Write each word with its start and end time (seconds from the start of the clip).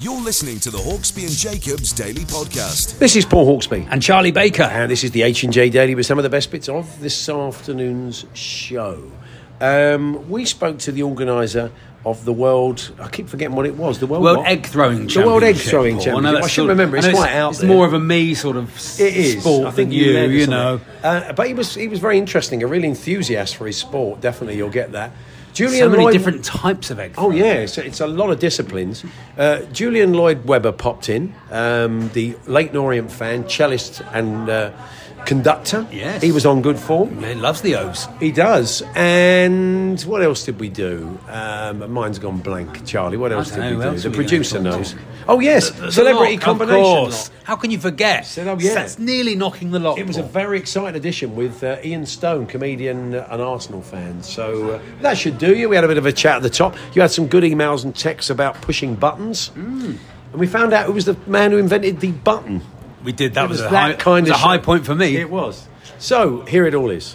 You're 0.00 0.20
listening 0.22 0.60
to 0.60 0.70
the 0.70 0.78
Hawksbee 0.78 1.22
and 1.24 1.32
Jacobs 1.32 1.92
Daily 1.92 2.20
Podcast. 2.22 3.00
This 3.00 3.16
is 3.16 3.24
Paul 3.24 3.58
Hawksbee. 3.58 3.88
and 3.90 4.00
Charlie 4.00 4.30
Baker. 4.30 4.62
And 4.62 4.88
this 4.88 5.02
is 5.02 5.10
the 5.10 5.22
H&J 5.22 5.70
Daily 5.70 5.96
with 5.96 6.06
some 6.06 6.20
of 6.20 6.22
the 6.22 6.30
best 6.30 6.52
bits 6.52 6.68
of 6.68 7.00
this 7.00 7.28
afternoon's 7.28 8.24
show. 8.32 9.10
Um, 9.60 10.30
we 10.30 10.44
spoke 10.44 10.78
to 10.78 10.92
the 10.92 11.02
organiser 11.02 11.72
of 12.06 12.24
the 12.24 12.32
World... 12.32 12.92
I 13.00 13.08
keep 13.08 13.28
forgetting 13.28 13.56
what 13.56 13.66
it 13.66 13.74
was. 13.74 13.98
The 13.98 14.06
World, 14.06 14.22
World? 14.22 14.46
Egg 14.46 14.66
Throwing 14.66 15.08
The 15.08 15.26
World 15.26 15.42
Egg 15.42 15.56
Throwing 15.56 15.96
Paul. 15.96 16.04
Championship. 16.04 16.32
know 16.32 16.38
I, 16.38 16.42
should 16.42 16.50
sort 16.54 16.64
of- 16.70 16.78
remember. 16.78 16.96
It's 16.98 17.06
I 17.08 17.10
know 17.10 17.16
quite 17.18 17.32
out 17.32 17.50
It's 17.50 17.58
there. 17.58 17.68
more 17.68 17.84
of 17.84 17.92
a 17.92 17.98
me 17.98 18.34
sort 18.34 18.56
of 18.56 18.72
s- 18.76 19.00
It 19.00 19.16
is. 19.16 19.40
sport 19.42 19.66
I 19.66 19.70
think 19.72 19.88
than 19.90 19.98
you, 19.98 20.12
you, 20.12 20.26
you 20.28 20.46
know. 20.46 20.80
Uh, 21.02 21.32
but 21.32 21.48
he 21.48 21.54
was 21.54 21.74
he 21.74 21.88
was 21.88 21.98
very 21.98 22.18
interesting. 22.18 22.62
A 22.62 22.68
real 22.68 22.84
enthusiast 22.84 23.56
for 23.56 23.66
his 23.66 23.78
sport. 23.78 24.20
Definitely, 24.20 24.58
you'll 24.58 24.70
get 24.70 24.92
that. 24.92 25.10
Julian 25.58 25.84
So 25.84 25.90
many 25.90 26.04
Lloyd, 26.04 26.12
different 26.12 26.44
types 26.44 26.90
of 26.90 27.00
egg 27.00 27.14
Oh 27.18 27.32
yeah, 27.32 27.54
it's, 27.54 27.78
it's 27.78 28.00
a 28.00 28.06
lot 28.06 28.30
of 28.30 28.38
disciplines. 28.38 29.04
Uh, 29.36 29.62
Julian 29.72 30.12
Lloyd 30.12 30.44
Webber 30.44 30.70
popped 30.70 31.08
in, 31.08 31.34
um, 31.50 32.10
the 32.10 32.36
Leyton 32.46 32.76
Orient 32.76 33.10
fan, 33.10 33.48
cellist 33.48 34.00
and 34.12 34.48
uh, 34.48 34.70
conductor. 35.26 35.84
Yes. 35.90 36.22
he 36.22 36.30
was 36.30 36.46
on 36.46 36.62
good 36.62 36.78
form. 36.78 37.22
He 37.24 37.34
loves 37.34 37.60
the 37.62 37.74
O's. 37.74 38.06
He 38.20 38.30
does. 38.30 38.82
And 38.94 40.00
what 40.02 40.22
else 40.22 40.44
did 40.44 40.60
we 40.60 40.68
do? 40.68 41.18
Um, 41.28 41.92
mine's 41.92 42.20
gone 42.20 42.38
blank, 42.38 42.86
Charlie. 42.86 43.16
What 43.16 43.32
else 43.32 43.50
did 43.50 43.58
know, 43.58 43.70
we 43.70 43.76
do? 43.76 43.82
else 43.82 44.02
The 44.02 44.08
are 44.08 44.10
we 44.12 44.16
gonna 44.16 44.28
producer 44.28 44.60
knows. 44.60 44.92
to? 44.92 44.98
Oh 45.30 45.40
yes, 45.40 45.70
The 45.70 45.92
celebrity 45.92 46.36
lot, 46.36 46.42
combination. 46.42 46.80
Of 46.80 46.86
course. 46.86 47.28
lot. 47.30 47.38
How 47.44 47.56
can 47.56 47.70
you 47.70 47.78
forget? 47.78 48.26
Oh, 48.38 48.58
yeah. 48.58 48.72
That's 48.74 48.98
nearly 48.98 49.36
knocking 49.36 49.70
the 49.70 49.78
lot. 49.78 49.98
It 49.98 50.06
was 50.06 50.16
a 50.16 50.22
very 50.22 50.58
exciting 50.58 50.96
edition 50.96 51.36
with 51.36 51.62
uh, 51.62 51.76
Ian 51.84 52.06
Stone, 52.06 52.46
comedian 52.46 53.14
and 53.14 53.42
Arsenal 53.42 53.82
fan. 53.82 54.22
So 54.22 54.70
uh, 54.72 54.80
that 55.02 55.18
should 55.18 55.36
do 55.36 55.54
you. 55.54 55.68
We 55.68 55.76
had 55.76 55.84
a 55.84 55.88
bit 55.88 55.98
of 55.98 56.06
a 56.06 56.12
chat 56.12 56.36
at 56.36 56.42
the 56.42 56.48
top. 56.50 56.76
You 56.94 57.02
had 57.02 57.10
some 57.10 57.26
good 57.26 57.44
emails 57.44 57.84
and 57.84 57.94
texts 57.94 58.30
about 58.30 58.60
pushing 58.62 58.94
buttons. 58.94 59.50
Mm. 59.50 59.98
And 60.32 60.40
we 60.40 60.46
found 60.46 60.72
out 60.72 60.86
who 60.86 60.92
was 60.92 61.04
the 61.04 61.16
man 61.26 61.50
who 61.50 61.58
invented 61.58 62.00
the 62.00 62.12
button. 62.12 62.62
we 63.04 63.12
did. 63.12 63.34
That 63.34 63.44
It 63.44 63.48
was, 63.50 63.58
was 63.60 63.66
a, 63.68 63.70
that 63.70 63.90
high, 63.90 63.92
kind 63.94 64.24
was 64.24 64.30
of 64.30 64.36
a 64.36 64.38
high 64.38 64.56
show. 64.56 64.62
point 64.62 64.86
for 64.86 64.94
me. 64.94 65.16
It 65.16 65.28
was. 65.28 65.68
So 65.98 66.40
here 66.46 66.64
it 66.66 66.74
all 66.74 66.90
is. 66.90 67.14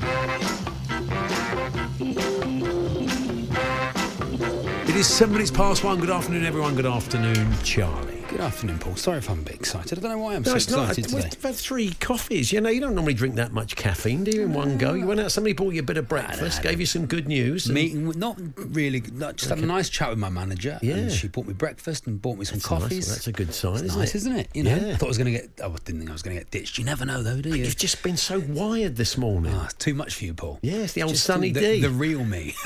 It 4.94 4.98
is 4.98 5.08
seven 5.08 5.34
minutes 5.34 5.50
past 5.50 5.84
one. 5.84 6.00
Good 6.00 6.12
afternoon, 6.12 6.46
everyone. 6.46 6.76
Good 6.76 6.86
afternoon, 6.86 7.52
Charlie. 7.64 8.13
Good 8.34 8.42
afternoon, 8.42 8.80
Paul. 8.80 8.96
Sorry 8.96 9.20
if 9.20 9.30
I'm 9.30 9.40
a 9.40 9.44
bit 9.44 9.54
excited. 9.56 10.00
I 10.00 10.02
don't 10.02 10.12
know 10.12 10.18
why 10.18 10.34
I'm 10.36 10.42
No, 10.42 10.50
so 10.52 10.56
it's 10.56 10.68
not. 10.70 10.90
excited 10.90 11.14
We've 11.14 11.24
today. 11.30 11.48
had 11.50 11.56
three 11.56 11.92
coffees. 12.00 12.52
You 12.52 12.62
know, 12.62 12.70
you 12.70 12.82
don't 12.82 12.96
normally 12.96 13.14
drink 13.14 13.36
that 13.36 13.52
much 13.54 13.76
caffeine, 13.76 14.24
do 14.24 14.32
you, 14.32 14.42
in 14.42 14.54
one 14.54 14.80
go? 14.80 14.94
You 14.96 15.06
went 15.06 15.20
out, 15.20 15.32
somebody 15.32 15.54
bought 15.54 15.76
you 15.76 15.82
a 15.82 15.84
bit 15.84 15.98
of 15.98 16.08
breakfast, 16.10 16.64
gave 16.64 16.80
you 16.80 16.88
some 16.88 17.06
good 17.06 17.28
news. 17.28 17.68
and- 17.68 17.76
Meeting, 17.76 18.08
with- 18.08 18.18
not 18.18 18.38
really. 18.58 19.04
Not, 19.14 19.36
just 19.36 19.50
had 19.52 19.60
a 19.60 19.66
nice 19.68 19.88
chat 19.88 20.10
with 20.10 20.18
my 20.18 20.30
manager. 20.30 20.80
Yeah. 20.82 20.96
and 20.96 21.12
she 21.12 21.28
bought 21.28 21.46
me 21.46 21.54
breakfast 21.54 22.08
and 22.08 22.20
bought 22.20 22.40
me 22.40 22.46
some 22.46 22.56
That's 22.58 22.72
nice. 22.72 22.82
coffees. 22.82 23.08
That's 23.08 23.28
a 23.28 23.32
good 23.32 23.54
sign, 23.54 23.74
It's 23.76 23.84
isn't 23.84 24.00
nice, 24.00 24.10
it? 24.10 24.16
isn't 24.18 24.36
it? 24.36 24.50
You 24.56 24.64
know, 24.64 24.76
Yeah. 24.78 24.94
I 24.94 24.96
thought 24.96 25.06
I 25.06 25.10
was 25.10 25.18
going 25.20 25.34
to 25.34 25.40
get. 25.40 25.52
I 25.64 25.68
didn't 25.70 26.00
think 26.00 26.10
I 26.10 26.14
was 26.14 26.24
going 26.24 26.36
to 26.36 26.42
get 26.44 26.50
ditched. 26.52 26.80
You 26.80 26.86
never 26.86 27.06
know, 27.06 27.22
though, 27.22 27.40
do 27.40 27.50
you? 27.50 27.64
You've 27.64 27.78
just 27.78 28.02
been 28.02 28.18
so 28.18 28.40
wired 28.50 28.96
this 28.96 29.16
morning. 29.16 29.54
Ah, 29.56 29.66
it's 29.66 29.76
too 29.76 29.94
much 29.94 30.16
for 30.16 30.26
you, 30.26 30.34
Paul. 30.34 30.58
Yeah, 30.64 30.78
it's 30.78 30.94
the 30.94 31.04
old 31.04 31.12
Just 31.14 31.26
Sunny 31.26 31.52
the, 31.52 31.60
D. 31.60 31.82
The 31.82 31.90
real 31.92 32.26
me. 32.26 32.56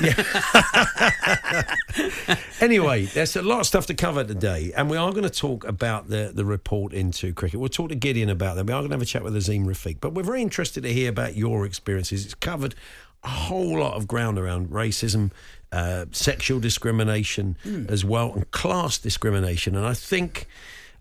Anyway, 2.60 3.04
there's 3.06 3.36
a 3.36 3.42
lot 3.42 3.60
of 3.60 3.66
stuff 3.66 3.86
to 3.86 3.94
cover 3.94 4.24
today, 4.24 4.72
and 4.76 4.90
we 4.90 4.96
are 4.96 5.10
going 5.12 5.22
to 5.22 5.30
talk 5.30 5.57
about 5.64 6.08
the, 6.08 6.30
the 6.34 6.44
report 6.44 6.92
into 6.92 7.32
cricket. 7.32 7.60
We'll 7.60 7.68
talk 7.68 7.88
to 7.90 7.94
Gideon 7.94 8.28
about 8.28 8.56
that. 8.56 8.66
We 8.66 8.72
are 8.72 8.80
going 8.80 8.90
to 8.90 8.94
have 8.94 9.02
a 9.02 9.06
chat 9.06 9.22
with 9.22 9.34
Azeem 9.34 9.64
Rafiq, 9.64 9.98
but 10.00 10.14
we're 10.14 10.22
very 10.22 10.42
interested 10.42 10.82
to 10.82 10.92
hear 10.92 11.08
about 11.10 11.36
your 11.36 11.64
experiences. 11.66 12.24
It's 12.24 12.34
covered 12.34 12.74
a 13.24 13.28
whole 13.28 13.80
lot 13.80 13.94
of 13.94 14.06
ground 14.06 14.38
around 14.38 14.68
racism, 14.68 15.32
uh, 15.72 16.06
sexual 16.12 16.60
discrimination 16.60 17.56
as 17.88 18.04
well, 18.04 18.32
and 18.32 18.50
class 18.52 18.98
discrimination. 18.98 19.76
And 19.76 19.84
I 19.86 19.94
think 19.94 20.46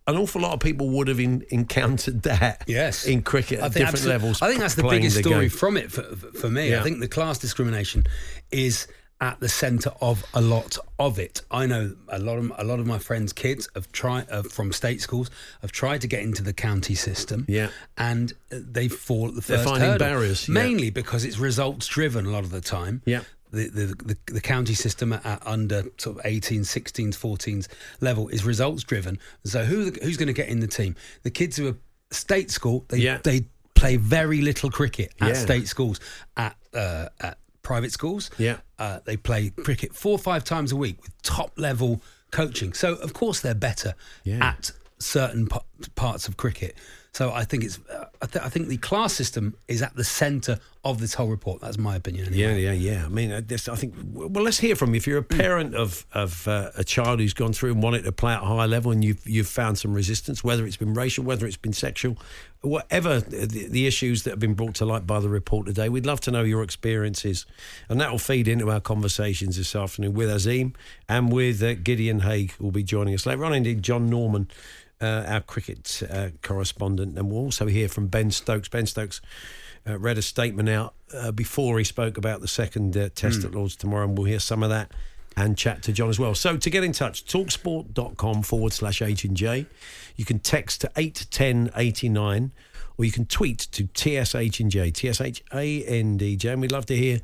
an 0.07 0.17
awful 0.17 0.41
lot 0.41 0.53
of 0.53 0.59
people 0.59 0.89
would 0.89 1.09
have 1.09 1.19
in, 1.19 1.45
encountered 1.49 2.23
that 2.23 2.63
Yes, 2.65 3.05
in 3.05 3.21
cricket 3.21 3.59
at 3.59 3.73
different 3.73 4.05
levels. 4.05 4.41
I 4.41 4.47
think 4.47 4.59
that's 4.59 4.75
the 4.75 4.83
biggest 4.83 5.17
story 5.17 5.41
game. 5.41 5.49
from 5.49 5.77
it 5.77 5.91
for, 5.91 6.03
for 6.03 6.49
me. 6.49 6.71
Yeah. 6.71 6.79
I 6.79 6.83
think 6.83 6.99
the 6.99 7.07
class 7.07 7.37
discrimination 7.37 8.07
is 8.51 8.87
at 9.19 9.39
the 9.39 9.49
centre 9.49 9.91
of 9.99 10.23
a 10.35 10.41
lot 10.41 10.77
of 10.99 11.17
it. 11.17 11.41
I 11.49 11.65
know 11.65 11.95
a 12.07 12.19
lot 12.19 12.37
of 12.37 12.51
a 12.57 12.63
lot 12.63 12.79
of 12.79 12.85
my 12.85 12.99
friends' 12.99 13.33
kids 13.33 13.67
have 13.73 13.91
tried 13.91 14.29
uh, 14.29 14.43
from 14.43 14.71
state 14.71 15.01
schools 15.01 15.31
have 15.61 15.71
tried 15.71 16.01
to 16.01 16.07
get 16.07 16.21
into 16.21 16.43
the 16.43 16.53
county 16.53 16.93
system. 16.95 17.45
Yeah. 17.47 17.69
and 17.97 18.33
uh, 18.51 18.57
they 18.61 18.87
fall 18.87 19.29
at 19.29 19.35
the 19.35 19.41
1st 19.41 19.47
They're 19.47 19.63
finding 19.63 19.89
hurdle. 19.89 20.07
barriers, 20.07 20.47
yeah. 20.47 20.53
mainly 20.53 20.89
because 20.91 21.25
it's 21.25 21.39
results 21.39 21.87
driven 21.87 22.25
a 22.27 22.29
lot 22.29 22.43
of 22.43 22.51
the 22.51 22.61
time. 22.61 23.01
Yeah. 23.05 23.21
The, 23.49 23.69
the, 23.69 23.85
the, 24.25 24.33
the 24.33 24.41
county 24.41 24.73
system 24.73 25.13
at, 25.13 25.25
at 25.25 25.41
under 25.47 25.83
sort 25.97 26.17
of 26.17 26.23
18s, 26.25 26.65
16s, 26.67 27.15
14s 27.15 27.67
level 28.01 28.27
is 28.27 28.43
results 28.43 28.83
driven. 28.83 29.17
So 29.45 29.63
who 29.63 29.85
who's 30.03 30.17
going 30.17 30.27
to 30.27 30.33
get 30.33 30.49
in 30.49 30.59
the 30.59 30.67
team? 30.67 30.95
The 31.23 31.31
kids 31.31 31.55
who 31.55 31.69
are 31.69 31.75
state 32.11 32.51
school, 32.51 32.85
they 32.89 32.97
Yeah. 32.97 33.19
they 33.23 33.47
play 33.73 33.95
very 33.95 34.41
little 34.41 34.69
cricket 34.69 35.13
at 35.21 35.29
Yeah. 35.29 35.33
state 35.35 35.67
schools. 35.69 35.99
At 36.35 36.55
uh, 36.73 37.07
at 37.21 37.37
private 37.67 37.91
schools, 37.91 38.31
Yeah. 38.37 38.57
uh, 38.79 38.99
they 39.03 39.17
play 39.17 39.49
cricket 39.49 39.93
four 39.93 40.13
or 40.13 40.19
five 40.19 40.43
times 40.45 40.71
a 40.71 40.75
week 40.77 41.01
with 41.03 41.11
top 41.21 41.51
level 41.57 42.01
coaching. 42.31 42.71
So 42.73 42.95
of 42.95 43.11
course 43.13 43.41
they're 43.41 43.53
better 43.71 43.93
Yeah. 44.23 44.43
at 44.51 44.71
certain 44.99 45.47
p- 45.47 45.59
parts 45.95 46.27
of 46.29 46.37
cricket. 46.37 46.75
So 47.17 47.31
I 47.31 47.45
think 47.45 47.63
it's 47.63 47.79
uh, 47.91 48.05
I, 48.21 48.27
th- 48.27 48.45
I 48.45 48.49
think 48.49 48.67
the 48.67 48.77
class 48.77 49.11
system 49.11 49.55
is 49.67 49.81
at 49.81 49.95
the 49.95 50.03
centre 50.03 50.59
of 50.83 50.99
this 50.99 51.15
whole 51.15 51.29
report. 51.29 51.61
That's 51.61 51.79
my 51.79 51.95
opinion. 51.95 52.27
Anyway. 52.27 52.61
Yeah, 52.61 52.71
yeah, 52.71 52.91
yeah. 52.91 53.05
I 53.05 53.07
mean, 53.07 53.31
I, 53.31 53.41
this, 53.41 53.67
I 53.67 53.75
think. 53.75 53.95
Well, 54.13 54.43
let's 54.43 54.59
hear 54.59 54.75
from 54.75 54.91
you. 54.91 54.97
If 54.97 55.07
you're 55.07 55.17
a 55.17 55.23
parent 55.23 55.73
of 55.73 56.05
of 56.13 56.47
uh, 56.47 56.69
a 56.75 56.83
child 56.83 57.19
who's 57.19 57.33
gone 57.33 57.53
through 57.53 57.71
and 57.71 57.81
wanted 57.81 58.03
to 58.03 58.11
play 58.11 58.33
at 58.33 58.43
a 58.43 58.45
high 58.45 58.67
level, 58.67 58.91
and 58.91 59.03
you've 59.03 59.27
you've 59.27 59.47
found 59.47 59.79
some 59.79 59.95
resistance, 59.95 60.43
whether 60.43 60.63
it's 60.67 60.77
been 60.77 60.93
racial, 60.93 61.23
whether 61.23 61.47
it's 61.47 61.57
been 61.57 61.73
sexual, 61.73 62.17
whatever 62.61 63.19
the, 63.19 63.67
the 63.67 63.87
issues 63.87 64.21
that 64.21 64.29
have 64.29 64.39
been 64.39 64.53
brought 64.53 64.75
to 64.75 64.85
light 64.85 65.07
by 65.07 65.19
the 65.19 65.29
report 65.29 65.65
today, 65.65 65.89
we'd 65.89 66.05
love 66.05 66.21
to 66.21 66.29
know 66.29 66.43
your 66.43 66.61
experiences, 66.61 67.47
and 67.89 67.99
that 67.99 68.11
will 68.11 68.19
feed 68.19 68.47
into 68.47 68.69
our 68.69 68.79
conversations 68.79 69.57
this 69.57 69.75
afternoon 69.75 70.13
with 70.13 70.29
Azim 70.29 70.75
and 71.09 71.31
with 71.31 71.63
uh, 71.63 71.73
Gideon 71.73 72.19
Haigh, 72.19 72.51
who 72.59 72.65
will 72.65 72.71
be 72.71 72.83
joining 72.83 73.15
us 73.15 73.25
later 73.25 73.43
on. 73.43 73.55
Indeed, 73.55 73.81
John 73.81 74.07
Norman. 74.07 74.51
Uh, 74.99 75.23
our 75.27 75.41
cricket 75.41 76.01
uh, 76.09 76.29
correspondent, 76.41 77.19
and 77.19 77.29
we'll 77.29 77.43
also 77.43 77.67
hear 77.67 77.87
from 77.87 78.07
Ben 78.07 78.31
Stokes. 78.31 78.67
Ben 78.67 78.87
Stokes 78.87 79.21
uh, 79.87 79.97
read 79.99 80.17
a 80.17 80.23
statement 80.23 80.69
out 80.69 80.95
uh, 81.13 81.31
before 81.31 81.77
he 81.77 81.83
spoke 81.83 82.17
about 82.17 82.41
the 82.41 82.47
second 82.47 82.97
uh, 82.97 83.09
test 83.13 83.43
at 83.43 83.53
Lords 83.53 83.75
tomorrow, 83.75 84.05
and 84.05 84.17
we'll 84.17 84.25
hear 84.25 84.39
some 84.39 84.63
of 84.63 84.69
that 84.69 84.91
and 85.37 85.55
chat 85.55 85.83
to 85.83 85.93
John 85.93 86.09
as 86.09 86.19
well. 86.19 86.33
So 86.33 86.57
to 86.57 86.69
get 86.69 86.83
in 86.83 86.91
touch, 86.91 87.23
talksport.com 87.25 88.41
forward 88.41 88.73
slash 88.73 89.01
H 89.03 89.23
and 89.23 89.37
J. 89.37 89.67
You 90.15 90.25
can 90.25 90.39
text 90.39 90.81
to 90.81 90.91
81089 90.97 92.51
or 92.97 93.05
you 93.05 93.11
can 93.11 93.25
tweet 93.25 93.59
to 93.59 93.87
TSH 93.93 94.59
and 94.59 94.71
J, 94.71 94.91
T-S-H-A-N-D-J. 94.91 96.49
And 96.49 96.61
we'd 96.61 96.71
love 96.71 96.85
to 96.87 96.95
hear 96.95 97.19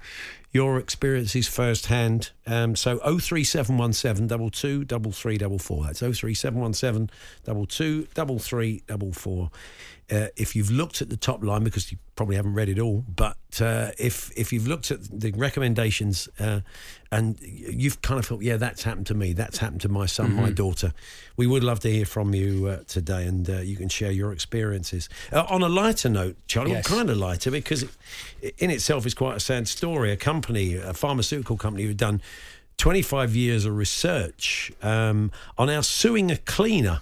your 0.52 0.78
experiences 0.78 1.48
firsthand. 1.48 2.30
Um, 2.46 2.76
so 2.76 2.98
03717 3.00 4.28
double 4.28 4.52
two 4.52 4.86
double 4.86 5.12
three 5.12 5.38
double 5.38 5.58
four. 5.58 5.86
That's 5.86 6.00
03717 6.00 7.10
double 7.44 7.66
two 7.66 8.08
double 8.14 8.38
three 8.38 8.84
double 8.88 9.12
four. 9.12 9.50
Uh, 10.12 10.28
if 10.36 10.56
you've 10.56 10.70
looked 10.70 11.02
at 11.02 11.10
the 11.10 11.18
top 11.18 11.44
line, 11.44 11.64
because 11.64 11.92
you 11.92 11.98
probably 12.16 12.36
haven't 12.36 12.54
read 12.54 12.70
it 12.70 12.78
all, 12.78 13.04
but 13.16 13.38
uh, 13.62 13.92
if 13.98 14.32
if 14.36 14.52
you've 14.52 14.68
looked 14.68 14.92
at 14.92 15.00
the 15.20 15.32
recommendations 15.32 16.28
uh, 16.40 16.60
and 17.12 17.40
you've 17.42 18.02
kind 18.02 18.20
of 18.20 18.26
thought, 18.26 18.42
yeah, 18.44 18.58
that's 18.58 18.84
happened 18.84 19.08
to 19.08 19.14
me, 19.14 19.34
that's 19.34 19.60
happened 19.60 19.82
to 19.82 19.90
my 19.90 20.06
son, 20.06 20.34
my 20.36 20.50
daughter, 20.52 20.94
we 21.38 21.48
would 21.48 21.64
love 21.64 21.80
to 21.82 21.90
hear 21.92 22.06
from 22.06 22.34
you 22.36 22.68
uh, 22.68 22.84
today, 22.88 23.26
and 23.26 23.50
uh, 23.50 23.60
you 23.62 23.76
can 23.78 23.88
share 23.90 24.12
your 24.12 24.34
experiences. 24.34 25.08
Uh, 25.32 25.46
on 25.50 25.64
a 25.64 25.70
lighter 25.70 26.10
note, 26.10 26.36
Charlie, 26.48 26.72
Yes. 26.72 26.86
kind 26.88 27.10
of 27.10 27.18
lighter 27.18 27.50
because 27.50 27.84
it, 28.42 28.56
in 28.58 28.70
itself 28.70 29.06
is 29.06 29.14
quite 29.14 29.38
a 29.38 29.40
sad 29.40 29.68
story. 29.68 30.12
A 30.12 30.18
company, 30.18 30.76
a 30.76 30.94
pharmaceutical 30.94 31.56
company, 31.58 31.84
who've 31.86 31.96
done 31.98 32.22
25 32.78 33.36
years 33.36 33.66
of 33.66 33.78
research 33.78 34.72
um, 34.82 35.32
on 35.58 35.70
our 35.70 35.84
suing 35.84 36.30
a 36.32 36.38
cleaner 36.38 37.02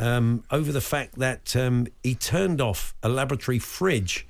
um, 0.00 0.42
over 0.50 0.72
the 0.72 0.80
fact 0.80 1.18
that 1.18 1.54
um, 1.54 1.86
he 2.02 2.14
turned 2.14 2.60
off 2.60 2.94
a 3.02 3.08
laboratory 3.08 3.58
fridge 3.58 4.26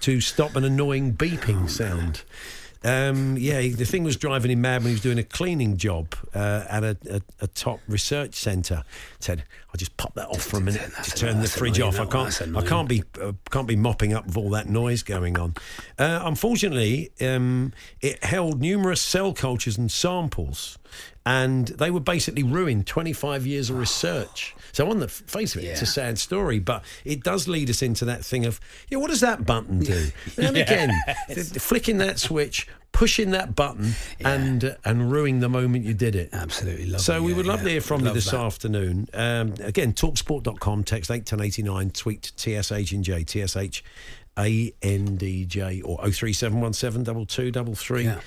to 0.00 0.20
stop 0.20 0.54
an 0.54 0.64
annoying 0.64 1.14
beeping 1.14 1.68
sound. 1.68 2.22
Um, 2.84 3.38
yeah, 3.38 3.60
he- 3.60 3.70
the 3.70 3.86
thing 3.86 4.04
was 4.04 4.16
driving 4.16 4.50
him 4.50 4.60
mad 4.60 4.82
when 4.82 4.88
he 4.90 4.94
was 4.94 5.00
doing 5.00 5.18
a 5.18 5.24
cleaning 5.24 5.78
job 5.78 6.14
uh, 6.34 6.64
at 6.68 6.84
a, 6.84 6.96
a, 7.10 7.22
a 7.40 7.46
top 7.46 7.80
research 7.88 8.34
centre. 8.34 8.84
Said, 9.18 9.44
"I'll 9.74 9.78
just 9.78 9.96
pop 9.96 10.14
that 10.14 10.28
off 10.28 10.42
for 10.42 10.58
a 10.58 10.60
minute 10.60 10.88
to 11.02 11.10
turn 11.10 11.40
the 11.40 11.48
fridge 11.48 11.78
annoying, 11.78 11.98
off. 11.98 12.00
I 12.00 12.30
can't, 12.30 12.56
I 12.56 12.62
can't 12.62 12.88
be, 12.88 13.02
uh, 13.20 13.32
can't 13.50 13.66
be 13.66 13.74
mopping 13.74 14.12
up 14.12 14.26
with 14.26 14.36
all 14.36 14.50
that 14.50 14.68
noise 14.68 15.02
going 15.02 15.36
on." 15.36 15.54
Uh, 15.98 16.20
unfortunately, 16.22 17.10
um, 17.20 17.72
it 18.00 18.22
held 18.22 18.60
numerous 18.60 19.00
cell 19.00 19.34
cultures 19.34 19.76
and 19.76 19.90
samples, 19.90 20.78
and 21.26 21.68
they 21.68 21.90
were 21.90 21.98
basically 21.98 22.44
ruined. 22.44 22.86
Twenty-five 22.86 23.44
years 23.46 23.68
of 23.68 23.78
research. 23.78 24.54
So 24.70 24.88
on 24.90 25.00
the 25.00 25.08
face 25.08 25.54
of 25.54 25.62
it, 25.62 25.66
it's 25.66 25.82
a 25.82 25.86
sad 25.86 26.18
story, 26.18 26.58
but 26.58 26.84
it 27.04 27.22
does 27.22 27.46
lead 27.46 27.70
us 27.70 27.80
into 27.80 28.04
that 28.06 28.24
thing 28.24 28.44
of, 28.44 28.60
yeah, 28.88 28.98
what 28.98 29.08
does 29.08 29.20
that 29.20 29.46
button 29.46 29.80
do? 29.80 30.10
And 30.36 30.56
again, 30.56 30.90
flicking 31.58 31.98
that 31.98 32.18
switch, 32.18 32.66
pushing 32.94 33.32
that 33.32 33.54
button, 33.54 33.92
and 34.20 34.64
uh, 34.64 34.74
and 34.84 35.12
ruining 35.12 35.40
the 35.40 35.48
moment 35.48 35.84
you 35.84 35.92
did 35.92 36.16
it. 36.16 36.30
Absolutely 36.32 36.86
lovely. 36.86 36.98
So 37.04 37.22
we 37.22 37.30
yeah, 37.30 37.36
would 37.36 37.46
love 37.46 37.60
yeah. 37.60 37.64
to 37.64 37.70
hear 37.70 37.80
from 37.82 38.06
you 38.06 38.12
this 38.12 38.30
that. 38.30 38.40
afternoon. 38.40 39.08
Um, 39.12 39.54
again, 39.64 39.92
talksport.com, 39.92 40.84
text 40.84 41.10
81089, 41.10 41.90
tweet 41.90 42.32
TSH 42.36 42.92
and 42.92 43.04
J, 43.04 43.24
TSH 43.24 43.82
A-N-D-J, 44.38 45.82
or 45.82 45.98
03717 46.10 47.04
double 47.04 47.26
two 47.26 47.50
double 47.50 47.74
three 47.74 48.04
Yeah. 48.04 48.20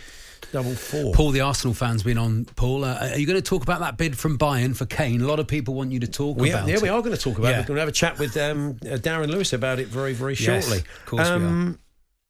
double 0.52 0.74
four. 0.74 1.14
Paul, 1.14 1.32
the 1.32 1.42
Arsenal 1.42 1.74
fan's 1.74 2.04
been 2.04 2.18
on. 2.18 2.46
Paul, 2.56 2.84
uh, 2.86 3.10
are 3.12 3.18
you 3.18 3.26
going 3.26 3.36
to 3.42 3.48
talk 3.48 3.64
about 3.64 3.80
that 3.82 3.98
bid 3.98 4.18
from 4.18 4.38
Bayern 4.38 4.76
for 4.76 4.86
Kane? 4.86 5.22
A 5.22 5.28
lot 5.28 5.40
of 5.40 5.48
people 5.48 5.74
want 5.74 5.92
you 5.92 6.00
to 6.00 6.08
talk 6.08 6.38
We 6.38 6.52
are, 6.52 6.58
about 6.58 6.70
yeah, 6.70 6.80
we 6.82 6.90
are 6.90 7.02
going 7.02 7.16
to 7.16 7.22
talk 7.22 7.38
about 7.38 7.50
Yeah. 7.50 7.60
it. 7.60 7.70
We're 7.70 7.76
going 7.76 7.78
to 7.78 7.82
have 7.82 7.90
a 7.90 7.92
chat 7.92 8.20
with 8.20 8.38
um, 8.38 8.78
uh, 8.84 8.98
Darren 8.98 9.28
Lewis 9.30 9.54
about 9.54 9.80
it 9.80 9.88
very, 9.88 10.14
very 10.14 10.34
Yes, 10.36 10.66
shortly. 10.66 10.80
of 10.80 11.06
course 11.06 11.28
we 11.28 11.34
um, 11.36 11.80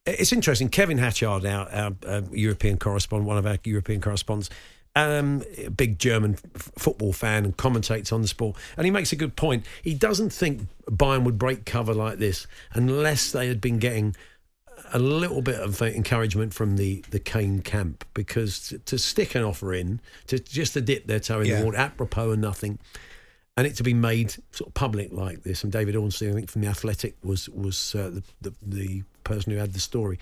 It's 0.05 0.31
interesting. 0.33 0.69
Kevin 0.69 0.97
Hatchard, 0.97 1.45
our, 1.45 1.69
our 1.69 1.91
uh, 2.05 2.21
European 2.31 2.77
correspondent, 2.77 3.27
one 3.27 3.37
of 3.37 3.45
our 3.45 3.57
European 3.63 4.01
correspondents, 4.01 4.49
um, 4.97 5.43
a 5.57 5.69
big 5.69 5.99
German 5.99 6.37
f- 6.55 6.71
football 6.77 7.13
fan 7.13 7.45
and 7.45 7.55
commentates 7.55 8.11
on 8.11 8.21
the 8.21 8.27
sport. 8.27 8.55
And 8.75 8.85
he 8.85 8.91
makes 8.91 9.11
a 9.11 9.15
good 9.15 9.35
point. 9.35 9.65
He 9.83 9.93
doesn't 9.93 10.31
think 10.31 10.67
Bayern 10.89 11.23
would 11.23 11.37
break 11.37 11.65
cover 11.65 11.93
like 11.93 12.17
this 12.17 12.47
unless 12.73 13.31
they 13.31 13.47
had 13.47 13.61
been 13.61 13.77
getting 13.79 14.15
a 14.93 14.99
little 14.99 15.41
bit 15.41 15.59
of 15.59 15.81
uh, 15.81 15.85
encouragement 15.85 16.53
from 16.53 16.77
the, 16.77 17.03
the 17.09 17.19
Kane 17.19 17.61
camp 17.61 18.05
because 18.13 18.69
to, 18.69 18.79
to 18.79 18.97
stick 18.97 19.35
an 19.35 19.43
offer 19.43 19.73
in, 19.73 19.99
to 20.27 20.39
just 20.39 20.73
to 20.73 20.81
dip 20.81 21.07
their 21.07 21.19
toe 21.19 21.41
in 21.41 21.47
Yeah. 21.47 21.59
the 21.59 21.65
water, 21.65 21.77
apropos 21.77 22.31
of 22.31 22.39
nothing, 22.39 22.79
and 23.57 23.65
it 23.67 23.75
to 23.77 23.83
be 23.83 23.93
made 23.93 24.31
sort 24.51 24.67
of 24.69 24.73
public 24.75 25.11
like 25.11 25.43
this. 25.43 25.63
And 25.63 25.73
David 25.73 25.95
Ornstein, 25.95 26.29
I 26.29 26.33
think 26.33 26.49
from 26.51 26.61
the 26.61 26.67
Athletic, 26.67 27.15
was 27.23 27.49
was 27.49 27.95
uh, 27.95 28.11
the, 28.11 28.23
the 28.41 28.53
the 28.61 29.03
person 29.23 29.51
who 29.51 29.57
had 29.57 29.73
the 29.73 29.79
story. 29.79 30.19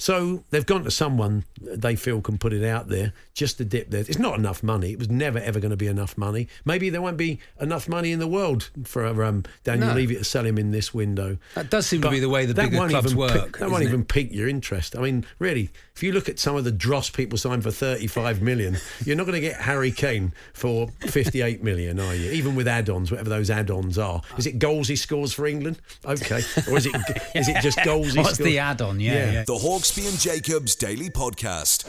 So 0.00 0.44
they've 0.50 0.64
gone 0.64 0.84
to 0.84 0.90
someone 0.92 1.44
they 1.60 1.96
feel 1.96 2.20
can 2.20 2.38
put 2.38 2.52
it 2.52 2.64
out 2.64 2.88
there 2.88 3.12
just 3.34 3.58
to 3.58 3.64
dip 3.64 3.90
there. 3.90 4.00
It's 4.00 4.18
not 4.18 4.38
enough 4.38 4.62
money. 4.62 4.92
It 4.92 4.98
was 4.98 5.10
never 5.10 5.38
ever 5.40 5.58
going 5.58 5.72
to 5.72 5.76
be 5.76 5.88
enough 5.88 6.16
money. 6.16 6.46
Maybe 6.64 6.88
there 6.88 7.02
won't 7.02 7.16
be 7.16 7.40
enough 7.60 7.88
money 7.88 8.12
in 8.12 8.20
the 8.20 8.28
world 8.28 8.70
for 8.84 9.04
um, 9.24 9.42
Daniel 9.64 9.88
No. 9.88 9.94
Levy 9.94 10.14
to 10.14 10.24
sell 10.24 10.46
him 10.46 10.56
in 10.56 10.70
this 10.70 10.94
window. 10.94 11.36
That 11.56 11.68
does 11.70 11.86
seem 11.86 12.00
to 12.02 12.10
be 12.10 12.20
the 12.20 12.28
way 12.28 12.46
the 12.46 12.52
that 12.54 12.66
bigger 12.66 12.78
won't 12.78 12.90
clubs 12.92 13.06
even 13.08 13.18
work. 13.18 13.32
pique- 13.46 13.58
that 13.58 13.70
won't 13.70 13.82
it? 13.82 13.88
even 13.88 14.04
pique 14.04 14.32
your 14.32 14.48
interest. 14.48 14.96
I 14.96 15.00
mean, 15.00 15.24
really, 15.40 15.70
if 15.96 16.02
you 16.04 16.12
look 16.12 16.28
at 16.28 16.38
some 16.38 16.54
of 16.54 16.62
the 16.62 16.70
dross 16.72 17.10
people 17.10 17.36
signed 17.36 17.64
for 17.64 17.72
35 17.72 18.40
million, 18.40 18.76
you're 19.04 19.16
not 19.16 19.24
going 19.26 19.34
to 19.34 19.40
get 19.40 19.60
Harry 19.60 19.90
Kane 19.90 20.32
for 20.54 20.88
58 21.08 21.64
million, 21.64 21.98
are 21.98 22.14
you? 22.14 22.30
Even 22.30 22.54
with 22.54 22.68
add-ons, 22.68 23.10
whatever 23.10 23.30
those 23.30 23.50
add-ons 23.50 23.98
are. 23.98 24.22
Is 24.36 24.46
it 24.46 24.60
goals 24.60 24.86
he 24.86 24.94
scores 24.96 25.32
for 25.32 25.44
England? 25.46 25.80
Okay, 26.04 26.42
or 26.70 26.76
is 26.78 26.86
it 26.86 26.94
is 27.34 27.48
it 27.48 27.60
just 27.62 27.82
goals 27.84 28.12
he 28.12 28.18
What's 28.20 28.34
scores? 28.34 28.46
the 28.48 28.58
add-on? 28.60 29.00
Yeah, 29.00 29.12
Yeah. 29.14 29.32
yeah. 29.32 29.44
The 29.44 29.58
Hawksbee 29.88 30.08
and 30.08 30.18
Jacobs 30.18 30.74
Daily 30.74 31.08
Podcast. 31.08 31.84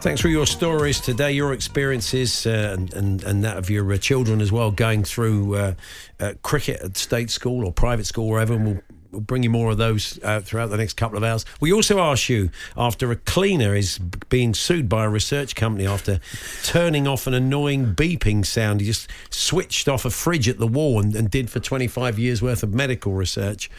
Thanks 0.00 0.20
for 0.20 0.28
your 0.28 0.46
stories 0.46 1.00
today, 1.00 1.30
your 1.30 1.52
experiences, 1.52 2.44
uh, 2.44 2.74
and, 2.76 2.92
and 2.92 3.22
and 3.22 3.44
that 3.44 3.56
of 3.56 3.70
your 3.70 3.92
uh, 3.92 3.98
children 3.98 4.40
as 4.40 4.50
well, 4.50 4.72
going 4.72 5.04
through 5.04 5.54
uh, 5.54 5.74
uh, 6.18 6.34
cricket 6.42 6.80
at 6.80 6.96
state 6.96 7.30
school 7.30 7.64
or 7.64 7.72
private 7.72 8.06
school, 8.06 8.28
wherever. 8.28 8.54
And 8.54 8.64
we'll, 8.64 8.80
we'll 9.12 9.20
bring 9.20 9.44
you 9.44 9.50
more 9.50 9.70
of 9.70 9.76
those 9.76 10.18
uh, 10.24 10.40
throughout 10.40 10.70
the 10.70 10.76
next 10.76 10.94
couple 10.94 11.16
of 11.16 11.22
hours. 11.22 11.44
We 11.60 11.72
also 11.72 12.00
ask 12.00 12.28
you 12.28 12.50
after 12.76 13.12
a 13.12 13.16
cleaner 13.16 13.76
is 13.76 13.98
being 14.28 14.54
sued 14.54 14.88
by 14.88 15.04
a 15.04 15.08
research 15.08 15.54
company 15.54 15.86
after 15.86 16.18
turning 16.64 17.06
off 17.06 17.28
an 17.28 17.34
annoying 17.34 17.94
beeping 17.94 18.44
sound. 18.44 18.80
He 18.80 18.88
just 18.88 19.08
switched 19.30 19.88
off 19.88 20.04
a 20.04 20.10
fridge 20.10 20.48
at 20.48 20.58
the 20.58 20.66
wall 20.66 21.00
and, 21.00 21.14
and 21.14 21.30
did 21.30 21.48
for 21.48 21.60
25 21.60 22.18
years 22.18 22.42
worth 22.42 22.64
of 22.64 22.74
medical 22.74 23.12
research. 23.12 23.70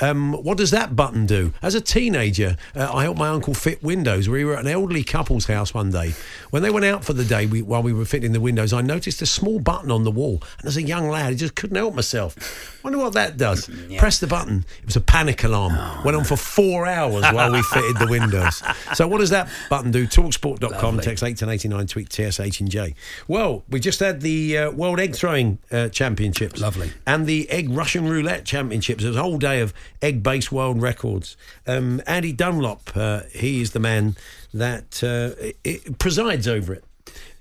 Um, 0.00 0.32
what 0.32 0.58
does 0.58 0.70
that 0.70 0.96
button 0.96 1.26
do? 1.26 1.52
As 1.62 1.74
a 1.74 1.80
teenager, 1.80 2.56
uh, 2.74 2.92
I 2.92 3.04
helped 3.04 3.18
my 3.18 3.28
uncle 3.28 3.54
fit 3.54 3.82
windows. 3.82 4.28
We 4.28 4.44
were 4.44 4.54
at 4.54 4.64
an 4.64 4.70
elderly 4.70 5.04
couple's 5.04 5.46
house 5.46 5.72
one 5.72 5.90
day. 5.90 6.14
When 6.50 6.62
they 6.62 6.70
went 6.70 6.84
out 6.84 7.04
for 7.04 7.12
the 7.12 7.24
day, 7.24 7.46
we, 7.46 7.62
while 7.62 7.82
we 7.82 7.92
were 7.92 8.04
fitting 8.04 8.32
the 8.32 8.40
windows, 8.40 8.72
I 8.72 8.80
noticed 8.80 9.22
a 9.22 9.26
small 9.26 9.60
button 9.60 9.90
on 9.90 10.04
the 10.04 10.10
wall. 10.10 10.42
And 10.58 10.68
as 10.68 10.76
a 10.76 10.82
young 10.82 11.08
lad, 11.08 11.32
I 11.32 11.34
just 11.34 11.54
couldn't 11.54 11.76
help 11.76 11.94
myself. 11.94 12.36
Wonder 12.82 12.98
what 12.98 13.14
that 13.14 13.36
does. 13.36 13.70
Press 13.98 14.18
the 14.18 14.26
button. 14.26 14.64
It 14.80 14.86
was 14.86 14.96
a 14.96 15.00
panic 15.00 15.44
alarm. 15.44 16.04
Went 16.04 16.16
on 16.16 16.24
for 16.24 16.36
four 16.36 16.86
hours 16.86 17.24
while 17.32 17.52
we 17.52 17.62
fitted 17.62 17.98
the 17.98 18.08
windows. 18.08 18.62
So 18.94 19.06
what 19.06 19.18
does 19.18 19.30
that 19.30 19.48
button 19.70 19.90
do? 19.90 20.06
Talksport.com, 20.06 21.00
text 21.00 21.22
81089, 21.22 21.86
tweet 21.86 22.12
TSH 22.12 22.60
and 22.60 22.70
J. 22.70 22.94
Well, 23.28 23.64
we 23.68 23.80
just 23.80 24.00
had 24.00 24.20
the 24.20 24.58
uh, 24.58 24.70
World 24.70 25.00
Egg 25.00 25.14
Throwing 25.14 25.58
uh, 25.70 25.88
Championships. 25.88 26.60
Lovely. 26.60 26.92
And 27.06 27.26
the 27.26 27.48
Egg 27.50 27.70
Russian 27.70 28.08
Roulette 28.08 28.44
Championships. 28.44 29.04
It 29.04 29.08
was 29.08 29.16
a 29.16 29.22
whole 29.22 29.38
day 29.38 29.60
of 29.60 29.72
egg-based 30.02 30.50
world 30.52 30.80
records. 30.82 31.36
Um, 31.66 32.00
Andy 32.06 32.32
Dunlop, 32.32 32.90
uh, 32.96 33.20
he 33.32 33.60
is 33.60 33.72
the 33.72 33.80
man 33.80 34.16
that 34.52 35.02
uh, 35.02 35.90
presides 35.98 36.46
over 36.48 36.74
it. 36.74 36.84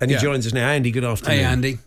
And 0.02 0.10
he 0.12 0.16
Yeah. 0.16 0.22
joins 0.22 0.46
us 0.48 0.54
now. 0.54 0.68
Andy, 0.70 0.92
good 0.92 1.06
afternoon. 1.06 1.38
Hey, 1.40 1.44
Andy. 1.46 1.78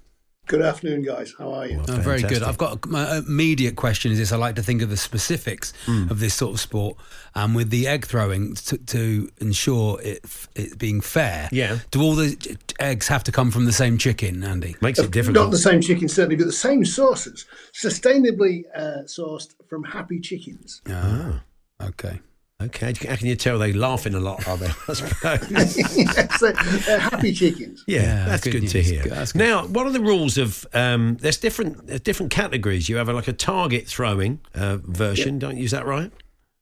Good 0.47 0.63
afternoon, 0.63 1.03
guys. 1.03 1.35
How 1.37 1.53
are 1.55 1.67
you? 1.67 1.83
Oh, 1.89 1.93
very 1.95 2.23
good. 2.23 2.43
I've 2.45 2.57
got 2.57 2.87
my 2.87 3.17
immediate 3.19 3.75
question 3.75 4.13
is 4.13 4.19
this: 4.19 4.31
I 4.31 4.37
like 4.37 4.55
to 4.57 4.63
think 4.63 4.81
of 4.81 4.91
the 4.91 4.97
specifics 4.97 5.73
Hmm. 5.87 6.09
of 6.09 6.21
this 6.21 6.35
sort 6.35 6.55
of 6.55 6.61
sport, 6.61 6.97
and 7.35 7.57
with 7.57 7.71
the 7.71 7.89
egg 7.89 8.07
throwing 8.07 8.55
to, 8.55 8.79
to 8.79 9.29
ensure 9.41 10.01
it, 10.03 10.25
it 10.55 10.79
being 10.79 11.01
fair. 11.01 11.49
Yeah. 11.51 11.79
Do 11.91 12.01
all 12.01 12.15
the 12.15 12.57
eggs 12.79 13.09
have 13.09 13.25
to 13.25 13.33
come 13.33 13.51
from 13.51 13.65
the 13.65 13.73
same 13.73 13.99
chicken, 13.99 14.45
Andy? 14.45 14.77
Makes 14.81 15.01
it 15.01 15.11
difficult. 15.11 15.47
Not 15.47 15.51
the 15.51 15.59
same 15.59 15.81
chicken, 15.81 16.09
certainly, 16.09 16.37
but 16.37 16.47
the 16.47 16.53
same 16.53 16.85
sources, 16.85 17.45
sustainably 17.75 18.63
uh, 18.75 19.03
sourced 19.07 19.53
from 19.69 19.83
happy 19.83 20.21
chickens. 20.21 20.81
Ah, 20.89 21.43
okay. 21.83 22.21
Okay, 22.59 22.95
how 23.07 23.17
can 23.17 23.27
you 23.27 23.37
tell 23.37 23.59
they're 23.59 23.75
laughing 23.75 24.15
a 24.15 24.21
lot, 24.21 24.49
are 24.49 24.57
they? 24.57 24.67
I 24.89 24.93
suppose. 24.95 25.51
yes, 25.51 26.41
they're, 26.41 26.53
they're 26.55 26.99
happy 26.99 27.33
chickens. 27.35 27.85
Yeah, 27.87 28.01
Yeah, 28.01 28.25
that's 28.27 28.45
good 28.45 28.53
good, 28.63 28.69
to 28.71 28.83
hear. 28.83 29.03
Good- 29.03 29.35
Now, 29.35 29.67
what 29.67 29.85
are 29.87 29.91
the 29.91 30.01
rules 30.01 30.39
of? 30.39 30.67
Um, 30.73 31.19
there's 31.21 31.37
different 31.37 31.87
there's 31.87 32.01
different 32.01 32.33
categories. 32.33 32.89
You 32.89 32.97
have 32.97 33.11
a, 33.11 33.13
like 33.13 33.29
a 33.29 33.35
target 33.35 33.87
throwing 33.87 34.41
uh, 34.55 34.79
version, 34.83 35.39
don't 35.39 35.59
you? 35.59 35.65
Is 35.65 35.73
that 35.73 35.85
right? 35.85 36.11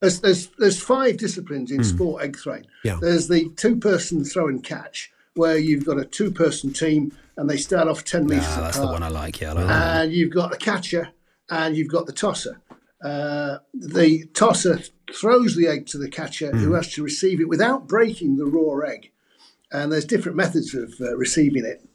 There's, 0.00 0.20
there's, 0.20 0.48
there's 0.58 0.82
five 0.82 1.16
disciplines 1.16 1.70
in 1.70 1.82
sport 1.84 2.24
egg 2.24 2.36
throwing. 2.38 2.66
Yeah. 2.82 2.98
There's 3.00 3.28
the 3.28 3.48
two 3.56 3.76
person 3.76 4.24
throw 4.24 4.48
and 4.48 4.62
catch, 4.62 5.10
where 5.34 5.56
you've 5.56 5.86
got 5.86 5.98
a 5.98 6.04
two 6.04 6.30
person 6.32 6.72
team 6.72 7.16
and 7.36 7.48
they 7.48 7.56
start 7.56 7.88
off 7.88 8.04
10 8.04 8.26
metres 8.26 8.44
Ah, 8.48 8.60
that's 8.62 8.78
the 8.78 8.86
one 8.86 9.02
I 9.02 9.08
like. 9.08 9.40
Yeah, 9.40 9.50
I 9.50 9.52
like 9.54 9.66
that. 9.68 10.02
and 10.02 10.12
you've 10.12 10.32
got 10.34 10.50
the 10.50 10.56
catcher 10.58 11.08
and 11.50 11.74
you've 11.76 11.88
got 11.88 12.04
the 12.06 12.12
tosser. 12.12 12.60
Uh, 13.04 13.58
the 13.74 14.24
tosser 14.32 14.80
throws 15.12 15.54
the 15.54 15.68
egg 15.68 15.86
to 15.86 15.98
the 15.98 16.08
catcher 16.08 16.50
who 16.50 16.72
has 16.72 16.90
to 16.94 17.02
receive 17.02 17.38
it 17.38 17.48
without 17.48 17.86
breaking 17.86 18.36
the 18.36 18.46
raw 18.46 18.78
egg. 18.78 19.10
And 19.70 19.92
there's 19.92 20.06
different 20.06 20.38
methods 20.38 20.74
of 20.74 20.94
uh, 21.00 21.14
receiving 21.16 21.66
it. 21.66 21.86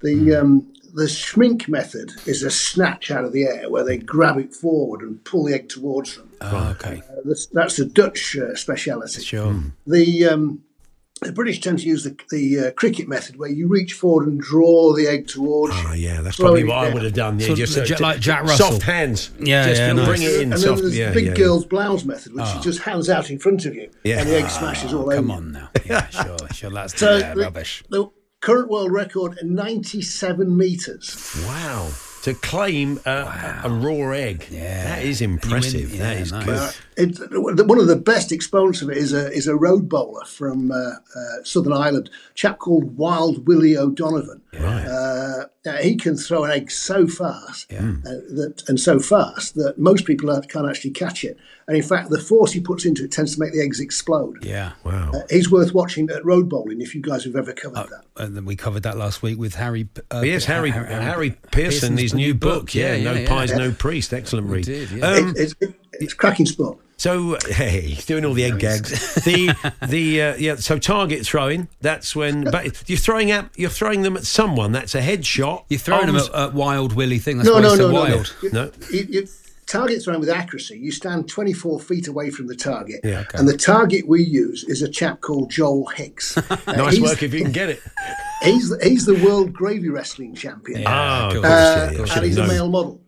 The 0.00 0.36
um, 0.36 0.72
the 0.94 1.04
schmink 1.04 1.68
method 1.68 2.12
is 2.24 2.42
a 2.44 2.50
snatch 2.50 3.10
out 3.10 3.24
of 3.24 3.32
the 3.32 3.42
air 3.42 3.68
where 3.68 3.84
they 3.84 3.98
grab 3.98 4.38
it 4.38 4.54
forward 4.54 5.02
and 5.02 5.22
pull 5.24 5.44
the 5.44 5.54
egg 5.54 5.68
towards 5.68 6.16
them. 6.16 6.30
Ah, 6.40 6.70
okay. 6.70 7.02
Uh, 7.10 7.16
that's, 7.24 7.46
that's 7.46 7.78
a 7.80 7.84
Dutch 7.84 8.36
uh, 8.36 8.54
speciality. 8.54 9.20
Sure. 9.20 9.60
The 9.86 10.26
um, 10.26 10.62
the 11.20 11.32
British 11.32 11.60
tend 11.60 11.78
to 11.78 11.86
use 11.86 12.04
the, 12.04 12.16
the 12.30 12.58
uh, 12.58 12.70
cricket 12.72 13.08
method 13.08 13.36
where 13.36 13.48
you 13.48 13.68
reach 13.68 13.92
forward 13.94 14.26
and 14.26 14.40
draw 14.40 14.92
the 14.94 15.06
egg 15.06 15.28
towards 15.28 15.74
you. 15.76 15.84
Oh, 15.88 15.92
yeah, 15.94 16.20
that's 16.20 16.36
probably 16.36 16.64
what 16.64 16.78
I 16.78 16.92
would 16.92 17.02
have 17.04 17.14
done. 17.14 17.38
Yeah, 17.38 17.46
So, 17.48 17.54
just 17.54 17.76
Ja- 17.88 17.96
uh, 17.96 18.00
like 18.00 18.20
Jack 18.20 18.42
Russell. 18.42 18.72
soft 18.72 18.82
hands. 18.82 19.30
Yeah, 19.38 19.68
just 19.68 19.80
yeah, 19.80 19.92
bring 20.04 20.22
it 20.22 20.40
in. 20.40 20.52
and 20.52 20.60
then 20.60 20.76
there's 20.76 20.96
yeah, 20.98 21.08
the 21.10 21.14
big 21.14 21.24
yeah, 21.26 21.30
yeah. 21.30 21.36
girl's 21.36 21.64
blouse 21.66 22.04
method, 22.04 22.34
which 22.34 22.44
is 22.56 22.64
just 22.64 22.80
hands 22.80 23.08
out 23.08 23.30
in 23.30 23.38
front 23.38 23.64
of 23.64 23.74
you, 23.74 23.90
Yeah. 24.02 24.20
and 24.20 24.28
the 24.28 24.36
egg 24.36 24.50
smashes 24.50 24.92
all 24.92 25.02
over 25.04 25.14
Come 25.16 25.30
on 25.30 25.52
now. 25.52 25.70
Yeah, 25.86 26.08
sure, 26.08 26.36
sure. 26.52 26.70
That's 26.70 26.98
So 26.98 27.16
yeah, 27.16 27.34
the, 27.34 27.42
rubbish. 27.42 27.84
the 27.90 28.10
current 28.40 28.68
world 28.68 28.90
record, 28.92 29.38
97 29.42 30.56
metres. 30.56 31.44
Wow. 31.46 31.90
To 32.24 32.34
claim 32.34 32.98
a, 33.06 33.60
a 33.64 33.68
raw 33.70 34.10
egg. 34.12 34.46
Yeah. 34.50 34.84
that 34.84 35.02
is 35.04 35.20
And 35.20 35.32
win- 35.34 35.40
impressive. 35.42 35.90
that 35.98 36.16
yeah, 36.16 36.22
is 36.22 36.32
nice. 36.32 36.44
good. 36.46 36.56
Uh, 36.56 36.72
it, 36.96 37.66
one 37.66 37.78
of 37.78 37.86
the 37.86 37.96
best 37.96 38.32
exponents 38.32 38.80
of 38.82 38.88
it 38.90 38.96
is 38.96 39.12
a 39.12 39.30
is 39.32 39.46
a 39.46 39.54
road 39.56 39.88
bowler 39.88 40.24
from 40.24 40.70
uh, 40.70 40.74
uh, 40.76 41.42
Southern 41.42 41.72
Ireland, 41.72 42.08
a 42.30 42.34
chap 42.34 42.58
called 42.58 42.96
Wild 42.96 43.46
Willie 43.46 43.76
O'Donovan. 43.76 44.40
Right. 44.60 44.86
Uh, 44.86 45.46
now, 45.64 45.76
he 45.76 45.96
can 45.96 46.16
throw 46.16 46.44
an 46.44 46.50
egg 46.50 46.70
so 46.70 47.06
fast 47.06 47.72
uh, 47.72 47.76
that 47.76 48.62
and 48.68 48.78
so 48.78 48.98
fast 49.00 49.54
that 49.54 49.78
most 49.78 50.04
people 50.04 50.30
are- 50.30 50.40
can't 50.42 50.68
actually 50.68 50.90
catch 50.90 51.24
it. 51.24 51.36
And 51.66 51.76
in 51.76 51.82
fact, 51.82 52.10
the 52.10 52.20
force 52.20 52.52
he 52.52 52.60
puts 52.60 52.84
into 52.84 53.04
it 53.04 53.10
tends 53.12 53.34
to 53.34 53.40
make 53.40 53.52
the 53.54 53.62
eggs 53.62 53.80
explode. 53.80 54.44
Yeah. 54.44 54.72
Wow. 54.84 55.10
Uh, 55.14 55.20
he's 55.30 55.50
worth 55.50 55.72
watching 55.72 56.10
at 56.10 56.22
road 56.24 56.48
bowling 56.48 56.82
if 56.82 56.94
you 56.94 57.00
guys 57.00 57.24
have 57.24 57.36
ever 57.36 57.54
covered 57.54 57.88
that. 57.88 58.04
And 58.18 58.36
then 58.36 58.44
we 58.44 58.54
covered 58.56 58.82
that 58.82 58.98
last 58.98 59.22
week 59.22 59.38
with 59.38 59.54
Harry. 59.54 59.88
Uh, 60.10 60.20
Yes, 60.24 60.44
Harry 60.44 60.70
Har- 60.70 60.84
Harry, 60.84 61.30
Har- 61.30 61.36
Pearson, 61.50 61.50
Pearson's 61.50 62.00
his 62.00 62.14
new 62.14 62.34
book. 62.34 62.74
Yeah, 62.74 62.98
no 63.02 63.12
yeah, 63.14 63.26
pies, 63.28 63.50
yeah. 63.50 63.56
no 63.56 63.72
priest. 63.72 64.12
Excellent 64.12 64.48
read. 64.48 64.66
did, 64.66 64.90
yeah. 64.90 65.06
Um, 65.06 65.28
It- 65.30 65.36
it's, 65.38 65.54
it's 65.94 66.12
cracking 66.14 66.46
sport. 66.46 66.78
So 67.04 67.36
hey, 67.50 67.82
he's 67.82 68.06
doing 68.06 68.24
all 68.24 68.32
the 68.32 68.44
egg 68.44 68.58
gags. 68.58 68.90
The 69.24 69.54
the 69.86 70.22
uh, 70.22 70.36
yeah. 70.36 70.54
So 70.56 70.78
target 70.78 71.26
throwing. 71.26 71.68
That's 71.82 72.16
when. 72.16 72.44
But 72.44 72.88
you're 72.88 72.96
throwing 72.96 73.30
at 73.30 73.50
you're 73.56 73.68
throwing 73.68 74.00
them 74.00 74.16
at 74.16 74.24
someone. 74.24 74.72
That's 74.72 74.94
a 74.94 75.02
headshot. 75.02 75.64
You're 75.68 75.80
throwing 75.80 76.06
them 76.06 76.16
at, 76.16 76.34
at 76.34 76.54
Wild 76.54 76.94
Willie 76.94 77.18
thing. 77.18 77.36
That's 77.36 77.48
No, 77.50 77.56
why 77.56 77.60
no, 77.60 77.68
it's 77.68 77.76
so 77.76 77.90
no, 77.90 77.92
no, 77.92 78.04
no. 78.08 78.14
wild. 78.16 78.36
You, 78.42 78.50
No. 78.52 78.70
You, 78.90 79.06
you, 79.10 79.28
target 79.66 80.02
throwing 80.02 80.20
with 80.20 80.30
accuracy. 80.30 80.78
You 80.78 80.90
stand 80.92 81.28
24 81.28 81.78
feet 81.80 82.08
away 82.08 82.30
from 82.30 82.46
the 82.46 82.56
target. 82.56 83.00
Yeah, 83.04 83.20
okay. 83.20 83.36
And 83.38 83.46
the 83.46 83.56
target 83.58 84.08
we 84.08 84.22
use 84.22 84.64
is 84.64 84.80
a 84.80 84.88
chap 84.88 85.20
called 85.20 85.50
Joel 85.50 85.86
Hicks. 85.88 86.38
Uh, 86.38 86.56
Nice 86.66 86.94
he's, 86.94 87.02
work 87.02 87.22
if 87.22 87.34
you 87.34 87.42
can 87.42 87.52
get 87.52 87.68
it. 87.68 87.82
He's, 88.42 88.74
he's 88.82 89.04
the 89.04 89.14
world 89.24 89.52
gravy 89.52 89.90
wrestling 89.90 90.34
champion. 90.34 90.82
Yeah, 90.82 91.26
Oh, 91.28 91.32
cool. 91.34 91.44
of 91.44 91.50
course, 91.50 91.52
Uh, 91.52 91.76
yeah, 91.76 91.82
I 91.84 91.90
should 91.90 92.00
and 92.00 92.10
have 92.10 92.24
he's 92.24 92.36
a 92.38 92.46
male 92.46 92.68
model. 92.70 93.00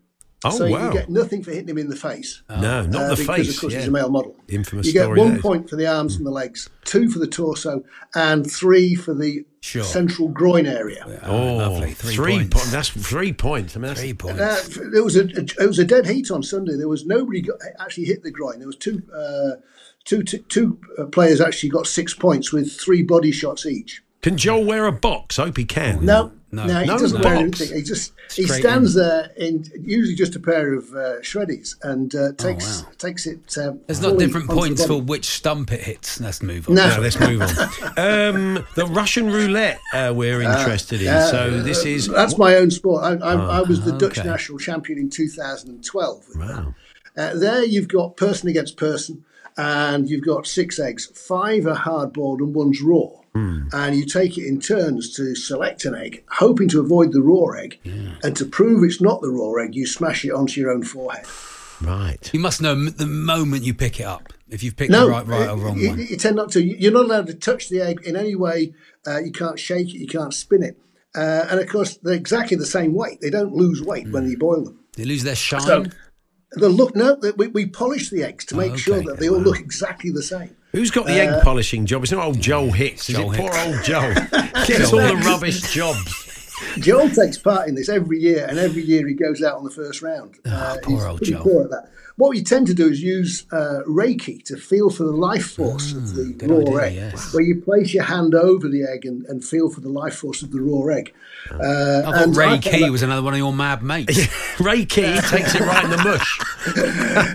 Oh, 0.49 0.59
so 0.59 0.69
wow. 0.71 0.87
you 0.89 0.93
get 0.93 1.09
nothing 1.11 1.43
for 1.43 1.51
hitting 1.51 1.69
him 1.69 1.79
in 1.79 1.89
the 1.89 1.97
face. 1.97 2.43
No, 2.49 2.83
not 2.87 2.95
uh, 2.95 3.09
the 3.15 3.17
because 3.17 3.27
face. 3.27 3.55
of 3.55 3.61
course 3.61 3.73
yeah. 3.73 3.79
he's 3.81 3.89
a 3.89 3.93
male 3.93 4.11
model. 4.11 4.37
Infamous 4.49 4.87
You 4.87 4.93
get 4.93 5.05
story. 5.05 5.21
one 5.21 5.31
that 5.31 5.37
is. 5.37 5.43
point 5.43 5.71
for 5.71 5.77
the 5.77 5.87
arms 5.87 6.17
and 6.17 6.27
the 6.27 6.31
legs, 6.31 6.69
two 6.85 7.09
for 7.11 7.19
the 7.19 7.27
torso, 7.27 7.83
and 8.15 8.51
three 8.51 8.95
for 8.95 9.15
the 9.15 9.45
Sure. 9.63 9.83
central 9.83 10.29
groin 10.29 10.65
area. 10.65 11.21
Oh, 11.25 11.57
lovely. 11.57 11.93
Three 11.93 12.15
three 12.15 12.39
points. 12.39 12.65
po- 12.67 12.71
That's 12.71 12.89
three 12.89 13.33
points. 13.33 13.77
I 13.77 13.81
mean, 13.81 13.89
that's, 13.89 14.01
Three 14.01 14.15
points. 14.15 14.39
Uh, 14.41 14.85
there 14.93 15.03
was 15.03 15.17
a, 15.17 15.27
it 15.27 15.67
was 15.67 15.81
a 15.81 15.85
dead 15.85 16.07
heat 16.07 16.31
on 16.31 16.45
Sunday. 16.45 16.77
There 16.77 16.89
was 16.89 17.05
nobody 17.05 17.41
got, 17.41 17.57
actually 17.81 18.05
hit 18.05 18.23
the 18.23 18.31
groin. 18.31 18.59
There 18.61 18.69
was 18.69 18.77
two 18.77 19.03
uh, 19.13 19.61
two 20.05 20.23
two 20.23 20.39
two 20.49 20.79
uh, 20.99 21.07
players 21.07 21.41
actually 21.41 21.71
got 21.71 21.89
six 21.89 22.15
points 22.15 22.53
with 22.53 22.71
three 22.73 23.03
body 23.03 23.33
shots 23.33 23.67
each. 23.67 24.03
Can 24.23 24.37
Joel 24.37 24.65
wear 24.65 24.87
a 24.87 24.93
box? 24.93 25.37
I 25.39 25.47
hope 25.47 25.57
he 25.57 25.65
can. 25.65 26.05
No, 26.05 26.31
No. 26.57 26.65
no, 26.67 26.81
he 26.81 26.87
No 26.87 26.99
doesn't 26.99 27.21
box. 27.21 27.25
wear 27.25 27.37
anything. 27.37 27.77
He 27.77 27.83
just 27.83 28.13
he 28.35 28.45
Straight 28.45 28.61
stands 28.61 28.95
there 28.95 29.31
in 29.37 29.65
usually 29.79 30.15
just 30.15 30.35
a 30.37 30.41
pair 30.41 30.73
of 30.73 30.89
uh, 30.91 31.21
shreddies 31.21 31.77
and 31.83 32.15
uh, 32.15 32.33
takes 32.33 32.83
wow. 32.83 32.89
takes 32.97 33.27
it. 33.27 33.57
Uh, 33.59 33.75
There's 33.87 34.01
not 34.01 34.19
different 34.19 34.49
points 34.49 34.85
for 34.87 35.01
which 35.01 35.27
stump 35.27 35.71
it 35.73 35.81
hits. 35.83 36.19
Let's 36.19 36.43
move 36.43 36.69
on. 36.69 36.77
No. 36.77 36.89
No, 36.89 37.01
let's 37.01 37.21
move 37.21 37.43
on. 37.43 37.49
Um, 37.99 38.67
the 38.75 38.87
Russian 38.87 39.31
roulette 39.31 39.81
uh, 39.93 40.13
we're 40.17 40.41
interested 40.41 41.03
in. 41.03 41.09
Uh, 41.09 41.27
so 41.31 41.63
this 41.63 41.85
is 41.85 42.09
That's 42.09 42.39
my 42.39 42.57
own 42.57 42.71
sport. 42.71 43.05
I, 43.05 43.15
I, 43.17 43.59
I 43.59 43.61
was 43.63 43.85
the 43.85 43.93
Dutch 43.93 44.17
national 44.25 44.59
champion 44.59 44.99
in 44.99 45.11
2012. 45.11 46.25
Wow. 46.37 46.75
Uh, 47.17 47.35
there 47.35 47.65
you've 47.65 47.89
got 47.89 48.17
person 48.17 48.49
against 48.49 48.77
person, 48.77 49.25
and 49.57 50.09
you've 50.09 50.25
got 50.25 50.47
six 50.47 50.79
eggs. 50.79 51.07
Five 51.15 51.67
are 51.67 51.75
hard 51.75 52.13
boiled 52.13 52.41
and 52.41 52.55
one's 52.55 52.81
raw. 52.83 53.09
Hmm. 53.37 53.69
And 53.73 53.97
you 53.97 54.07
take 54.07 54.39
it 54.39 54.47
in 54.47 54.61
turns 54.61 55.15
to 55.17 55.35
select 55.35 55.85
an 55.85 55.95
egg, 55.95 56.25
hoping 56.31 56.69
to 56.69 56.81
avoid 56.81 57.13
the 57.13 57.21
raw 57.23 57.51
egg. 57.59 57.79
And 58.23 58.37
to 58.37 58.45
prove 58.45 58.83
it's 58.85 59.01
not 59.01 59.21
the 59.21 59.31
raw 59.31 59.63
egg, 59.63 59.75
you 59.75 59.87
smash 59.87 60.25
it 60.25 60.31
onto 60.33 60.61
your 60.61 60.71
own 60.71 60.83
forehead. 60.83 61.27
right. 61.83 62.31
You 62.33 62.41
must 62.41 62.63
know 62.63 62.75
the 62.75 63.07
moment 63.07 63.65
you 63.65 63.75
pick 63.75 64.01
it 64.01 64.05
up 64.07 64.33
if 64.49 64.63
you've 64.63 64.77
picked 64.77 64.91
No, 64.93 65.07
the 65.07 65.11
right, 65.13 65.27
right 65.27 65.49
or 65.49 65.57
wrong 65.59 65.79
you, 65.79 65.89
one. 65.91 65.99
you 65.99 66.17
tend 66.17 66.37
not 66.37 66.51
to. 66.53 66.63
You're 66.65 66.93
not 66.93 67.05
allowed 67.05 67.27
to 67.27 67.35
touch 67.35 67.69
the 67.69 67.81
egg 67.81 68.01
in 68.05 68.17
any 68.17 68.35
way. 68.35 68.73
Uh, 69.07 69.19
you 69.19 69.33
can't 69.33 69.59
shake 69.59 69.89
it. 69.89 69.99
You 69.99 70.07
can't 70.09 70.33
spin 70.33 70.63
it. 70.63 70.79
Uh, 71.15 71.47
and 71.51 71.61
of 71.61 71.69
course, 71.69 71.97
they're 71.99 72.15
exactly 72.15 72.57
the 72.57 72.67
same 72.67 72.95
weight. 72.95 73.21
They 73.21 73.31
don't 73.31 73.53
lose 73.53 73.83
weight 73.83 74.07
Hmm. 74.07 74.13
when 74.13 74.31
you 74.31 74.39
boil 74.39 74.65
them. 74.65 74.79
They 74.97 75.05
lose 75.05 75.23
their 75.25 75.35
shine. 75.37 75.61
So 75.61 75.85
the 76.53 76.69
look. 76.71 76.97
No, 76.97 77.17
that 77.17 77.37
we, 77.37 77.49
we 77.49 77.67
polish 77.67 78.09
the 78.11 78.23
eggs 78.23 78.45
to 78.47 78.57
make 78.57 78.73
okay. 78.73 78.81
sure 78.81 79.03
that 79.03 79.19
they 79.19 79.29
all 79.29 79.39
look 79.41 79.59
exactly 79.61 80.11
the 80.11 80.23
same. 80.23 80.56
Who's 80.77 80.91
got 80.91 81.07
the 81.07 81.15
egg 81.15 81.43
polishing 81.43 81.87
job? 81.87 82.03
It's 82.03 82.13
not 82.13 82.23
old 82.23 82.39
Joel 82.39 82.71
Hicks. 82.71 83.09
Is 83.09 83.17
Joel 83.17 83.33
it 83.33 83.39
poor 83.39 83.51
old 83.57 83.83
Joel? 83.83 84.13
Gets 84.67 84.93
all 84.93 84.99
the 84.99 85.23
rubbish 85.25 85.63
jobs. 85.73 86.26
Joel 86.79 87.11
takes 87.11 87.39
part 87.39 87.69
in 87.69 87.75
this 87.75 87.89
every 87.89 88.19
year, 88.19 88.47
and 88.49 88.59
every 88.59 88.83
year 88.83 89.07
he 89.07 89.15
goes 89.15 89.43
out 89.43 89.57
on 89.59 89.65
the 89.65 89.71
first 89.71 90.03
round. 90.03 90.37
Uh, 90.45 90.51
Ah, 90.51 90.77
poor 90.83 91.07
old 91.07 91.23
Joel. 91.23 91.43
poor. 91.43 91.89
What 92.17 92.31
we 92.31 92.43
tend 92.43 92.67
to 92.69 92.75
do 92.75 92.89
is 92.89 93.03
use 93.03 93.45
uh, 93.53 93.83
Reiki 93.87 94.43
to 94.45 94.57
feel 94.57 94.89
for 94.89 95.05
the 95.05 95.13
life 95.13 95.51
force 95.51 95.93
of 95.93 96.15
the 96.15 96.35
raw 96.47 96.61
idea, 96.61 96.81
egg, 96.81 96.95
yes. 97.13 97.35
where 97.35 97.43
you 97.43 97.61
place 97.61 97.93
your 97.93 98.05
hand 98.05 98.35
over 98.35 98.69
the 98.69 98.85
egg 98.85 99.05
and, 99.05 99.27
and 99.27 99.45
feel 99.45 99.69
for 99.69 99.83
the 99.83 99.91
life 99.91 100.15
force 100.17 100.43
of 100.43 100.51
the 100.51 100.61
raw 100.63 100.87
egg. 100.95 101.13
Uh, 101.53 101.57
I 101.59 102.03
thought 102.13 102.23
and 102.23 102.37
Ray 102.37 102.47
I 102.47 102.61
found 102.61 102.83
that- 102.85 102.91
was 102.91 103.03
another 103.03 103.23
one 103.23 103.35
of 103.35 103.39
your 103.39 103.53
mad 103.53 103.83
mates. 103.83 104.17
Reiki 104.57 105.29
takes 105.29 105.55
it 105.55 105.61
right 105.61 105.85
in 105.85 105.91
the 105.91 105.99
mush. 105.99 106.41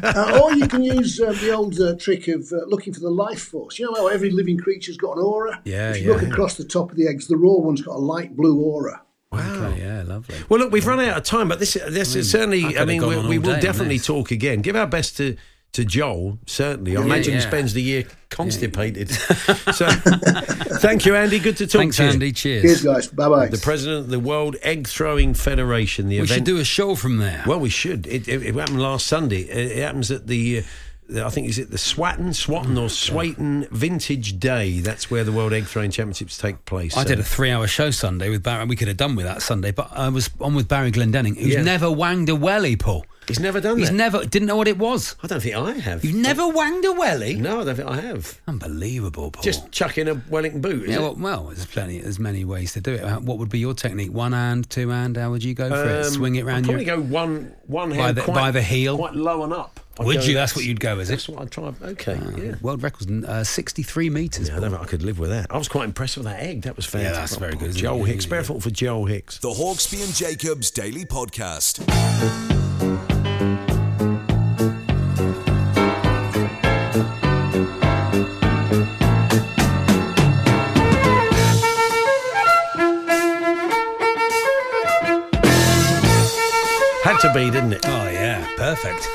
Uh, 0.03 0.41
or 0.43 0.53
you 0.53 0.67
can 0.67 0.83
use 0.83 1.21
uh, 1.21 1.31
the 1.31 1.51
old 1.51 1.79
uh, 1.79 1.95
trick 1.95 2.27
of 2.27 2.51
uh, 2.51 2.57
looking 2.67 2.93
for 2.93 2.99
the 2.99 3.09
life 3.09 3.41
force. 3.41 3.79
You 3.79 3.85
know 3.85 3.95
how 3.95 4.07
every 4.07 4.29
living 4.29 4.57
creature's 4.57 4.97
got 4.97 5.15
an 5.17 5.23
aura? 5.23 5.61
Yeah, 5.63 5.91
If 5.91 6.01
you 6.03 6.11
look 6.13 6.21
yeah. 6.23 6.27
across 6.29 6.57
the 6.57 6.65
top 6.65 6.91
of 6.91 6.97
the 6.97 7.07
eggs, 7.07 7.27
the 7.27 7.37
raw 7.37 7.53
one's 7.53 7.81
got 7.81 7.95
a 7.95 7.99
light 7.99 8.35
blue 8.35 8.59
aura. 8.59 9.01
Okay, 9.33 9.79
yeah, 9.79 10.03
lovely. 10.05 10.35
Well, 10.49 10.59
look, 10.59 10.71
we've 10.71 10.85
run 10.85 10.99
out 10.99 11.17
of 11.17 11.23
time, 11.23 11.47
but 11.47 11.59
this 11.59 11.73
this 11.73 12.15
is 12.15 12.29
certainly. 12.29 12.63
could 12.63 12.77
I 12.77 12.85
mean, 12.85 13.05
we, 13.05 13.17
we 13.27 13.39
will 13.39 13.59
definitely 13.59 13.99
talk 13.99 14.31
again. 14.31 14.61
Give 14.61 14.75
our 14.75 14.87
best 14.87 15.15
to 15.17 15.37
to 15.71 15.85
Joel. 15.85 16.37
Certainly, 16.47 16.97
I 16.97 17.01
imagine 17.01 17.33
he 17.33 17.39
yeah. 17.39 17.47
spends 17.47 17.73
the 17.73 17.81
year 17.81 18.03
constipated. 18.29 19.09
so, 19.73 19.87
thank 20.79 21.05
you, 21.05 21.15
Andy. 21.15 21.39
Good 21.39 21.57
to 21.57 21.67
talk 21.67 21.79
Thanks, 21.79 21.97
to 21.97 22.03
you. 22.03 22.09
Andy. 22.09 22.31
Cheers. 22.33 22.61
Cheers, 22.63 22.83
guys. 22.83 23.07
Bye 23.07 23.29
bye. 23.29 23.47
The 23.47 23.57
president 23.57 24.01
of 24.01 24.09
the 24.09 24.19
World 24.19 24.57
Egg 24.63 24.87
Throwing 24.87 25.33
Federation. 25.33 26.09
The 26.09 26.17
we 26.17 26.23
event. 26.23 26.29
should 26.31 26.43
do 26.43 26.57
a 26.57 26.65
show 26.65 26.95
from 26.95 27.17
there. 27.17 27.43
Well, 27.47 27.59
we 27.59 27.69
should. 27.69 28.07
It, 28.07 28.27
it, 28.27 28.43
it 28.43 28.55
happened 28.55 28.81
last 28.81 29.07
Sunday. 29.07 29.43
It, 29.43 29.77
it 29.77 29.81
happens 29.81 30.11
at 30.11 30.27
the. 30.27 30.59
Uh, 30.59 30.61
I 31.13 31.29
think 31.29 31.47
is 31.49 31.57
it 31.59 31.71
the 31.71 31.77
Swatton, 31.77 32.33
Swatton 32.33 32.77
or 32.77 32.89
Swayton 32.89 33.67
Vintage 33.71 34.39
Day. 34.39 34.79
That's 34.79 35.11
where 35.11 35.23
the 35.23 35.31
World 35.31 35.53
Egg 35.53 35.65
Throwing 35.65 35.91
Championships 35.91 36.37
take 36.37 36.63
place. 36.65 36.95
I 36.95 37.03
So- 37.03 37.09
did 37.09 37.19
a 37.19 37.23
three-hour 37.23 37.67
show 37.67 37.91
Sunday 37.91 38.29
with 38.29 38.43
Barry. 38.43 38.65
We 38.65 38.75
could 38.75 38.87
have 38.87 38.97
done 38.97 39.15
with 39.15 39.25
that 39.25 39.41
Sunday, 39.41 39.71
but 39.71 39.89
I 39.93 40.09
was 40.09 40.29
on 40.39 40.55
with 40.55 40.67
Barry 40.67 40.91
Glendenning, 40.91 41.35
who's 41.37 41.53
Yeah. 41.53 41.63
never 41.63 41.89
wanged 41.91 42.29
a 42.29 42.35
welly, 42.35 42.75
Paul. 42.75 43.05
He's 43.27 43.39
never 43.39 43.61
done 43.61 43.77
He's 43.77 43.89
that. 43.89 43.95
never 43.95 44.25
didn't 44.25 44.47
know 44.47 44.55
what 44.57 44.67
it 44.67 44.77
was. 44.79 45.15
I 45.23 45.27
don't 45.27 45.41
think 45.41 45.55
I 45.55 45.73
have. 45.73 46.03
You've 46.03 46.15
never 46.15 46.47
wanged 46.47 46.83
a 46.85 46.91
welly? 46.91 47.35
No, 47.35 47.61
I 47.61 47.63
don't 47.65 47.75
think 47.75 47.87
I 47.87 48.01
have. 48.01 48.39
Unbelievable, 48.47 49.31
Paul. 49.31 49.43
Just 49.43 49.71
chucking 49.71 50.07
a 50.09 50.15
Wellington 50.29 50.59
boot. 50.59 50.83
Is 50.83 50.89
yeah, 50.89 50.95
it? 50.97 51.01
well, 51.01 51.15
well, 51.17 51.43
there's 51.45 51.65
plenty, 51.65 51.99
there's 51.99 52.19
many 52.19 52.43
ways 52.45 52.73
to 52.73 52.81
do 52.81 52.93
it. 52.93 53.21
What 53.21 53.37
would 53.37 53.49
be 53.49 53.59
your 53.59 53.73
technique? 53.73 54.11
One 54.11 54.31
hand, 54.33 54.69
two 54.69 54.89
hand? 54.89 55.17
How 55.17 55.29
would 55.31 55.43
you 55.43 55.53
go 55.53 55.69
for 55.69 55.87
it? 55.87 56.05
Um, 56.05 56.11
Swing 56.11 56.35
it 56.35 56.41
I'd 56.41 56.45
round 56.47 56.65
probably 56.65 56.85
your. 56.85 56.97
go 56.97 57.03
one 57.03 57.53
one 57.67 57.91
By 57.91 57.95
hand 57.95 58.17
the- 58.17 58.21
quite, 58.23 58.35
by 58.35 58.51
the 58.51 58.61
heel? 58.61 58.97
quite 58.97 59.15
low 59.15 59.43
and 59.43 59.53
up. 59.53 59.79
I'd 60.01 60.05
Would 60.07 60.25
you? 60.25 60.33
That's 60.33 60.55
what 60.55 60.65
you'd 60.65 60.79
go, 60.79 60.99
is 60.99 61.09
it? 61.09 61.13
That's 61.13 61.29
what 61.29 61.41
I'd 61.41 61.51
try. 61.51 61.73
Okay, 61.81 62.19
yeah. 62.37 62.55
World 62.61 62.81
record's 62.83 63.09
uh, 63.25 63.43
63 63.43 64.09
metres. 64.09 64.49
Yeah, 64.49 64.57
I 64.57 64.59
don't 64.59 64.71
think 64.71 64.81
I 64.81 64.85
could 64.85 65.03
live 65.03 65.19
with 65.19 65.29
that. 65.29 65.47
I 65.49 65.57
was 65.57 65.67
quite 65.67 65.85
impressed 65.85 66.17
with 66.17 66.25
that 66.25 66.39
egg. 66.41 66.63
That 66.63 66.75
was 66.75 66.85
Yeah, 66.85 66.91
fantastic. 67.03 67.19
that's 67.21 67.35
very 67.37 67.55
good, 67.55 67.69
isn't? 67.69 67.81
Joel 67.81 67.99
Yeah, 67.99 68.05
Hicks. 68.13 68.25
yeah, 68.25 68.29
Barefoot 68.31 68.63
for 68.63 68.69
Joel 68.71 69.05
Hicks. 69.05 69.37
The 69.39 69.49
Hawksbee 69.49 70.03
and 70.03 70.13
Jacobs 70.13 70.71
Daily 70.71 71.05
Podcast. 71.05 71.79
Had 87.03 87.17
to 87.21 87.33
be, 87.33 87.49
didn't 87.49 87.73
it? 87.73 87.81
Oh 87.85 88.07
yeah, 88.09 88.47
perfect. 88.57 89.07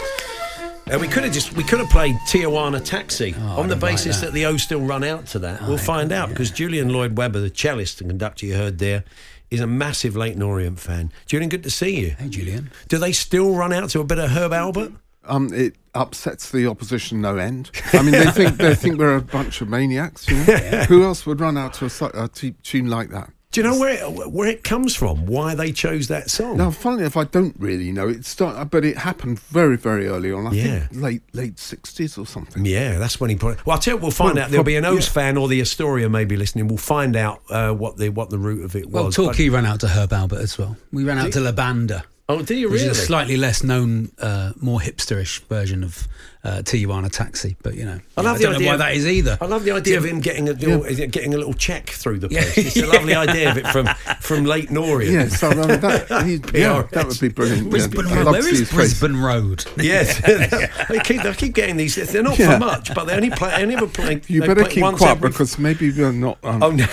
Uh, 0.89 0.99
we 1.01 1.09
could 1.09 1.25
have 1.25 1.33
just 1.33 1.53
we 1.55 1.65
could 1.65 1.81
have 1.81 1.91
played 1.91 2.15
Tijuana 2.29 2.83
Taxi 2.85 3.35
Oh, 3.37 3.41
on 3.41 3.47
the 3.47 3.51
I 3.51 3.57
don't 3.57 3.69
like 3.71 3.81
basis 3.81 4.21
that. 4.21 4.27
that. 4.27 4.33
the 4.35 4.47
O 4.47 4.57
still 4.57 4.81
run 4.81 5.03
out 5.03 5.27
to 5.29 5.41
that. 5.41 5.63
we'll 5.67 5.79
find 5.79 6.13
out 6.13 6.29
because 6.29 6.51
Julian 6.53 6.91
Lloyd 6.91 7.19
Webber, 7.19 7.41
the 7.41 7.51
cellist 7.51 8.01
and 8.01 8.09
conductor 8.09 8.47
you 8.47 8.55
heard 8.55 8.79
there, 8.79 9.03
is 9.51 9.61
a 9.61 9.67
massive 9.67 10.15
Leyton 10.17 10.43
Orient 10.43 10.79
fan. 10.79 11.11
Julian, 11.27 11.49
good 11.49 11.65
to 11.65 11.71
see 11.71 11.99
you. 12.01 12.11
Hey, 12.19 12.29
Julian. 12.29 12.71
Do 12.89 12.99
they 12.99 13.11
still 13.13 13.55
run 13.55 13.73
out 13.73 13.91
to 13.91 14.01
a 14.01 14.05
bit 14.05 14.19
of 14.21 14.31
Herb 14.31 14.53
Alpert? 14.53 14.95
Um, 15.25 15.53
it 15.53 15.75
upsets 15.93 16.53
the 16.53 16.69
opposition 16.69 17.21
no 17.21 17.37
end. 17.37 17.73
I 17.93 18.03
mean, 18.03 18.13
they 18.13 18.31
think 18.31 18.57
they 18.59 18.77
think 18.77 18.97
we're 18.97 19.17
a 19.17 19.21
bunch 19.21 19.61
of 19.61 19.69
maniacs. 19.69 20.29
You 20.29 20.37
know? 20.37 20.45
Who 20.89 21.03
else 21.03 21.27
would 21.27 21.41
run 21.41 21.59
out 21.59 21.75
to 21.75 21.87
a, 21.87 21.91
su- 21.91 22.11
a 22.15 22.29
t- 22.29 22.55
tune 22.63 22.87
like 22.89 23.11
that? 23.11 23.31
Do 23.57 23.63
you 23.63 23.69
know 23.71 23.79
where 23.79 23.95
it, 23.95 24.31
where 24.35 24.49
it 24.51 24.65
comes 24.65 24.95
from? 24.95 25.25
Why 25.25 25.55
they 25.55 25.73
chose 25.73 26.09
that 26.09 26.29
song? 26.29 26.59
Now, 26.59 26.71
funnily 26.71 27.05
enough, 27.05 27.17
I 27.17 27.25
don't 27.25 27.57
really 27.59 27.91
know. 27.91 28.07
It 28.07 28.27
start, 28.27 28.69
but 28.71 28.85
it 28.85 28.99
happened 28.99 29.41
very, 29.41 29.79
very 29.79 30.07
early 30.09 30.31
on. 30.31 30.47
I 30.49 30.51
Yeah. 30.51 30.81
think 30.89 31.01
late 31.03 31.23
late 31.33 31.59
sixties 31.59 32.19
or 32.19 32.27
something. 32.27 32.67
Yeah, 32.67 32.99
that's 32.99 33.19
when 33.19 33.31
he 33.31 33.37
put 33.37 33.55
it. 33.59 33.65
Well, 33.65 33.73
I'll 33.77 33.81
tell 33.81 33.95
you, 33.95 34.01
we'll 34.03 34.11
find 34.11 34.35
Well, 34.35 34.45
out. 34.45 34.51
There'll 34.51 34.63
be 34.63 34.77
an 34.77 34.85
O's 34.85 35.07
yeah. 35.07 35.13
fan 35.13 35.39
or 35.39 35.49
the 35.49 35.63
Astoria 35.63 36.11
maybe 36.11 36.37
listening. 36.37 36.69
We'll 36.69 36.77
find 36.77 37.17
out 37.17 37.41
uh, 37.49 37.73
what 37.73 37.97
the 37.97 38.11
what 38.11 38.29
the 38.29 38.37
root 38.37 38.63
of 38.63 38.77
it 38.77 38.89
was. 38.89 38.93
Well, 38.93 39.05
was. 39.07 39.17
Torquay 39.17 39.49
ran 39.49 39.65
out 39.65 39.81
to 39.81 39.89
Herb 39.89 40.11
Alpert 40.11 40.43
as 40.43 40.59
well. 40.59 40.77
We 40.93 41.05
ran 41.05 41.17
out 41.17 41.33
to 41.33 41.41
La 41.41 41.53
Banda. 41.53 42.05
Oh, 42.29 42.43
do 42.43 42.55
you 42.55 42.69
really? 42.69 42.83
Which 42.89 42.91
is 42.93 42.99
a 42.99 43.07
slightly 43.07 43.39
less 43.39 43.63
known, 43.63 44.11
uh, 44.19 44.53
more 44.61 44.81
hipsterish 44.81 45.41
version 45.49 45.83
of 45.83 46.07
uh, 46.47 46.63
Tijuana 46.63 47.11
Taxi, 47.11 47.57
but 47.63 47.75
you 47.75 47.85
know, 47.85 47.99
I 48.17 48.23
yeah, 48.23 48.29
love 48.29 48.35
I 48.37 48.39
the 48.39 48.43
don't 48.45 48.53
know 48.53 48.57
idea 48.59 48.69
why 48.69 48.75
of- 48.75 48.79
that 48.81 48.95
is 48.95 49.07
either. 49.07 49.39
I 49.41 49.47
love 49.47 49.65
the 49.65 49.73
idea 49.73 49.99
of 49.99 50.05
him 50.05 50.21
getting 50.21 50.49
a 50.49 50.53
little, 50.53 50.83
getting 51.09 51.35
a 51.35 51.37
little 51.37 51.55
check 51.55 51.91
through 51.91 52.21
the 52.21 52.29
Yeah. 52.31 52.43
post. 52.45 52.59
It's 52.59 52.77
a 52.77 52.87
lovely 52.95 53.15
idea 53.17 53.51
of 53.51 53.57
it 53.59 53.67
from 53.69 53.87
from 54.21 54.45
Leyton 54.45 54.77
Orient. 54.77 55.13
Yes, 55.13 55.43
I 55.43 55.49
mean, 55.55 55.67
that, 55.81 56.25
he, 56.27 56.35
yeah, 56.61 56.85
that 56.93 57.07
would 57.09 57.19
be 57.21 57.29
brilliant. 57.29 57.69
Brisbane 57.71 58.07
yeah. 58.07 58.15
Road. 58.15 58.25
love 58.27 58.33
Where 58.35 58.43
to 58.43 58.47
see 58.49 58.63
is 58.63 58.71
his 58.71 59.01
face. 59.01 59.03
Road? 59.03 59.65
Yes, 59.83 60.21
they 60.89 60.99
keep 61.01 61.23
they 61.23 61.35
keep 61.35 61.55
getting 61.55 61.77
these. 61.77 61.97
They're 61.97 62.23
not 62.23 62.39
Yeah. 62.39 62.53
for 62.55 62.59
much, 62.65 62.95
but 62.95 63.05
they 63.07 63.15
only 63.15 63.31
play. 63.31 63.51
They 63.57 63.63
only 63.63 63.75
ever 63.77 63.87
play. 63.89 64.21
You 64.29 64.41
better 64.43 64.63
play 64.63 64.71
keep 64.71 64.85
quiet 64.85 65.17
every- 65.17 65.31
because 65.31 65.59
maybe 65.59 65.91
we're 65.91 66.13
not. 66.13 66.39
Um, 66.45 66.63
Oh 66.63 66.71
no! 66.71 66.85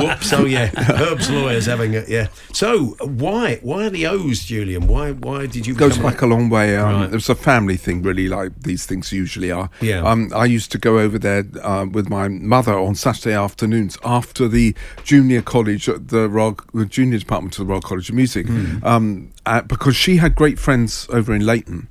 Whoops! 0.00 0.32
Oh 0.32 0.44
yeah, 0.46 0.66
Herb's 0.68 1.30
lawyers 1.30 1.66
having 1.66 1.94
it. 1.94 2.08
Yeah. 2.08 2.28
So 2.52 2.96
why 3.04 3.56
why 3.62 3.86
are 3.86 3.90
the 3.90 4.06
O's, 4.06 4.44
Julian? 4.44 4.86
Why 4.86 5.12
why 5.12 5.46
did 5.46 5.66
you 5.66 5.74
goes 5.74 5.98
back 5.98 6.22
a 6.22 6.26
long 6.26 6.48
way. 6.48 6.76
Um, 6.76 6.90
Right. 7.00 7.04
It 7.10 7.12
was 7.14 7.28
a 7.28 7.34
family 7.34 7.76
thing, 7.76 7.89
really, 7.98 8.28
like 8.28 8.52
these 8.62 8.86
things 8.86 9.12
usually 9.12 9.50
are. 9.50 9.68
Yeah. 9.80 10.02
Um, 10.02 10.30
I 10.34 10.44
used 10.46 10.70
to 10.72 10.78
go 10.78 10.98
over 10.98 11.18
there 11.18 11.44
uh, 11.62 11.86
with 11.90 12.08
my 12.08 12.28
mother 12.28 12.78
on 12.78 12.94
Saturday 12.94 13.34
afternoons 13.34 13.98
after 14.04 14.48
the 14.48 14.74
junior 15.04 15.42
college, 15.42 15.88
at 15.88 16.08
the 16.08 16.28
Royal, 16.28 16.58
the 16.72 16.86
junior 16.86 17.18
department 17.18 17.58
of 17.58 17.66
the 17.66 17.70
Royal 17.70 17.80
College 17.82 18.08
of 18.08 18.14
Music, 18.14 18.46
Hmm. 18.46 18.84
um, 18.84 19.30
uh, 19.46 19.62
because 19.62 19.96
she 19.96 20.16
had 20.18 20.34
great 20.34 20.58
friends 20.58 21.06
over 21.10 21.34
in 21.34 21.44
Leyton. 21.44 21.88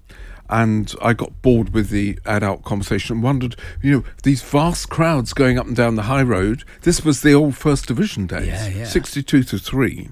And 0.51 0.95
I 0.99 1.13
got 1.13 1.43
bored 1.43 1.75
with 1.75 1.89
the 1.91 2.17
adult 2.25 2.63
conversation 2.63 3.17
and 3.17 3.23
wondered, 3.23 3.55
you 3.83 3.91
know, 3.91 4.03
these 4.23 4.41
vast 4.41 4.89
crowds 4.89 5.31
going 5.31 5.59
up 5.59 5.67
and 5.67 5.75
down 5.75 5.93
the 5.93 6.03
high 6.03 6.23
road. 6.23 6.63
This 6.81 7.05
was 7.05 7.21
the 7.21 7.33
old 7.35 7.55
First 7.55 7.85
Division 7.87 8.25
days, 8.25 8.47
Yeah, 8.47 8.67
yeah. 8.67 8.85
62 8.85 9.43
to 9.43 9.59
3. 9.59 10.09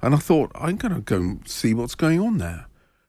And 0.00 0.14
I 0.14 0.18
thought, 0.18 0.52
I'm 0.54 0.76
going 0.76 0.94
to 0.94 1.00
go 1.00 1.16
and 1.16 1.48
see 1.48 1.74
what's 1.74 1.96
going 1.96 2.20
on 2.20 2.38
there. 2.38 2.66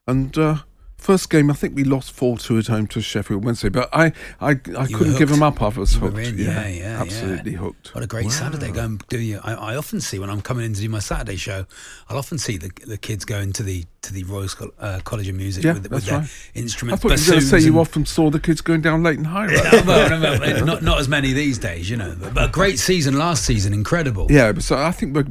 And 0.08 0.36
uh, 0.36 0.56
first 1.02 1.30
game, 1.30 1.50
I 1.50 1.54
think 1.54 1.76
we 1.76 1.84
lost 1.84 2.12
4 2.12 2.38
2 2.38 2.58
at 2.60 2.68
home 2.68 2.88
to 2.88 3.02
Sheffield 3.02 3.44
Wednesday. 3.44 3.70
But 3.70 3.90
I, 3.92 4.14
I, 4.40 4.52
I 4.52 4.86
couldn't 4.88 5.18
give 5.18 5.30
them 5.30 5.44
up. 5.44 5.62
I 5.62 5.68
was 5.70 5.96
hooked. 5.96 6.18
in, 6.18 6.38
yeah, 6.38 6.68
yeah, 6.68 7.02
Absolutely 7.02 7.54
yeah. 7.54 7.58
hooked. 7.58 7.94
What 7.94 8.04
a 8.04 8.08
great 8.08 8.32
Saturday! 8.32 8.72
Go 8.72 8.84
and 8.86 9.08
do 9.08 9.20
you? 9.20 9.40
I, 9.44 9.54
I 9.54 9.76
often 9.76 10.00
see 10.00 10.20
when 10.20 10.30
I'm 10.30 10.42
coming 10.42 10.66
in 10.66 10.74
to 10.74 10.82
do 10.82 10.90
my 10.90 11.00
Saturday 11.00 11.36
show, 11.36 11.66
I'll 12.10 12.18
often 12.18 12.38
see 12.38 12.58
the 12.58 12.72
the 12.86 12.98
kids 12.98 13.26
going 13.26 13.52
to 13.54 13.64
the 13.64 13.86
to 14.04 14.14
the 14.14 14.24
Royal 14.24 14.48
uh, 14.80 15.00
College 15.04 15.28
of 15.28 15.36
Music 15.36 15.64
Yeah, 15.64 15.74
with, 15.74 15.92
with 15.92 16.06
their 16.06 16.20
right. 16.20 16.28
I 16.56 16.60
instruments. 16.60 17.04
thought 17.04 17.10
you 17.12 17.24
were 17.26 17.32
going 17.32 17.40
to 17.42 17.46
say 17.46 17.60
you 17.60 17.80
often 17.80 18.06
saw 18.06 18.32
the 18.32 18.40
kids 18.40 18.60
going 18.62 18.82
down 18.82 19.04
Leyton 19.04 19.26
High 19.26 19.46
Road. 19.46 19.62
Yeah, 19.64 19.82
no, 19.82 20.18
no, 20.18 20.66
not 20.66 20.82
not 20.82 21.00
as 21.00 21.08
many 21.08 21.34
these 21.34 21.60
days, 21.60 21.90
you 21.90 21.98
know. 21.98 22.16
But, 22.20 22.34
but 22.34 22.50
a 22.50 22.52
great 22.52 22.80
season 22.80 23.18
last 23.18 23.46
season, 23.46 23.74
incredible. 23.74 24.28
Yeah, 24.30 24.52
but 24.54 24.64
so 24.64 24.78
I 24.78 24.92
think 24.92 25.16
we're, 25.16 25.28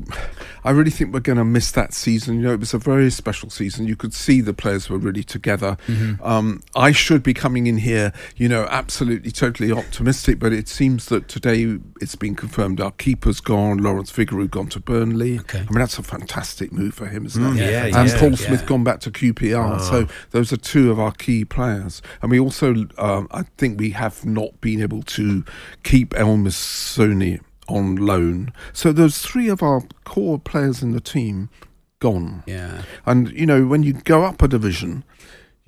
I 0.64 0.70
really 0.70 0.90
think 0.90 1.12
we're 1.12 1.20
going 1.20 1.38
to 1.38 1.44
miss 1.44 1.72
that 1.72 1.92
season. 1.94 2.36
You 2.36 2.42
know, 2.42 2.52
it 2.52 2.60
was 2.60 2.74
a 2.74 2.78
very 2.78 3.10
special 3.10 3.50
season. 3.50 3.86
You 3.86 3.96
could 3.96 4.14
see 4.14 4.40
the 4.40 4.54
players 4.54 4.88
were 4.88 4.98
really 4.98 5.24
together. 5.24 5.59
Mm-hmm. 5.60 6.22
Um, 6.22 6.62
I 6.74 6.92
should 6.92 7.22
be 7.22 7.34
coming 7.34 7.66
in 7.66 7.78
here, 7.78 8.12
you 8.36 8.48
know, 8.48 8.66
absolutely, 8.70 9.30
totally 9.30 9.72
optimistic, 9.72 10.38
but 10.38 10.52
it 10.52 10.68
seems 10.68 11.06
that 11.06 11.28
today 11.28 11.78
it's 12.00 12.16
been 12.16 12.34
confirmed 12.34 12.80
our 12.80 12.92
keeper's 12.92 13.40
gone, 13.40 13.78
Lawrence 13.78 14.12
Vigouroux 14.12 14.50
gone 14.50 14.68
to 14.68 14.80
Burnley. 14.80 15.38
Okay. 15.40 15.60
I 15.60 15.62
mean, 15.62 15.78
that's 15.78 15.98
a 15.98 16.02
fantastic 16.02 16.72
move 16.72 16.94
for 16.94 17.06
him, 17.06 17.26
isn't 17.26 17.56
it? 17.56 17.56
yeah, 17.56 17.84
and 18.00 18.08
yeah, 18.08 18.18
Paul 18.18 18.30
yeah. 18.30 18.36
Smith 18.36 18.66
gone 18.66 18.84
back 18.84 19.00
to 19.00 19.10
QPR. 19.10 19.80
So 19.80 20.06
those 20.30 20.52
are 20.52 20.56
two 20.56 20.90
of 20.90 20.98
our 20.98 21.12
key 21.12 21.44
players. 21.44 22.02
And 22.22 22.30
we 22.30 22.40
also, 22.40 22.86
um, 22.98 23.28
I 23.30 23.42
think 23.58 23.78
we 23.78 23.90
have 23.90 24.24
not 24.24 24.60
been 24.60 24.82
able 24.82 25.02
to 25.02 25.44
keep 25.82 26.14
El 26.14 26.36
Mizouni 26.36 27.40
on 27.68 27.96
loan. 27.96 28.52
So 28.72 28.92
those 28.92 29.18
three 29.18 29.48
of 29.48 29.62
our 29.62 29.82
core 30.04 30.38
players 30.38 30.82
in 30.82 30.92
the 30.92 31.00
team 31.00 31.48
gone. 32.00 32.42
Yeah. 32.46 32.82
And 33.06 33.30
you 33.32 33.46
know, 33.46 33.66
when 33.66 33.82
you 33.82 33.92
go 33.92 34.24
up 34.24 34.42
a 34.42 34.48
division, 34.48 35.04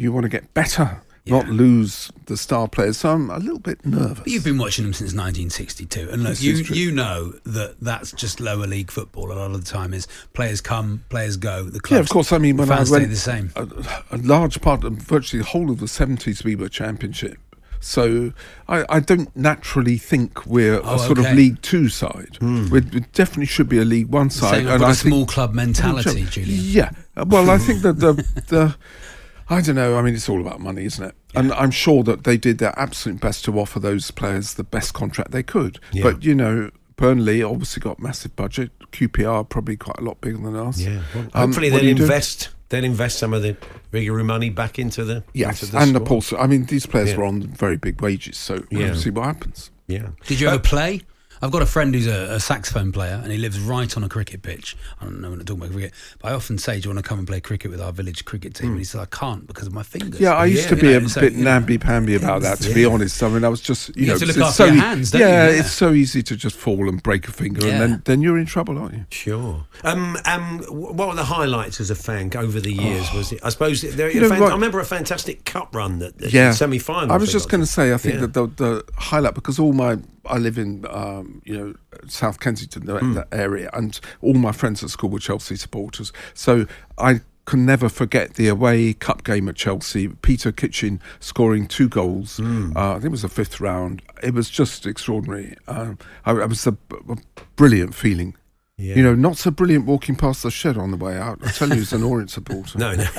you 0.03 0.13
want 0.13 0.25
to 0.25 0.29
get 0.29 0.53
better, 0.55 1.03
not 1.27 1.49
lose 1.49 2.11
the 2.27 2.37
star 2.37 2.67
players. 2.69 2.99
So 2.99 3.11
I'm 3.11 3.31
a 3.31 3.39
little 3.39 3.59
bit 3.61 3.85
nervous. 3.87 4.19
But 4.19 4.27
you've 4.29 4.45
been 4.45 4.59
watching 4.59 4.85
them 4.85 4.93
since 4.93 5.13
1962, 5.15 6.11
and 6.11 6.23
look, 6.25 6.33
This 6.33 6.43
you 6.43 6.55
you 6.75 6.91
know 6.93 7.33
that 7.45 7.77
that's 7.81 8.11
just 8.13 8.41
lower 8.41 8.67
league 8.67 8.91
football. 8.91 9.31
A 9.31 9.35
lot 9.35 9.53
of 9.53 9.65
the 9.65 9.71
time 9.71 9.95
is 9.95 10.07
players 10.33 10.61
come, 10.61 11.05
players 11.11 11.37
go. 11.37 11.65
The 11.65 11.81
clubs, 11.81 11.91
yeah, 11.99 12.01
of 12.01 12.09
course. 12.09 12.33
I 12.33 12.39
mean, 12.39 12.57
when 12.57 12.71
I 12.71 12.77
fans 12.77 12.91
went, 12.91 13.05
stay 13.05 13.11
the 13.11 13.17
same. 13.17 13.53
A, 13.57 13.69
a 14.11 14.19
large 14.19 14.61
part 14.61 14.83
of 14.85 14.95
virtually 14.95 15.43
the 15.43 15.49
whole 15.49 15.71
of 15.71 15.79
the 15.79 15.87
70s, 15.87 16.45
we 16.45 16.57
were 16.57 16.69
championship. 16.69 17.39
So 17.85 18.33
I, 18.69 18.85
I 18.89 19.01
don't 19.01 19.35
naturally 19.37 19.99
think 19.99 20.47
we're 20.47 20.81
Oh, 20.85 20.95
a 20.95 20.99
sort 21.01 21.19
okay. 21.19 21.31
of 21.31 21.37
League 21.37 21.61
Two 21.63 21.89
side. 21.89 22.37
Hmm. 22.39 22.69
We, 22.71 22.81
we 22.81 23.01
definitely 23.13 23.47
should 23.47 23.69
be 23.69 23.79
a 23.79 23.85
League 23.85 24.07
One 24.09 24.31
side. 24.31 24.51
Saying 24.51 24.67
got 24.67 24.83
I 24.83 24.91
a 24.91 24.95
think- 24.95 25.09
small 25.13 25.27
club 25.27 25.53
mentality, 25.53 26.25
Julian. 26.27 26.61
Yeah. 26.63 26.91
Well, 27.27 27.51
I 27.51 27.59
think 27.59 27.83
that 27.83 27.99
the 27.99 28.13
the 28.49 28.77
I 29.49 29.61
don't 29.61 29.75
know. 29.77 29.97
I 29.99 30.03
mean, 30.03 30.15
it's 30.15 30.29
all 30.29 30.41
about 30.41 30.61
money, 30.61 30.85
isn't 30.85 31.05
it? 31.05 31.15
And 31.35 31.53
I'm 31.53 31.71
sure 31.71 32.03
that 32.05 32.25
they 32.25 32.37
did 32.37 32.59
their 32.59 32.79
absolute 32.79 33.21
best 33.21 33.45
to 33.47 33.59
offer 33.59 33.81
those 33.81 34.11
players 34.11 34.55
the 34.55 34.65
best 34.65 34.95
contract 34.95 35.31
they 35.31 35.43
could. 35.43 35.79
Yeah. 35.93 36.03
But 36.05 36.25
you 36.25 36.35
know, 36.35 36.71
Burnley 36.97 37.43
obviously 37.43 37.81
got 37.81 37.99
massive 38.01 38.37
budget. 38.37 38.71
QPR 38.93 39.49
probably 39.49 39.77
quite 39.77 39.99
a 39.99 40.03
lot 40.03 40.21
bigger 40.21 40.39
than 40.39 40.55
us. 40.57 40.79
Yeah. 40.81 41.03
Well, 41.15 41.25
Um, 41.35 41.49
hopefully 41.49 41.71
they'll 41.71 41.81
do 41.81 41.87
you 41.87 41.93
invest. 41.93 42.51
They'll 42.69 42.85
invest 42.85 43.19
some 43.19 43.35
of 43.35 43.43
the 43.43 43.57
Vigouroux 43.93 44.25
money 44.25 44.49
back 44.51 44.79
into 44.79 45.05
the 45.05 45.25
Yes, 45.35 45.63
into 45.63 45.73
the 45.73 45.79
and 45.79 45.91
the 45.95 45.99
squad. 45.99 46.07
Pulse. 46.09 46.33
I 46.33 46.47
mean, 46.47 46.65
these 46.67 46.87
players 46.87 47.11
Yeah. 47.11 47.17
were 47.19 47.25
on 47.25 47.43
very 47.43 47.77
big 47.77 48.01
wages, 48.01 48.37
so 48.39 48.65
Yeah. 48.71 48.79
we'll 48.79 48.97
see 48.97 49.11
what 49.11 49.25
happens. 49.27 49.71
Yeah. 49.89 50.09
Did 50.27 50.41
you 50.41 50.49
ever 50.49 50.59
play? 50.59 51.03
I've 51.43 51.51
got 51.51 51.61
a 51.61 51.67
friend 51.67 51.93
who's 51.93 52.07
a, 52.07 52.35
a 52.35 52.41
saxophone 52.41 52.93
player 52.93 53.21
and 53.23 53.33
he 53.33 53.37
lives 53.37 53.59
right 53.59 53.95
on 53.97 54.05
a 54.05 54.09
cricket 54.09 54.43
pitch. 54.43 54.77
I 55.01 55.05
don't 55.05 55.21
know 55.21 55.31
when 55.31 55.41
I 55.41 55.43
talk 55.45 55.57
about 55.57 55.73
cricket, 55.73 55.93
but 56.21 56.31
I 56.31 56.35
often 56.35 56.57
say, 56.57 56.79
"Do 56.81 56.89
you 56.89 56.95
want 56.95 57.05
to 57.05 57.09
come 57.09 57.19
and 57.19 57.27
play 57.27 57.41
cricket 57.41 57.71
with 57.73 57.81
our 57.81 57.91
village 57.93 58.25
cricket 58.25 58.55
team?" 58.55 58.71
And 58.71 58.79
he 58.79 58.85
says, 58.85 59.01
"I 59.01 59.07
can't 59.07 59.45
because 59.49 59.67
of 59.67 59.73
my 59.73 59.83
fingers." 59.83 60.21
Yeah, 60.21 60.35
I 60.35 60.45
used 60.47 60.65
Yeah, 60.65 60.69
to 60.71 60.77
you 60.77 60.83
be 60.83 60.89
know, 61.01 61.07
a 61.07 61.09
so, 61.09 61.21
bit 61.21 61.33
you 61.33 61.39
know. 61.45 61.51
namby-pamby 61.51 62.15
about 62.15 62.43
that, 62.43 62.59
to 62.61 62.73
be 62.73 62.85
honest. 62.85 63.21
I 63.25 63.29
mean, 63.29 63.43
I 63.45 63.49
was 63.49 63.61
just, 63.61 63.89
you, 63.97 64.03
You 64.03 64.07
know, 64.13 64.19
to 64.19 64.27
look 64.27 64.37
it's 64.37 64.45
after 64.47 64.55
so 64.55 64.65
your 64.67 64.75
e- 64.77 64.79
hands, 64.79 65.11
don't 65.11 65.21
you? 65.21 65.27
yeah, 65.27 65.49
Yeah. 65.51 65.59
it's 65.61 65.73
so 65.73 65.91
easy 65.93 66.23
to 66.23 66.37
just 66.37 66.55
fall 66.57 66.89
and 66.89 67.03
break 67.03 67.27
a 67.27 67.33
finger, 67.33 67.67
Yeah. 67.67 67.73
and 67.73 67.81
then, 67.83 68.03
then 68.05 68.23
you're 68.23 68.39
in 68.39 68.47
trouble, 68.47 68.79
aren't 68.79 68.95
you? 68.95 69.05
Sure. 69.11 69.65
Um, 69.83 70.17
um, 70.27 70.61
what 70.69 71.09
were 71.09 71.15
the 71.17 71.25
highlights 71.25 71.81
as 71.81 71.91
a 71.91 71.97
fan 71.97 72.31
over 72.37 72.61
the 72.61 72.73
years? 72.73 73.13
Was 73.15 73.33
it? 73.33 73.41
I 73.43 73.49
suppose 73.49 73.81
there. 73.83 74.11
You 74.13 74.21
know, 74.21 74.29
fan- 74.29 74.41
right- 74.43 74.51
I 74.51 74.55
remember 74.55 74.79
a 74.79 74.85
fantastic 74.85 75.45
cup 75.45 75.75
run 75.75 75.99
that, 75.99 76.19
that 76.19 76.33
yeah, 76.33 76.53
semi-final. 76.53 77.11
I 77.11 77.17
was 77.17 77.33
just 77.33 77.49
going 77.51 77.63
to 77.63 77.67
say, 77.67 77.93
I 77.93 77.97
think 77.97 78.15
Yeah. 78.15 78.21
that 78.27 78.33
the, 78.35 78.47
the 78.47 78.85
highlight 78.97 79.35
because 79.35 79.59
all 79.59 79.73
my 79.73 79.99
I 80.27 80.39
live 80.39 80.59
in 80.59 80.87
um, 80.89 81.43
you 81.45 81.57
know 81.59 81.75
South 82.07 82.41
Kensington 82.41 82.87
that, 82.87 83.03
that 83.15 83.29
area, 83.33 83.71
and 83.73 83.99
all 84.21 84.35
my 84.35 84.53
friends 84.53 84.83
at 84.83 84.91
school 84.91 85.11
were 85.11 85.19
Chelsea 85.19 85.57
supporters, 85.57 86.13
so 86.35 86.67
I. 86.99 87.21
Can 87.45 87.67
never 87.67 87.89
forget 87.89 88.35
the 88.35 88.47
away 88.47 88.93
cup 88.93 89.25
game 89.25 89.49
at 89.49 89.57
Chelsea. 89.57 90.07
Peter 90.07 90.53
Kitchen 90.53 91.01
scoring 91.19 91.67
two 91.67 91.89
goals. 91.89 92.37
Hmm. 92.37 92.71
Uh, 92.77 92.91
I 92.91 92.95
think 92.95 93.07
it 93.07 93.11
was 93.11 93.23
the 93.23 93.29
fifth 93.29 93.59
round. 93.61 94.01
It 94.23 94.33
was 94.33 94.49
just 94.49 94.87
extraordinary. 94.87 95.57
Um, 95.67 95.99
I, 96.25 96.41
it 96.41 96.49
was 96.49 96.65
a, 96.69 96.77
a 97.09 97.17
brilliant 97.57 97.97
feeling. 97.97 98.37
Yeah. 98.83 98.97
You 98.97 99.03
know, 99.05 99.15
not 99.15 99.37
so 99.37 99.51
brilliant 99.51 99.87
walking 99.87 100.17
past 100.17 100.43
the 100.43 100.51
shed 100.51 100.77
on 100.77 100.91
the 100.91 100.97
way 100.97 101.17
out. 101.17 101.39
I 101.45 101.51
tell 101.53 101.69
you, 101.69 101.83
as 101.83 101.93
an 101.93 102.03
Orient 102.03 102.31
supporter. 102.31 102.79
No, 102.79 102.95
no. 102.95 103.05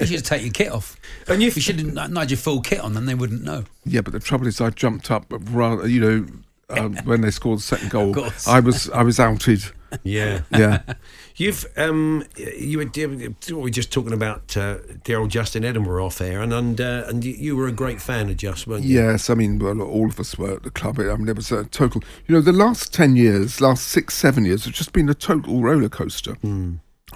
You 0.00 0.06
should 0.06 0.24
take 0.24 0.42
your 0.42 0.52
kit 0.52 0.70
off. 0.70 0.96
And 1.28 1.42
you- 1.42 1.50
you 1.50 1.62
should 1.62 1.94
not 1.94 2.10
not 2.12 2.20
have 2.22 2.30
your 2.30 2.38
full 2.38 2.60
kit 2.60 2.80
on, 2.80 2.92
then 2.94 3.06
they 3.06 3.14
wouldn't 3.14 3.42
know. 3.42 3.64
Yeah, 3.84 4.02
but 4.02 4.12
the 4.12 4.20
trouble 4.20 4.46
is, 4.46 4.60
I 4.60 4.70
jumped 4.70 5.10
up 5.10 5.24
rather, 5.30 5.88
you 5.88 6.00
know, 6.00 6.26
um, 6.68 6.96
when 7.04 7.20
they 7.22 7.30
scored 7.30 7.58
the 7.60 7.62
second 7.62 7.90
goal. 7.90 8.12
course. 8.12 8.46
I 8.46 8.60
was 8.60 8.90
I 8.90 9.02
was 9.02 9.18
outed. 9.18 9.62
Yeah. 10.02 10.42
Yeah, 10.50 10.82
You've 11.36 11.66
um, 11.76 12.24
you 12.36 12.78
were 12.78 12.90
we 12.94 13.54
were 13.54 13.70
just 13.70 13.92
talking 13.92 14.12
about 14.12 14.56
uh, 14.56 14.78
dear 15.04 15.18
old 15.18 15.30
Justin 15.30 15.64
Edinburgh 15.64 16.04
off 16.04 16.20
air, 16.20 16.40
and 16.40 16.52
and 16.52 16.80
uh, 16.80 17.04
and 17.08 17.24
you, 17.24 17.56
were 17.56 17.66
a 17.66 17.72
great 17.72 18.00
fan 18.00 18.30
of 18.30 18.36
Just, 18.36 18.66
weren't 18.66 18.84
you? 18.84 19.02
yes. 19.02 19.28
I 19.28 19.34
mean, 19.34 19.58
well, 19.58 19.82
all 19.82 20.06
of 20.06 20.18
us 20.18 20.38
were 20.38 20.54
at 20.54 20.62
the 20.62 20.70
club. 20.70 20.98
I 20.98 21.14
mean, 21.16 21.26
there 21.26 21.34
was 21.34 21.52
a 21.52 21.64
total. 21.64 22.02
You 22.26 22.34
know, 22.34 22.40
the 22.40 22.52
last 22.52 22.94
ten 22.94 23.16
years, 23.16 23.60
last 23.60 23.88
six, 23.88 24.14
seven 24.14 24.44
years, 24.44 24.64
have 24.64 24.74
just 24.74 24.92
been 24.92 25.08
a 25.08 25.14
total 25.14 25.60
roller 25.60 25.88
coaster. 25.88 26.36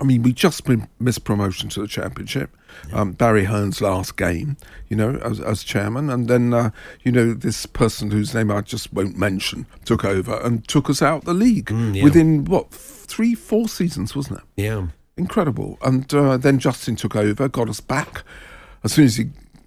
I 0.01 0.05
mean, 0.05 0.23
we 0.23 0.33
just 0.33 0.67
missed 0.99 1.25
promotion 1.25 1.69
to 1.71 1.81
the 1.83 1.89
championship. 1.89 2.57
Um, 2.93 3.13
Barry 3.13 3.45
Hearn's 3.45 3.81
last 3.81 4.17
game, 4.17 4.57
you 4.89 4.97
know, 4.97 5.17
as, 5.17 5.41
as 5.41 5.63
chairman, 5.63 6.09
and 6.09 6.29
then 6.29 6.55
uh, 6.55 6.71
you 7.03 7.13
know 7.13 7.35
this 7.35 7.67
person 7.67 8.11
whose 8.11 8.35
name 8.35 8.51
I 8.51 8.63
just 8.63 8.93
won't 8.93 9.19
mention 9.19 9.67
took 9.85 10.05
over 10.05 10.41
and 10.41 10.67
took 10.67 10.89
us 10.89 11.03
out 11.03 11.25
the 11.25 11.35
league 11.35 11.71
yeah. 11.71 12.03
within 12.03 12.45
what 12.45 12.71
three, 12.71 13.35
four 13.35 13.69
seasons, 13.69 14.17
wasn't 14.17 14.39
it? 14.39 14.45
Yeah. 14.63 14.87
incredible. 15.17 15.79
And 15.83 16.13
uh, 16.15 16.37
then 16.39 16.59
Justin 16.59 16.97
took 16.97 17.17
over, 17.17 17.49
got 17.49 17.69
us 17.69 17.81
back. 17.81 18.23
As 18.85 18.93
soon 18.93 19.05
as 19.05 19.17
he 19.17 19.27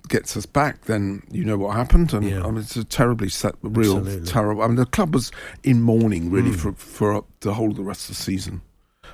gets 0.10 0.36
us 0.36 0.46
back, 0.46 0.86
then 0.86 1.22
you 1.30 1.46
know 1.46 1.58
what 1.58 1.76
happened. 1.76 2.14
And 2.14 2.28
Yeah. 2.28 2.44
I 2.44 2.48
mean, 2.48 2.58
it's 2.60 2.76
a 2.76 2.84
terribly 2.84 3.30
set, 3.30 3.56
real 3.62 3.98
Absolutely. 3.98 4.28
terrible. 4.28 4.64
I 4.64 4.68
mean, 4.68 4.78
the 4.78 4.86
club 4.86 5.14
was 5.14 5.32
in 5.64 5.82
mourning 5.82 6.32
really 6.32 6.52
for 6.52 6.74
for 6.74 7.24
the 7.42 7.54
whole 7.54 7.72
of 7.72 7.78
the 7.78 7.84
rest 7.84 8.10
of 8.10 8.16
the 8.16 8.24
season. 8.24 8.62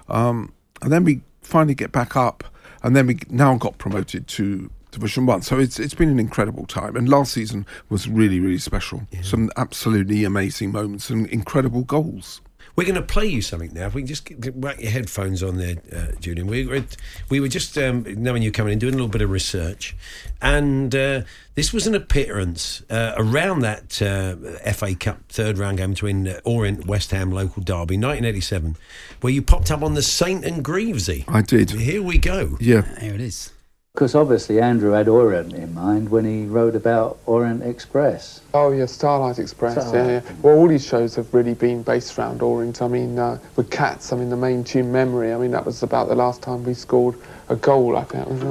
Um, 0.07 0.53
and 0.81 0.91
then 0.91 1.03
we 1.03 1.21
finally 1.41 1.75
get 1.75 1.91
back 1.91 2.15
up, 2.15 2.43
and 2.83 2.95
then 2.95 3.07
we 3.07 3.19
now 3.29 3.57
got 3.57 3.77
promoted 3.77 4.27
to 4.27 4.69
Division 4.91 5.25
One. 5.25 5.41
So 5.41 5.59
it's 5.59 5.79
it's 5.79 5.93
been 5.93 6.09
an 6.09 6.19
incredible 6.19 6.65
time. 6.65 6.95
And 6.95 7.07
last 7.07 7.33
season 7.33 7.65
was 7.89 8.07
really 8.07 8.39
really 8.39 8.57
special. 8.57 9.03
Some 9.21 9.49
absolutely 9.57 10.23
amazing 10.23 10.71
moments 10.71 11.09
and 11.09 11.27
incredible 11.27 11.83
goals. 11.83 12.41
We're 12.79 12.85
going 12.85 12.95
to 12.95 13.01
play 13.01 13.25
you 13.25 13.41
something 13.41 13.73
now. 13.73 13.87
If 13.87 13.93
we 13.93 14.03
can 14.03 14.07
just 14.07 14.23
get, 14.23 14.55
whack 14.55 14.79
your 14.79 14.89
headphones 14.89 15.43
on 15.43 15.57
there, 15.57 15.75
uh, 15.93 16.13
Julian. 16.21 16.47
We 16.47 16.65
were, 16.65 16.85
we 17.29 17.41
were 17.41 17.49
just 17.49 17.77
um, 17.77 18.05
knowing 18.07 18.41
you 18.41 18.53
coming 18.53 18.71
in, 18.71 18.79
doing 18.79 18.93
a 18.93 18.95
little 18.95 19.09
bit 19.09 19.21
of 19.21 19.29
research, 19.29 19.97
and 20.41 20.95
uh, 20.95 21.23
this 21.55 21.73
was 21.73 21.87
an 21.87 21.93
appearance 21.93 22.81
uh, 22.89 23.15
around 23.17 23.63
that 23.63 24.01
uh, 24.01 24.71
FA 24.71 24.95
Cup 24.95 25.19
third 25.27 25.57
round 25.57 25.79
game 25.79 25.89
between 25.89 26.25
uh, 26.25 26.39
Orient 26.45 26.85
West 26.85 27.11
Ham 27.11 27.33
local 27.33 27.61
derby, 27.61 27.97
1987, 27.97 28.77
where 29.19 29.33
you 29.33 29.41
popped 29.41 29.71
up 29.71 29.83
on 29.83 29.95
the 29.95 30.01
Saint 30.01 30.45
and 30.45 30.63
Greavesy. 30.63 31.25
I 31.27 31.41
did. 31.41 31.71
Here 31.71 32.01
we 32.01 32.17
go. 32.17 32.55
Yeah. 32.61 32.97
Here 33.01 33.13
it 33.13 33.19
is. 33.19 33.51
Because 33.99 34.15
obviously 34.15 34.61
Andrew 34.61 34.91
had 34.91 35.09
Orient 35.09 35.51
in 35.51 35.73
mind 35.73 36.07
when 36.07 36.23
he 36.23 36.45
wrote 36.45 36.73
about 36.73 37.17
Orient 37.25 37.61
Express. 37.61 38.39
Oh 38.53 38.71
yeah, 38.71 38.85
Starlight 38.85 39.39
Express. 39.39 39.73
Starlight. 39.73 39.93
Yeah, 39.93 40.21
yeah. 40.25 40.35
Well, 40.41 40.55
all 40.55 40.69
these 40.69 40.87
shows 40.87 41.15
have 41.15 41.33
really 41.33 41.53
been 41.53 41.83
based 41.83 42.17
around 42.17 42.41
Orient. 42.41 42.81
I 42.81 42.87
mean, 42.87 43.19
uh, 43.19 43.39
with 43.57 43.69
Cats, 43.69 44.13
I 44.13 44.15
mean, 44.15 44.29
the 44.29 44.37
main 44.37 44.63
tune 44.63 44.89
"Memory." 44.89 45.33
I 45.33 45.37
mean, 45.37 45.51
that 45.51 45.65
was 45.65 45.83
about 45.83 46.07
the 46.07 46.15
last 46.15 46.41
time 46.41 46.63
we 46.63 46.73
scored 46.75 47.15
a 47.49 47.57
goal. 47.57 47.97
I 47.97 48.05
think. 48.05 48.25
It 48.25 48.31
was, 48.31 48.41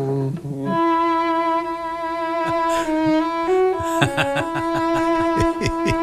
um, 5.92 5.97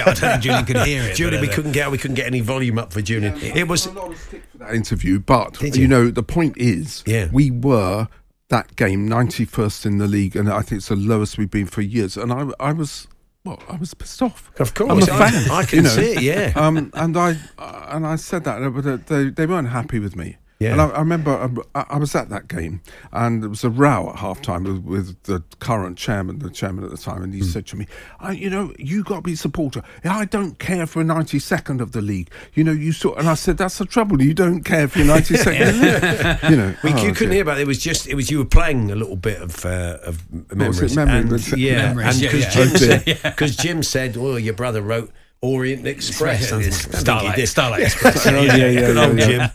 I 0.00 0.04
don't 0.04 0.16
think 0.16 0.42
Julian 0.42 0.64
could 0.64 0.76
hear 0.86 1.02
it. 1.02 1.16
Julian, 1.16 1.40
we 1.40 1.48
uh, 1.48 1.54
couldn't 1.54 1.72
get 1.72 1.90
we 1.90 1.98
couldn't 1.98 2.14
get 2.16 2.26
any 2.26 2.40
volume 2.40 2.78
up 2.78 2.92
for 2.92 3.02
Julian. 3.02 3.36
it 3.36 3.68
was 3.68 3.86
a 3.86 3.92
lot 3.92 4.10
of 4.12 4.18
stick 4.18 4.42
for 4.52 4.58
that 4.58 4.74
interview, 4.74 5.18
but 5.18 5.60
you? 5.60 5.70
you? 5.82 5.88
know 5.88 6.10
the 6.10 6.22
point 6.22 6.56
is, 6.56 7.02
Yeah. 7.06 7.28
we 7.32 7.50
were 7.50 8.08
that 8.48 8.76
game 8.76 9.08
91st 9.08 9.86
in 9.86 9.98
the 9.98 10.06
league, 10.06 10.36
and 10.36 10.50
I 10.50 10.60
think 10.60 10.78
it's 10.80 10.88
the 10.88 10.96
lowest 10.96 11.38
we've 11.38 11.50
been 11.50 11.66
for 11.66 11.80
years. 11.82 12.16
And 12.16 12.32
I, 12.32 12.46
I 12.60 12.72
was, 12.72 13.08
well, 13.44 13.60
I 13.68 13.76
was 13.76 13.94
pissed 13.94 14.22
off. 14.22 14.50
Of 14.60 14.74
course, 14.74 14.90
I'm 14.90 14.98
a 15.18 15.22
I- 15.24 15.30
fan. 15.30 15.50
I 15.50 15.64
can 15.64 15.76
you 15.78 15.82
know. 15.82 15.88
see 15.90 16.12
it, 16.12 16.22
yeah. 16.22 16.52
Um, 16.54 16.90
and 16.94 17.16
I 17.16 17.36
uh, 17.58 17.86
and 17.88 18.06
I 18.06 18.16
said 18.16 18.44
that, 18.44 18.60
but 18.74 19.06
they 19.06 19.30
they 19.30 19.46
weren't 19.46 19.68
happy 19.68 19.98
with 19.98 20.14
me. 20.16 20.36
Yeah. 20.60 20.72
And 20.72 20.80
I, 20.80 20.86
I 20.90 20.98
remember 21.00 21.32
um, 21.32 21.62
I, 21.74 21.84
I 21.90 21.98
was 21.98 22.14
at 22.14 22.28
that 22.28 22.46
game, 22.46 22.80
and 23.12 23.42
there 23.42 23.50
was 23.50 23.64
a 23.64 23.70
row 23.70 24.10
at 24.10 24.16
half 24.16 24.40
time 24.40 24.62
with, 24.64 24.84
with 24.84 25.22
the 25.24 25.42
current 25.58 25.98
chairman, 25.98 26.38
the 26.38 26.48
chairman 26.48 26.84
at 26.84 26.90
the 26.90 26.96
time, 26.96 27.22
and 27.24 27.34
he 27.34 27.42
said 27.42 27.66
to 27.66 27.76
me, 27.76 27.86
I, 28.20 28.32
"You 28.32 28.50
know, 28.50 28.72
you 28.78 29.02
got 29.02 29.16
to 29.16 29.22
be 29.22 29.32
a 29.32 29.36
supporter. 29.36 29.82
I 30.04 30.24
don't 30.26 30.58
care 30.60 30.86
for 30.86 31.00
a 31.00 31.04
ninety 31.04 31.40
second 31.40 31.80
of 31.80 31.90
the 31.92 32.00
league. 32.00 32.30
You 32.54 32.62
know, 32.62 32.72
you 32.72 32.92
saw." 32.92 33.14
And 33.14 33.28
I 33.28 33.34
said, 33.34 33.56
"That's 33.58 33.78
the 33.78 33.84
trouble. 33.84 34.22
You 34.22 34.32
don't 34.32 34.62
care 34.62 34.86
for 34.86 34.98
your 35.00 35.08
ninety 35.08 35.36
second. 35.36 35.68
of 35.68 35.80
the 35.80 36.38
league." 36.42 36.50
You 36.50 36.56
know, 36.56 36.74
We, 36.84 36.92
oh, 36.92 36.96
you 36.98 37.12
couldn't 37.12 37.16
dear. 37.30 37.32
hear 37.32 37.42
about 37.42 37.58
it. 37.58 37.62
It 37.62 37.66
was 37.66 37.78
just 37.82 38.06
it 38.06 38.14
was 38.14 38.30
you 38.30 38.38
were 38.38 38.44
playing 38.44 38.90
a 38.92 38.94
little 38.94 39.16
bit 39.16 39.42
of 39.42 39.64
uh, 39.66 39.98
of 40.04 40.22
memories. 40.54 40.80
was? 40.80 40.94
Memory, 40.96 41.18
and, 41.18 41.32
was 41.32 41.52
it? 41.52 41.58
yeah, 41.58 41.88
Memories, 41.94 42.22
and 42.22 42.22
yeah, 42.22 42.30
because 42.30 42.44
yeah. 42.44 42.50
Jim 42.52 43.18
Oh, 43.24 43.46
said 43.46 43.58
Jim 43.58 43.82
said, 43.82 44.16
"Oh, 44.16 44.36
your 44.48 44.54
brother 44.54 44.82
wrote 44.82 45.10
Orient 45.40 45.86
Express." 45.86 46.52
I 46.52 46.60
don't 46.60 46.72
Starlight, 46.72 47.36
did. 47.36 47.46
Starlight 47.48 47.82
Express. 47.82 48.26
Oh, 48.26 48.30
yeah, 48.42 48.56
yeah, 48.56 48.80
Good 48.80 48.96
yeah, 48.96 49.06
old 49.06 49.18
yeah. 49.18 49.52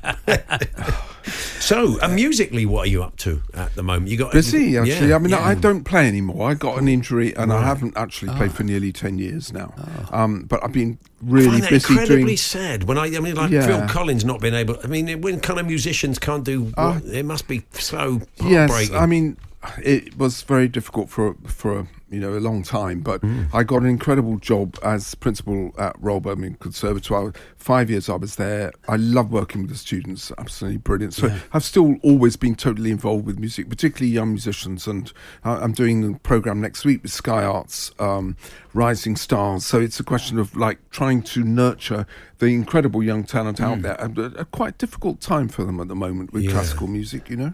Jim. 0.48 0.94
so, 1.60 2.00
uh, 2.02 2.08
musically, 2.08 2.66
what 2.66 2.88
are 2.88 2.90
you 2.90 3.04
up 3.04 3.16
to 3.18 3.42
at 3.54 3.76
the 3.76 3.84
moment? 3.84 4.10
You 4.10 4.18
got 4.18 4.32
Busy, 4.32 4.78
actually. 4.78 5.10
Yeah, 5.10 5.16
I 5.16 5.20
mean, 5.20 5.32
yeah. 5.32 5.44
I 5.44 5.56
don't 5.56 5.84
play 5.84 6.08
anymore. 6.08 6.50
I 6.50 6.54
got 6.54 6.78
an 6.80 6.88
injury, 6.88 7.36
and 7.36 7.52
I 7.52 7.64
haven't 7.64 7.96
actually 7.98 8.34
played 8.36 8.52
for 8.52 8.64
nearly 8.64 8.92
ten 8.92 9.18
years 9.18 9.52
now. 9.54 9.74
Oh. 10.12 10.20
Um, 10.22 10.44
but 10.44 10.64
I've 10.64 10.72
been 10.72 10.98
I 11.04 11.06
really 11.22 11.50
find 11.50 11.64
that 11.64 11.70
busy 11.70 11.94
incredibly 11.94 12.24
doing. 12.24 12.38
sad. 12.38 12.84
When 12.86 12.98
I, 12.98 13.06
I 13.06 13.20
mean, 13.20 13.36
like 13.36 13.52
Yeah. 13.52 13.66
Phil 13.66 13.88
Collins 13.88 14.24
not 14.26 14.42
being 14.42 14.54
able. 14.56 14.78
I 14.84 14.88
mean, 14.88 15.22
when 15.22 15.40
kind 15.40 15.60
of 15.60 15.66
musicians 15.66 16.18
can't 16.20 16.44
do, 16.44 16.72
Uh, 16.78 16.94
what, 17.00 17.14
it 17.14 17.26
must 17.26 17.48
be 17.48 17.64
so 17.74 17.98
heartbreaking. 17.98 18.50
Yes, 18.52 18.70
heartbreaking. 18.70 18.96
I 18.96 19.06
mean, 19.06 19.38
it 19.84 20.18
was 20.18 20.42
very 20.44 20.68
difficult 20.68 21.10
for 21.10 21.36
for 21.46 21.88
you 22.12 22.20
know 22.20 22.38
a 22.38 22.40
long 22.40 22.64
time, 22.64 23.02
but 23.02 23.22
Mm. 23.22 23.48
I 23.54 23.64
got 23.64 23.82
an 23.82 23.88
incredible 23.88 24.38
job 24.40 24.78
as 24.84 25.14
principal 25.16 25.74
at 25.78 25.96
Royal 26.00 26.20
Birmingham 26.22 26.58
Conservatoire. 26.60 27.34
Five 27.58 27.90
years 27.90 28.10
I 28.10 28.16
was 28.16 28.36
there. 28.36 28.72
I 28.88 28.96
love 28.96 29.32
working 29.32 29.62
with 29.62 29.72
the 29.72 29.78
students, 29.78 30.32
absolutely 30.38 30.78
brilliant. 30.78 31.14
So 31.14 31.30
I've 31.54 31.64
still 31.64 31.96
always 32.04 32.36
been 32.36 32.56
totally 32.56 32.92
involved 32.92 33.26
with 33.26 33.38
music, 33.40 33.70
particularly 33.70 34.12
young 34.14 34.30
musicians, 34.30 34.88
and 34.88 35.12
I'm 35.44 35.74
doing 35.74 36.16
a 36.16 36.20
program 36.20 36.62
next 36.62 36.86
week 36.86 37.04
with 37.04 37.12
Sky 37.12 37.44
Arts, 37.44 37.92
um, 38.00 38.36
Rising 38.74 39.16
Stars. 39.16 39.66
So 39.66 39.80
it's 39.80 40.00
a 40.00 40.04
question 40.04 40.40
of 40.40 40.56
like 40.56 40.78
trying 40.90 41.22
to 41.24 41.44
nurture 41.44 42.06
the 42.40 42.48
incredible 42.48 43.04
young 43.04 43.24
talent 43.26 43.60
out 43.60 43.82
there. 43.82 44.00
And 44.02 44.18
a, 44.18 44.26
a 44.40 44.46
quite 44.46 44.78
difficult 44.78 45.20
time 45.22 45.48
for 45.50 45.64
them 45.66 45.80
at 45.80 45.88
the 45.90 45.96
moment 45.96 46.32
with 46.34 46.44
Mm. 46.44 46.46
Yeah. 46.48 46.52
classical 46.54 46.88
music, 46.88 47.30
you 47.30 47.36
know. 47.36 47.54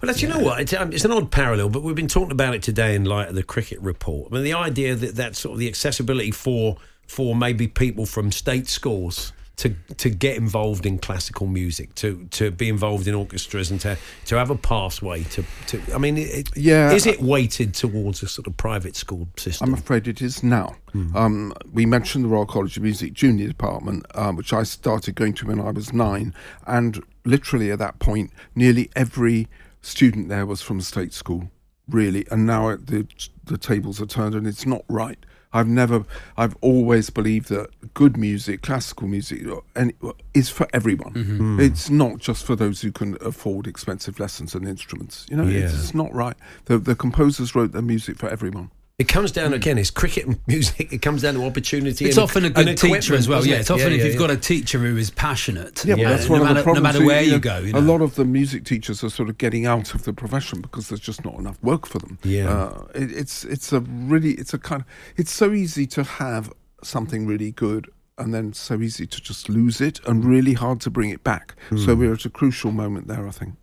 Well, 0.00 0.06
that's, 0.06 0.22
you 0.22 0.28
know 0.28 0.38
what? 0.38 0.60
It's, 0.60 0.72
um, 0.72 0.92
it's 0.92 1.04
an 1.04 1.12
odd 1.12 1.30
parallel, 1.30 1.68
but 1.68 1.82
we've 1.82 1.94
been 1.94 2.08
talking 2.08 2.32
about 2.32 2.54
it 2.54 2.62
today 2.62 2.94
in 2.94 3.04
light 3.04 3.28
of 3.28 3.34
the 3.34 3.42
cricket 3.42 3.78
report. 3.80 4.32
I 4.32 4.36
mean, 4.36 4.44
the 4.44 4.54
idea 4.54 4.94
that 4.94 5.16
that 5.16 5.36
sort 5.36 5.54
of 5.54 5.58
the 5.58 5.68
accessibility 5.68 6.30
for 6.30 6.78
for 7.06 7.34
maybe 7.34 7.66
people 7.66 8.06
from 8.06 8.30
state 8.30 8.68
schools 8.68 9.32
to 9.60 9.74
to 9.96 10.08
get 10.08 10.36
involved 10.38 10.86
in 10.86 10.98
classical 10.98 11.46
music, 11.46 11.94
to 11.96 12.26
to 12.30 12.50
be 12.50 12.68
involved 12.68 13.06
in 13.06 13.14
orchestras, 13.14 13.70
and 13.70 13.78
to 13.80 13.96
to 14.26 14.36
have 14.36 14.50
a 14.50 14.56
pathway 14.56 15.22
to. 15.24 15.44
to 15.66 15.80
I 15.94 15.98
mean, 15.98 16.16
it, 16.16 16.48
Yeah. 16.56 16.92
is 16.92 17.06
it 17.06 17.20
weighted 17.20 17.74
towards 17.74 18.22
a 18.22 18.28
sort 18.28 18.46
of 18.46 18.56
private 18.56 18.96
school 18.96 19.28
system? 19.36 19.68
I'm 19.68 19.74
afraid 19.74 20.08
it 20.08 20.22
is 20.22 20.42
now. 20.42 20.76
Um, 21.14 21.52
we 21.72 21.86
mentioned 21.86 22.24
the 22.24 22.28
Royal 22.28 22.46
College 22.46 22.76
of 22.76 22.82
Music 22.82 23.12
Junior 23.12 23.46
Department, 23.46 24.06
um, 24.14 24.34
which 24.34 24.52
I 24.52 24.64
started 24.64 25.14
going 25.14 25.34
to 25.34 25.46
when 25.46 25.60
I 25.60 25.70
was 25.70 25.92
nine, 25.92 26.34
and 26.66 27.00
literally 27.24 27.70
at 27.70 27.78
that 27.78 27.98
point, 27.98 28.30
nearly 28.54 28.90
every 28.96 29.46
student 29.82 30.28
there 30.28 30.46
was 30.46 30.62
from 30.62 30.78
a 30.78 30.82
state 30.82 31.12
school, 31.12 31.50
really. 31.88 32.24
And 32.30 32.46
now 32.46 32.76
the 32.76 33.06
the 33.44 33.58
tables 33.58 34.00
are 34.00 34.06
turned, 34.06 34.34
and 34.34 34.46
it's 34.46 34.64
not 34.66 34.84
right. 34.88 35.18
I've 35.52 35.66
never, 35.68 36.04
I've 36.36 36.56
always 36.60 37.10
believed 37.10 37.48
that 37.48 37.68
good 37.94 38.16
music, 38.16 38.62
classical 38.62 39.08
music, 39.08 39.46
uh, 39.46 39.56
and 39.74 39.92
uh, 40.02 40.12
is 40.32 40.48
for 40.48 40.68
everyone. 40.72 41.12
Mm-hmm. 41.14 41.58
Mm. 41.58 41.60
It's 41.60 41.90
not 41.90 42.18
just 42.18 42.44
for 42.46 42.54
those 42.54 42.80
who 42.82 42.92
can 42.92 43.16
afford 43.20 43.66
expensive 43.66 44.20
lessons 44.20 44.54
and 44.54 44.66
instruments. 44.68 45.26
You 45.28 45.36
know, 45.36 45.44
it's, 45.44 45.52
Yeah. 45.74 45.80
it's 45.80 45.94
not 45.94 46.14
right. 46.14 46.36
The 46.66 46.78
the 46.78 46.94
composers 46.94 47.54
wrote 47.54 47.72
their 47.72 47.82
music 47.82 48.16
for 48.16 48.28
everyone. 48.28 48.70
It 49.00 49.08
comes 49.08 49.32
down 49.32 49.54
again. 49.54 49.78
It's 49.78 49.90
cricket 49.90 50.26
and 50.26 50.38
music. 50.46 50.92
It 50.92 51.00
comes 51.00 51.22
down 51.22 51.34
to 51.34 51.46
opportunity. 51.46 52.04
It's 52.04 52.18
and- 52.18 52.24
often 52.24 52.44
a 52.44 52.50
good 52.50 52.76
teacher 52.76 53.14
as 53.14 53.26
well. 53.28 53.46
Yeah, 53.46 53.56
it? 53.56 53.60
it's 53.60 53.70
often 53.70 53.92
if 53.94 53.98
yeah, 54.00 54.04
you've 54.04 54.12
yeah. 54.14 54.18
got 54.20 54.30
a 54.30 54.36
teacher 54.36 54.78
who 54.78 54.96
is 54.98 55.08
passionate. 55.10 55.82
Yeah, 55.86 55.94
but 55.94 56.00
Yeah. 56.02 56.10
that's 56.10 56.26
no 56.28 56.32
one 56.32 56.42
matter, 56.42 56.54
the 56.54 56.62
problems. 56.64 56.82
No 56.84 56.92
matter 56.92 57.04
where 57.06 57.22
you, 57.22 57.30
know, 57.32 57.38
go, 57.38 57.58
you 57.60 57.72
a 57.74 57.80
lot 57.80 58.02
of 58.02 58.14
the 58.16 58.26
music 58.26 58.64
teachers 58.64 59.02
are 59.02 59.08
sort 59.08 59.30
of 59.30 59.38
getting 59.38 59.64
out 59.64 59.94
of 59.94 60.02
the 60.04 60.12
profession 60.12 60.60
because 60.60 60.88
there's 60.90 61.00
just 61.00 61.24
not 61.24 61.34
enough 61.38 61.56
work 61.62 61.86
for 61.86 61.98
them. 61.98 62.18
Yeah. 62.24 62.50
uh, 62.52 62.84
it, 62.94 63.10
it's 63.12 63.44
it's 63.44 63.72
a 63.72 63.80
really 63.80 64.32
it's 64.32 64.52
a 64.52 64.58
kind 64.58 64.82
of 64.82 64.86
it's 65.16 65.32
so 65.32 65.52
easy 65.52 65.86
to 65.86 66.02
have 66.04 66.52
something 66.82 67.26
really 67.26 67.52
good 67.52 67.88
and 68.18 68.34
then 68.34 68.52
so 68.52 68.82
easy 68.82 69.06
to 69.06 69.18
just 69.20 69.48
lose 69.48 69.80
it 69.80 69.98
and 70.06 70.26
really 70.26 70.52
hard 70.52 70.78
to 70.82 70.90
bring 70.90 71.08
it 71.08 71.24
back. 71.24 71.54
So 71.70 71.94
Hmm. 71.94 72.00
we're 72.00 72.12
at 72.12 72.26
a 72.26 72.30
crucial 72.30 72.70
moment 72.70 73.08
there, 73.08 73.26
I 73.26 73.30
think. 73.30 73.54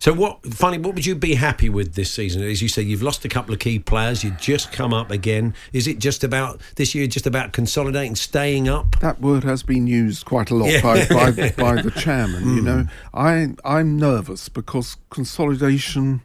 So 0.00 0.12
what? 0.12 0.44
finally, 0.54 0.78
what 0.78 0.94
would 0.94 1.04
you 1.06 1.14
be 1.14 1.34
happy 1.34 1.68
with 1.68 1.94
this 1.94 2.10
season? 2.10 2.42
As 2.42 2.62
you 2.62 2.68
say, 2.68 2.82
you've 2.82 3.02
lost 3.02 3.24
a 3.24 3.28
couple 3.28 3.52
of 3.52 3.60
key 3.60 3.78
players. 3.78 4.22
You 4.22 4.30
just 4.32 4.70
come 4.72 4.94
up 4.94 5.10
again. 5.10 5.54
Is 5.72 5.86
it 5.86 5.98
just 5.98 6.22
about 6.22 6.60
this 6.76 6.94
year? 6.94 7.06
Just 7.06 7.26
about 7.26 7.52
consolidating, 7.52 8.14
staying 8.14 8.68
up? 8.68 8.98
That 9.00 9.20
word 9.20 9.44
has 9.44 9.62
been 9.62 9.86
used 9.86 10.24
quite 10.24 10.50
a 10.50 10.54
lot 10.54 10.70
Yeah. 10.70 10.82
by, 10.82 11.06
by, 11.06 11.30
by 11.56 11.82
the 11.82 11.90
chairman. 11.90 12.56
You 12.56 12.62
know, 12.62 12.82
hmm. 12.82 13.16
I 13.16 13.54
I'm 13.64 13.96
nervous 13.98 14.48
because 14.48 14.96
consolidation. 15.10 16.22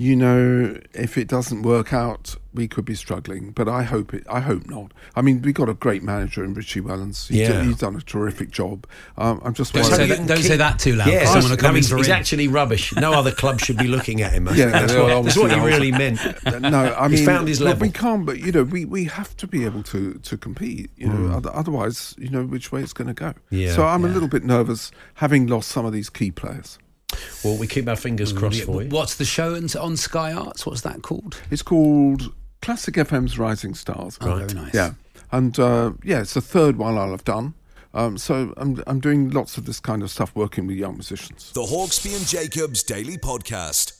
You 0.00 0.16
know, 0.16 0.80
if 0.94 1.18
it 1.18 1.28
doesn't 1.28 1.60
work 1.60 1.92
out, 1.92 2.34
we 2.54 2.66
could 2.66 2.86
be 2.86 2.94
struggling. 2.94 3.50
But 3.50 3.68
I 3.68 3.82
hope 3.82 4.14
it. 4.14 4.24
I 4.30 4.40
hope 4.40 4.66
not. 4.66 4.92
I 5.14 5.20
mean, 5.20 5.42
we 5.42 5.52
got 5.52 5.68
a 5.68 5.74
great 5.74 6.02
manager 6.02 6.42
in 6.42 6.54
Richie 6.54 6.80
Wellens. 6.80 7.28
He's, 7.28 7.40
Yeah. 7.40 7.62
he's 7.62 7.76
done 7.76 7.94
a 7.96 8.00
terrific 8.00 8.50
job. 8.50 8.86
Um, 9.18 9.42
I'm 9.44 9.52
just 9.52 9.74
Don't 9.74 9.84
say 9.84 10.06
that- 10.06 10.26
don't 10.26 10.38
say 10.42 10.56
that 10.56 10.78
too 10.78 10.94
loud. 10.96 11.08
Yeah, 11.08 11.26
someone 11.26 11.42
will 11.50 11.50
no, 11.50 11.56
come 11.58 11.74
he's, 11.76 11.90
he's 11.90 12.08
actually 12.08 12.48
rubbish. 12.48 12.94
No 12.96 13.12
other 13.20 13.30
club 13.30 13.60
should 13.60 13.76
be 13.76 13.88
looking 13.88 14.22
at 14.22 14.32
him. 14.32 14.48
I 14.48 14.54
Yeah, 14.54 14.70
that's, 14.70 14.94
what, 14.94 15.22
that's 15.22 15.36
what 15.36 15.52
he 15.52 15.60
really 15.60 15.92
meant. 15.92 16.18
no, 16.62 16.94
I 16.94 17.02
mean, 17.08 17.18
He's 17.18 17.26
found 17.26 17.46
his 17.46 17.60
look, 17.60 17.68
level. 17.74 17.86
we 17.88 17.92
can't. 17.92 18.24
But 18.24 18.38
you 18.40 18.52
know, 18.52 18.62
we, 18.64 18.86
we 18.86 19.04
have 19.04 19.36
to 19.36 19.46
be 19.46 19.66
able 19.66 19.82
to 19.82 20.14
to 20.14 20.38
compete. 20.38 20.90
You 20.96 21.08
know, 21.08 21.34
Oth- 21.36 21.44
otherwise, 21.46 22.14
you 22.16 22.30
know, 22.30 22.44
which 22.46 22.72
way 22.72 22.80
it's 22.82 22.94
going 22.94 23.08
to 23.08 23.12
go. 23.14 23.34
Yeah. 23.50 23.74
so 23.74 23.84
I'm 23.84 24.06
a 24.06 24.08
little 24.08 24.28
bit 24.28 24.44
nervous 24.44 24.90
having 25.16 25.46
lost 25.46 25.68
some 25.68 25.84
of 25.84 25.92
these 25.92 26.08
key 26.08 26.30
players. 26.30 26.78
Well, 27.44 27.56
we 27.56 27.66
keep 27.66 27.88
our 27.88 27.96
fingers 27.96 28.32
crossed 28.32 28.62
for 28.62 28.82
you. 28.82 28.88
What's 28.88 29.16
the 29.16 29.24
show 29.24 29.54
on- 29.54 29.68
on 29.78 29.96
Sky 29.96 30.32
Arts? 30.32 30.66
What's 30.66 30.82
that 30.82 31.02
called? 31.02 31.40
It's 31.50 31.62
called 31.62 32.32
Classic 32.62 32.94
FM's 32.94 33.38
Rising 33.38 33.74
Stars. 33.74 34.18
Oh, 34.20 34.36
very 34.36 34.52
nice. 34.54 34.74
Yeah, 34.74 34.92
and 35.32 35.58
uh, 35.58 35.92
yeah, 36.04 36.20
it's 36.20 36.34
the 36.34 36.40
third 36.40 36.76
one 36.76 36.98
I'll 36.98 37.10
have 37.12 37.24
done. 37.24 37.54
Um, 37.92 38.18
so 38.18 38.52
I'm 38.56 38.82
I'm 38.86 39.00
doing 39.00 39.30
lots 39.30 39.56
of 39.58 39.66
this 39.66 39.80
kind 39.80 40.02
of 40.02 40.10
stuff, 40.10 40.30
working 40.36 40.66
with 40.66 40.76
young 40.76 40.94
musicians. 40.94 41.50
The 41.52 41.62
Hawksbee 41.62 42.16
and 42.16 42.26
Jacobs 42.26 42.82
Daily 42.82 43.16
Podcast. 43.18 43.99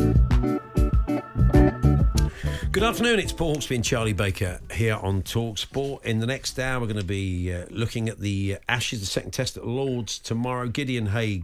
Good 2.71 2.83
afternoon, 2.83 3.19
it's 3.19 3.33
Paul 3.33 3.57
Hawksbee 3.57 3.75
and 3.75 3.83
Charlie 3.83 4.13
Baker 4.13 4.61
here 4.71 4.95
on 4.95 5.23
Talk 5.23 5.57
Sport. 5.57 6.05
In 6.05 6.19
the 6.19 6.25
next 6.25 6.57
hour, 6.57 6.79
we're 6.79 6.87
going 6.87 6.99
to 6.99 7.03
be 7.03 7.53
uh, 7.53 7.65
looking 7.69 8.07
at 8.07 8.19
the 8.19 8.55
uh, 8.55 8.57
Ashes, 8.69 9.01
the 9.01 9.07
second 9.07 9.31
test 9.31 9.57
at 9.57 9.67
Lords 9.67 10.17
tomorrow. 10.17 10.69
Gideon 10.69 11.07
Haigh, 11.07 11.43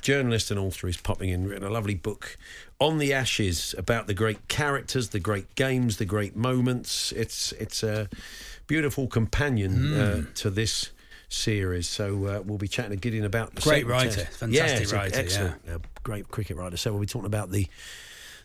journalist 0.00 0.50
and 0.50 0.58
author, 0.58 0.88
is 0.88 0.96
popping 0.96 1.28
in, 1.28 1.46
written 1.46 1.64
a 1.64 1.70
lovely 1.70 1.94
book 1.94 2.36
on 2.80 2.98
the 2.98 3.12
Ashes 3.12 3.72
about 3.78 4.08
the 4.08 4.14
great 4.14 4.48
characters, 4.48 5.10
the 5.10 5.20
great 5.20 5.54
games, 5.54 5.98
the 5.98 6.04
great 6.04 6.34
moments. 6.34 7.12
It's 7.12 7.52
it's 7.52 7.84
a 7.84 8.08
beautiful 8.66 9.06
companion 9.06 9.94
uh, 9.94 10.24
to 10.34 10.50
this 10.50 10.90
series. 11.28 11.86
So 11.86 12.26
uh, 12.26 12.42
we'll 12.44 12.58
be 12.58 12.66
chatting 12.66 12.90
to 12.90 12.96
Gideon 12.96 13.24
about 13.24 13.54
the 13.54 13.60
Great 13.60 13.86
writer, 13.86 14.24
test. 14.24 14.38
fantastic 14.38 14.90
yeah, 14.90 14.98
writer, 14.98 15.14
yeah. 15.14 15.22
excellent, 15.22 15.54
uh, 15.72 15.78
great 16.02 16.28
cricket 16.28 16.56
writer. 16.56 16.76
So 16.76 16.90
we'll 16.90 17.00
be 17.00 17.06
talking 17.06 17.26
about 17.26 17.52
the 17.52 17.68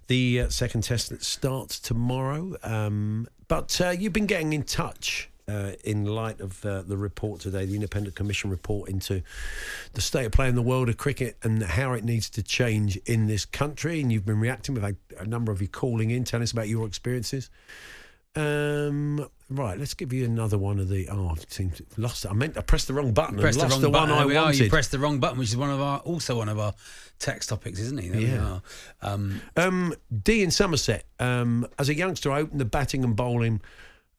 the 0.07 0.41
uh, 0.41 0.49
second 0.49 0.83
test 0.83 1.09
that 1.09 1.23
starts 1.23 1.79
tomorrow. 1.79 2.55
Um, 2.63 3.27
but 3.47 3.79
uh, 3.81 3.89
you've 3.89 4.13
been 4.13 4.25
getting 4.25 4.53
in 4.53 4.63
touch. 4.63 5.29
Uh, 5.45 5.73
in 5.83 6.05
light 6.05 6.39
of 6.39 6.65
uh, 6.65 6.83
the 6.83 6.95
report 6.95 7.41
today, 7.41 7.65
the 7.65 7.75
Independent 7.75 8.15
Commission 8.15 8.49
report 8.49 8.89
into 8.89 9.21
the 9.91 9.99
state 9.99 10.25
of 10.25 10.31
play 10.31 10.47
in 10.47 10.55
the 10.55 10.61
world 10.61 10.87
of 10.87 10.95
cricket 10.95 11.35
and 11.43 11.61
how 11.61 11.91
it 11.91 12.05
needs 12.05 12.29
to 12.29 12.41
change 12.41 12.95
in 13.05 13.27
this 13.27 13.43
country, 13.43 13.99
and 13.99 14.09
you've 14.09 14.25
been 14.25 14.39
reacting. 14.39 14.73
We've 14.73 14.85
had 14.85 14.95
a 15.19 15.25
number 15.25 15.51
of 15.51 15.61
you 15.61 15.67
calling 15.67 16.11
in, 16.11 16.23
telling 16.23 16.43
us 16.43 16.53
about 16.53 16.69
your 16.69 16.87
experiences. 16.87 17.49
Um, 18.37 19.29
right, 19.55 19.77
let's 19.77 19.93
give 19.93 20.11
you 20.13 20.25
another 20.25 20.57
one 20.57 20.79
of 20.79 20.89
the. 20.89 21.07
Oh, 21.09 21.29
I've 21.29 21.45
seemed 21.49 21.75
to- 21.75 21.85
lost 21.97 22.25
it. 22.25 22.31
I 22.31 22.33
meant 22.33 22.57
I 22.57 22.61
pressed 22.61 22.87
the 22.87 22.93
wrong 22.93 23.13
button. 23.13 23.37
Pressed 23.37 23.59
the 23.59 23.67
wrong 23.67 23.81
the 23.81 23.89
button. 23.89 24.09
one 24.09 24.19
I 24.19 24.25
we 24.25 24.35
are. 24.35 24.53
You 24.53 24.69
pressed 24.69 24.91
the 24.91 24.99
wrong 24.99 25.19
button, 25.19 25.37
which 25.39 25.49
is 25.49 25.57
one 25.57 25.69
of 25.69 25.79
our 25.81 25.99
also 25.99 26.37
one 26.37 26.49
of 26.49 26.59
our 26.59 26.73
text 27.19 27.49
topics, 27.49 27.79
isn't 27.79 27.99
he? 28.01 28.09
There 28.09 28.19
we 28.19 28.25
Yeah. 28.27 28.45
are. 28.45 28.61
Um, 29.13 29.41
Um, 29.55 29.93
D 30.23 30.43
in 30.43 30.51
Somerset. 30.51 31.05
Um, 31.19 31.67
as 31.79 31.89
a 31.89 31.95
youngster, 31.95 32.31
I 32.31 32.39
opened 32.41 32.59
the 32.59 32.65
batting 32.65 33.03
and 33.03 33.15
bowling 33.15 33.61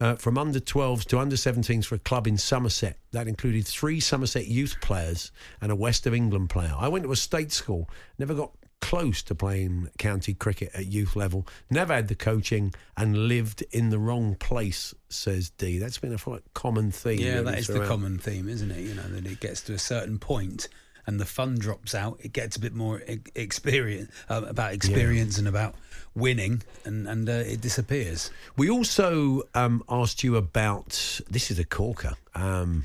uh, 0.01 0.17
from 0.17 0.37
under 0.37 0.59
12s 0.59 1.05
to 1.07 1.19
under 1.19 1.37
17s 1.37 1.87
for 1.87 1.95
a 1.95 1.99
club 2.01 2.27
in 2.27 2.37
Somerset. 2.37 2.99
That 3.13 3.29
included 3.29 3.65
three 3.67 4.01
Somerset 4.01 4.49
youth 4.49 4.77
players 4.81 5.31
and 5.61 5.71
a 5.71 5.77
West 5.77 6.07
of 6.07 6.13
England 6.13 6.51
player. 6.51 6.75
I 6.77 6.89
went 6.89 7.05
to 7.05 7.13
a 7.13 7.17
state 7.17 7.53
school, 7.53 7.89
never 8.19 8.35
got 8.35 8.51
close 8.85 9.23
to 9.23 9.35
playing 9.35 9.89
county 9.99 10.35
cricket 10.35 10.71
at 10.75 10.87
youth 10.87 11.17
level, 11.17 11.47
never 11.71 11.95
had 11.95 12.09
the 12.09 12.15
coaching, 12.15 12.75
and 12.99 13.29
lived 13.29 13.63
in 13.73 13.89
the 13.89 13.99
wrong 13.99 14.35
place, 14.35 14.95
says 15.09 15.49
D. 15.49 15.79
That's 15.79 15.97
been 15.97 16.13
a 16.13 16.19
quite 16.19 16.43
common 16.53 16.91
theme. 16.91 17.19
yeah, 17.19 17.35
really 17.37 17.45
that 17.45 17.59
is 17.61 17.67
the 17.69 17.87
common 17.87 18.19
theme, 18.19 18.47
isn't 18.47 18.71
it? 18.71 18.81
You 18.81 18.95
know, 18.95 19.09
that 19.09 19.27
it 19.27 19.41
gets 19.41 19.63
to 19.63 19.73
a 19.73 19.79
certain 19.79 20.19
point 20.19 20.69
and 21.07 21.19
the 21.19 21.25
fun 21.25 21.57
drops 21.59 21.95
out. 21.95 22.19
It 22.21 22.33
gets 22.35 22.57
a 22.57 22.61
bit 22.61 22.75
more 22.75 23.03
experience 23.35 24.11
uh, 24.29 24.43
about 24.47 24.75
experience 24.75 25.39
and 25.39 25.49
about 25.49 25.75
winning, 26.15 26.63
and 26.85 27.09
and 27.09 27.29
uh, 27.29 27.33
it 27.33 27.61
disappears. 27.63 28.31
We 28.57 28.69
also 28.69 29.43
um, 29.55 29.83
asked 29.89 30.23
you 30.23 30.37
about 30.37 31.21
this 31.31 31.51
is 31.51 31.59
a 31.59 31.65
corker. 31.65 32.15
Um, 32.35 32.85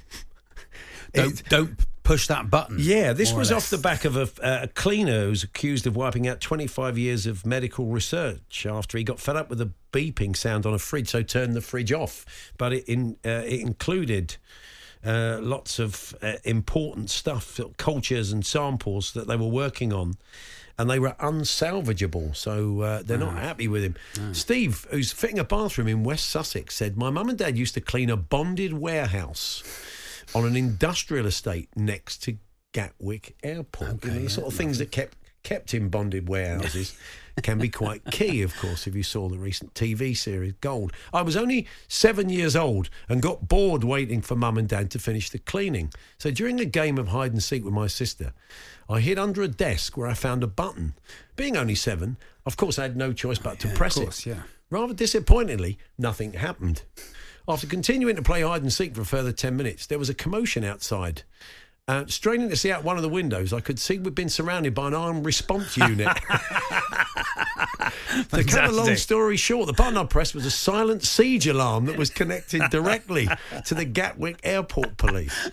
Don't 1.13 1.43
don't 1.49 1.98
push 2.09 2.25
that 2.25 2.49
button. 2.49 2.77
Yeah, 2.79 3.13
this 3.13 3.31
was 3.33 3.51
off 3.51 3.69
the 3.69 3.77
back 3.77 4.03
of 4.03 4.17
a, 4.17 4.27
a 4.41 4.67
cleaner 4.67 5.25
who's 5.25 5.43
accused 5.43 5.85
of 5.85 5.95
wiping 5.95 6.27
out 6.27 6.41
25 6.41 6.97
years 6.97 7.27
of 7.27 7.45
medical 7.45 7.85
research 7.85 8.65
after 8.65 8.97
he 8.97 9.03
got 9.03 9.19
fed 9.19 9.35
up 9.35 9.47
with 9.47 9.59
the 9.59 9.71
beeping 9.93 10.35
sound 10.35 10.65
on 10.65 10.73
a 10.73 10.79
fridge, 10.79 11.09
so 11.09 11.21
turned 11.21 11.53
the 11.53 11.61
fridge 11.61 11.91
off. 11.91 12.25
But 12.57 12.73
it 12.73 12.85
in, 12.89 13.17
uh, 13.23 13.43
it 13.45 13.61
included. 13.61 14.37
Uh, 15.05 15.39
lots 15.41 15.79
of 15.79 16.13
uh, 16.21 16.33
important 16.43 17.09
stuff, 17.09 17.57
cultures 17.77 18.33
and 18.33 18.45
samples 18.45 19.13
that 19.13 19.27
they 19.27 19.37
were 19.37 19.47
working 19.47 19.93
on, 19.93 20.15
and 20.77 20.89
they 20.89 20.99
were 20.99 21.15
unsalvageable. 21.21 22.35
So 22.35 22.81
uh, 22.81 23.03
they're 23.05 23.17
not 23.17 23.35
happy 23.35 23.69
with 23.69 23.83
him. 23.83 24.33
Steve, 24.33 24.85
who's 24.91 25.13
fitting 25.13 25.39
a 25.39 25.45
bathroom 25.45 25.87
in 25.87 26.03
West 26.03 26.29
Sussex, 26.29 26.75
said, 26.75 26.97
"My 26.97 27.11
mum 27.11 27.29
and 27.29 27.37
dad 27.37 27.57
used 27.57 27.75
to 27.75 27.81
clean 27.81 28.09
a 28.09 28.17
bonded 28.17 28.73
warehouse 28.73 29.63
on 30.35 30.45
an 30.45 30.55
industrial 30.55 31.25
estate 31.25 31.69
next 31.75 32.23
to 32.23 32.37
Gatwick 32.71 33.35
Airport. 33.43 34.03
you 34.05 34.11
know, 34.11 34.19
the 34.19 34.29
sort 34.29 34.47
of 34.47 34.53
things 34.53 34.77
that 34.77 34.91
kept 34.91 35.17
kept 35.43 35.73
in 35.73 35.89
bonded 35.89 36.27
warehouses 36.27 36.97
can 37.43 37.57
be 37.57 37.69
quite 37.69 38.03
key, 38.11 38.41
of 38.41 38.55
course, 38.57 38.85
if 38.87 38.93
you 38.93 39.03
saw 39.03 39.29
the 39.29 39.37
recent 39.37 39.73
TV 39.73 40.15
series 40.15 40.53
Gold. 40.59 40.91
I 41.13 41.21
was 41.21 41.37
only 41.37 41.65
seven 41.87 42.29
years 42.29 42.55
old 42.55 42.89
and 43.07 43.21
got 43.21 43.47
bored 43.47 43.83
waiting 43.83 44.21
for 44.21 44.35
mum 44.35 44.57
and 44.57 44.67
dad 44.67 44.91
to 44.91 44.99
finish 44.99 45.29
the 45.29 45.39
cleaning. 45.39 45.91
So 46.17 46.29
during 46.29 46.59
a 46.59 46.65
game 46.65 46.97
of 46.97 47.07
hide 47.07 47.31
and 47.31 47.41
seek 47.41 47.63
with 47.63 47.73
my 47.73 47.87
sister, 47.87 48.33
I 48.89 48.99
hid 48.99 49.17
under 49.17 49.41
a 49.41 49.47
desk 49.47 49.95
where 49.95 50.07
I 50.07 50.13
found 50.13 50.43
a 50.43 50.47
button. 50.47 50.93
Being 51.35 51.55
only 51.55 51.75
seven, 51.75 52.17
of 52.45 52.57
course, 52.57 52.77
I 52.77 52.83
had 52.83 52.97
no 52.97 53.13
choice 53.13 53.39
but 53.39 53.59
to 53.59 53.69
press 53.69 53.95
course, 53.95 54.25
it. 54.25 54.31
yeah. 54.31 54.41
Rather 54.69 54.93
disappointingly, 54.93 55.77
nothing 55.97 56.33
happened. 56.33 56.83
After 57.47 57.67
continuing 57.67 58.15
to 58.15 58.21
play 58.21 58.41
hide 58.41 58.61
and 58.61 58.71
seek 58.71 58.95
for 58.95 59.01
a 59.01 59.05
further 59.05 59.31
10 59.31 59.55
minutes, 59.55 59.85
there 59.87 59.99
was 59.99 60.09
a 60.09 60.13
commotion 60.13 60.63
outside. 60.63 61.23
Uh, 61.87 62.05
straining 62.07 62.49
to 62.49 62.55
see 62.55 62.71
out 62.71 62.83
one 62.83 62.97
of 62.97 63.01
the 63.01 63.09
windows, 63.09 63.51
I 63.51 63.61
could 63.61 63.79
see 63.79 63.97
we'd 63.97 64.13
been 64.13 64.29
surrounded 64.29 64.75
by 64.75 64.87
an 64.87 64.93
armed 64.93 65.25
response 65.25 65.75
unit. 65.75 66.07
to 68.31 68.43
cut 68.43 68.69
a 68.69 68.71
long 68.71 68.95
story 68.95 69.37
short, 69.37 69.67
the 69.67 69.73
button 69.73 69.97
I 69.97 70.03
pressed 70.05 70.33
was 70.35 70.45
a 70.45 70.51
silent 70.51 71.03
siege 71.03 71.47
alarm 71.47 71.85
that 71.85 71.97
was 71.97 72.09
connected 72.09 72.61
directly 72.69 73.27
to 73.65 73.75
the 73.75 73.85
Gatwick 73.85 74.39
Airport 74.43 74.97
Police. 74.97 75.49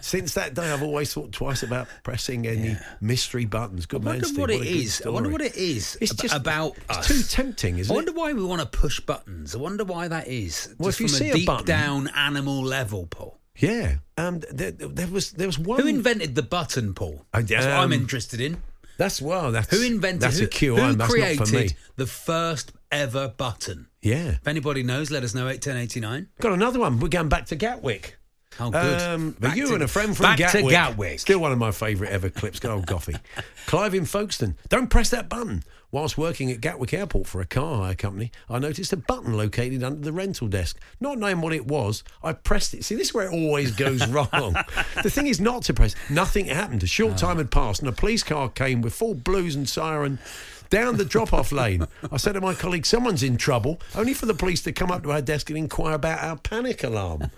Since 0.00 0.34
that 0.34 0.54
day, 0.54 0.70
I've 0.72 0.82
always 0.82 1.12
thought 1.12 1.32
twice 1.32 1.62
about 1.62 1.88
pressing 2.02 2.46
any 2.46 2.76
mystery 3.00 3.44
buttons. 3.44 3.86
Good 3.86 4.02
I 4.02 4.04
man, 4.04 4.12
wonder 4.14 4.26
Steve. 4.26 4.38
what 4.38 4.50
a 4.50 4.54
it 4.60 4.66
is. 4.66 5.02
I 5.04 5.08
wonder 5.10 5.28
what 5.30 5.42
it 5.42 5.56
is 5.56 5.96
It's 6.00 6.12
ab- 6.12 6.18
just 6.18 6.34
about 6.34 6.76
it's 6.90 6.98
us. 6.98 7.08
too 7.08 7.22
tempting, 7.22 7.78
isn't 7.78 7.90
I 7.90 7.94
it? 7.94 7.96
wonder 7.96 8.12
why 8.12 8.32
we 8.32 8.42
want 8.42 8.60
to 8.60 8.66
push 8.66 9.00
buttons. 9.00 9.54
I 9.54 9.58
wonder 9.58 9.84
why 9.84 10.08
that 10.08 10.28
is. 10.28 10.74
Well, 10.78 10.88
Just 10.90 11.00
if 11.00 11.02
you 11.02 11.08
from 11.08 11.18
see 11.18 11.28
a 11.30 11.32
a 11.32 11.36
deep 11.36 11.46
button- 11.46 11.66
down 11.66 12.08
animal 12.08 12.62
level, 12.62 13.06
Paul. 13.06 13.38
Yeah, 13.58 13.96
um, 14.18 14.40
there, 14.52 14.70
there 14.72 15.06
was 15.06 15.30
there 15.32 15.46
was 15.46 15.58
one. 15.58 15.80
Who 15.80 15.86
invented 15.86 16.34
the 16.34 16.42
button, 16.42 16.92
Paul? 16.92 17.24
I- 17.32 17.40
That's 17.40 17.64
what 17.64 17.74
I'm 17.74 17.84
um, 17.84 17.92
interested 17.94 18.38
in. 18.40 18.58
That's 18.96 19.20
wow. 19.20 19.50
That's 19.50 19.68
Who 19.70 19.82
invented? 19.84 20.20
That's 20.22 20.38
who, 20.38 20.46
a 20.46 20.48
QI. 20.48 20.78
Who 20.90 20.92
that's 20.94 21.10
created 21.10 21.38
not 21.40 21.48
for 21.48 21.54
me. 21.54 21.70
the 21.96 22.06
first 22.06 22.72
ever 22.90 23.28
button? 23.28 23.88
Yeah. 24.02 24.30
If 24.32 24.46
anybody 24.48 24.82
knows, 24.82 25.10
let 25.10 25.22
us 25.24 25.34
know. 25.34 25.48
Eight 25.48 25.62
ten 25.62 25.76
eighty 25.76 26.00
nine. 26.00 26.28
Got 26.40 26.52
another 26.52 26.78
one. 26.78 27.00
We're 27.00 27.08
going 27.08 27.28
back 27.28 27.46
to 27.46 27.56
Gatwick. 27.56 28.16
Oh, 28.58 28.70
good. 28.70 29.02
Um, 29.02 29.36
but 29.38 29.54
you 29.56 29.68
to- 29.68 29.74
and 29.74 29.82
a 29.82 29.88
friend 29.88 30.16
from 30.16 30.24
back 30.24 30.36
to 30.38 30.42
Gatwick. 30.44 30.70
Gatwick. 30.70 31.20
Still 31.20 31.40
one 31.40 31.52
of 31.52 31.58
my 31.58 31.72
favourite 31.72 32.10
ever 32.12 32.30
clips. 32.30 32.58
Go 32.58 32.72
old 32.72 32.86
Goffy. 32.86 33.18
Clive 33.66 33.94
in 33.94 34.06
Folkestone. 34.06 34.56
Don't 34.70 34.88
press 34.88 35.10
that 35.10 35.28
button. 35.28 35.62
Whilst 35.92 36.18
working 36.18 36.50
at 36.50 36.60
Gatwick 36.60 36.92
Airport 36.92 37.28
for 37.28 37.40
a 37.40 37.46
car 37.46 37.78
hire 37.82 37.94
company, 37.94 38.32
I 38.50 38.58
noticed 38.58 38.92
a 38.92 38.96
button 38.96 39.36
located 39.36 39.84
under 39.84 40.00
the 40.00 40.12
rental 40.12 40.48
desk. 40.48 40.78
Not 41.00 41.18
knowing 41.18 41.40
what 41.40 41.52
it 41.52 41.66
was, 41.66 42.02
I 42.24 42.32
pressed 42.32 42.74
it. 42.74 42.84
See, 42.84 42.96
this 42.96 43.08
is 43.08 43.14
where 43.14 43.26
it 43.30 43.32
always 43.32 43.70
goes 43.70 44.06
wrong. 44.08 44.56
the 45.02 45.10
thing 45.10 45.28
is 45.28 45.40
not 45.40 45.62
to 45.64 45.74
press. 45.74 45.94
Nothing 46.10 46.46
happened. 46.46 46.82
A 46.82 46.86
short 46.88 47.16
time 47.16 47.38
had 47.38 47.52
passed, 47.52 47.80
and 47.80 47.88
a 47.88 47.92
police 47.92 48.24
car 48.24 48.48
came 48.48 48.82
with 48.82 48.94
full 48.94 49.14
blues 49.14 49.54
and 49.54 49.68
siren. 49.68 50.18
Down 50.70 50.96
the 50.96 51.04
drop 51.04 51.32
off 51.32 51.52
lane, 51.52 51.86
I 52.10 52.16
said 52.16 52.32
to 52.32 52.40
my 52.40 52.54
colleague, 52.54 52.86
Someone's 52.86 53.22
in 53.22 53.36
trouble, 53.36 53.80
only 53.94 54.14
for 54.14 54.26
the 54.26 54.34
police 54.34 54.62
to 54.62 54.72
come 54.72 54.90
up 54.90 55.02
to 55.04 55.12
our 55.12 55.22
desk 55.22 55.50
and 55.50 55.58
inquire 55.58 55.94
about 55.94 56.22
our 56.22 56.36
panic 56.36 56.82
alarm. 56.84 57.30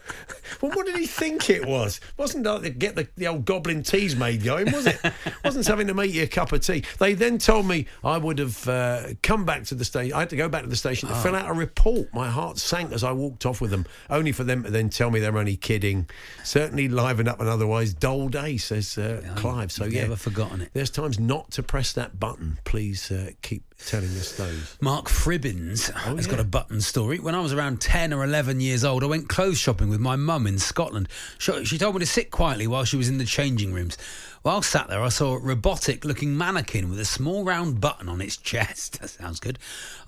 well, 0.60 0.72
what 0.72 0.86
did 0.86 0.96
he 0.96 1.06
think 1.06 1.50
it 1.50 1.66
was? 1.66 2.00
Wasn't 2.16 2.44
like 2.44 2.62
to 2.62 2.70
get 2.70 2.96
the, 2.96 3.08
the 3.16 3.26
old 3.26 3.44
Goblin 3.44 3.82
Teasmade 3.82 4.44
going, 4.44 4.72
was 4.72 4.86
it? 4.86 4.98
Wasn't 5.44 5.64
something 5.64 5.86
to 5.86 5.94
make 5.94 6.12
you 6.12 6.22
a 6.22 6.26
cup 6.26 6.52
of 6.52 6.60
tea. 6.60 6.84
They 6.98 7.14
then 7.14 7.38
told 7.38 7.66
me 7.66 7.86
I 8.02 8.18
would 8.18 8.38
have 8.38 8.68
uh, 8.68 9.02
come 9.22 9.44
back 9.44 9.64
to 9.64 9.74
the 9.74 9.84
station. 9.84 10.14
I 10.14 10.20
had 10.20 10.30
to 10.30 10.36
go 10.36 10.48
back 10.48 10.62
to 10.62 10.68
the 10.68 10.76
station 10.76 11.08
to 11.08 11.14
fill 11.16 11.34
out 11.34 11.50
a 11.50 11.52
report. 11.52 12.12
My 12.14 12.28
heart 12.30 12.58
sank 12.58 12.92
as 12.92 13.04
I 13.04 13.12
walked 13.12 13.46
off 13.46 13.60
with 13.60 13.70
them, 13.70 13.86
only 14.10 14.32
for 14.32 14.44
them 14.44 14.62
to 14.64 14.70
then 14.70 14.88
tell 14.88 15.10
me 15.10 15.20
they're 15.20 15.36
only 15.36 15.56
kidding. 15.56 16.08
Certainly 16.44 16.88
liven 16.88 17.28
up 17.28 17.40
an 17.40 17.48
otherwise 17.48 17.92
dull 17.92 18.28
day, 18.28 18.56
says 18.56 18.96
uh, 18.96 19.22
Clive. 19.36 19.72
So, 19.72 19.84
yeah. 19.84 20.02
never 20.02 20.16
forgotten 20.16 20.62
it. 20.62 20.70
There's 20.72 20.90
times 20.90 21.18
not 21.18 21.50
to 21.52 21.62
press 21.62 21.92
that 21.92 22.18
button. 22.18 22.58
Please 22.64 23.10
uh, 23.10 23.17
keep 23.42 23.67
telling 23.86 24.10
us 24.16 24.32
those. 24.36 24.76
Mark 24.80 25.08
Fribbins 25.08 25.90
Oh, 26.06 26.16
has 26.16 26.26
got 26.26 26.40
a 26.40 26.44
button 26.44 26.80
story. 26.80 27.18
When 27.18 27.34
I 27.34 27.40
was 27.40 27.52
around 27.52 27.80
10 27.80 28.12
or 28.12 28.24
11 28.24 28.60
years 28.60 28.84
old, 28.84 29.02
I 29.02 29.06
went 29.06 29.28
clothes 29.28 29.58
shopping 29.58 29.88
with 29.88 30.00
my 30.00 30.16
mum 30.16 30.46
in 30.46 30.58
Scotland. 30.58 31.08
She 31.38 31.64
she 31.64 31.78
told 31.78 31.94
me 31.94 32.00
to 32.00 32.06
sit 32.06 32.30
quietly 32.30 32.66
while 32.66 32.84
she 32.84 32.96
was 32.96 33.08
in 33.08 33.18
the 33.18 33.24
changing 33.24 33.72
rooms. 33.72 33.96
While 34.42 34.62
sat 34.62 34.88
there, 34.88 35.02
I 35.02 35.08
saw 35.08 35.34
a 35.34 35.38
robotic 35.40 36.04
looking 36.04 36.36
mannequin 36.38 36.88
with 36.88 37.00
a 37.00 37.04
small 37.04 37.44
round 37.44 37.80
button 37.80 38.08
on 38.08 38.20
its 38.20 38.36
chest. 38.36 38.98
That 39.08 39.08
sounds 39.10 39.40
good. 39.40 39.58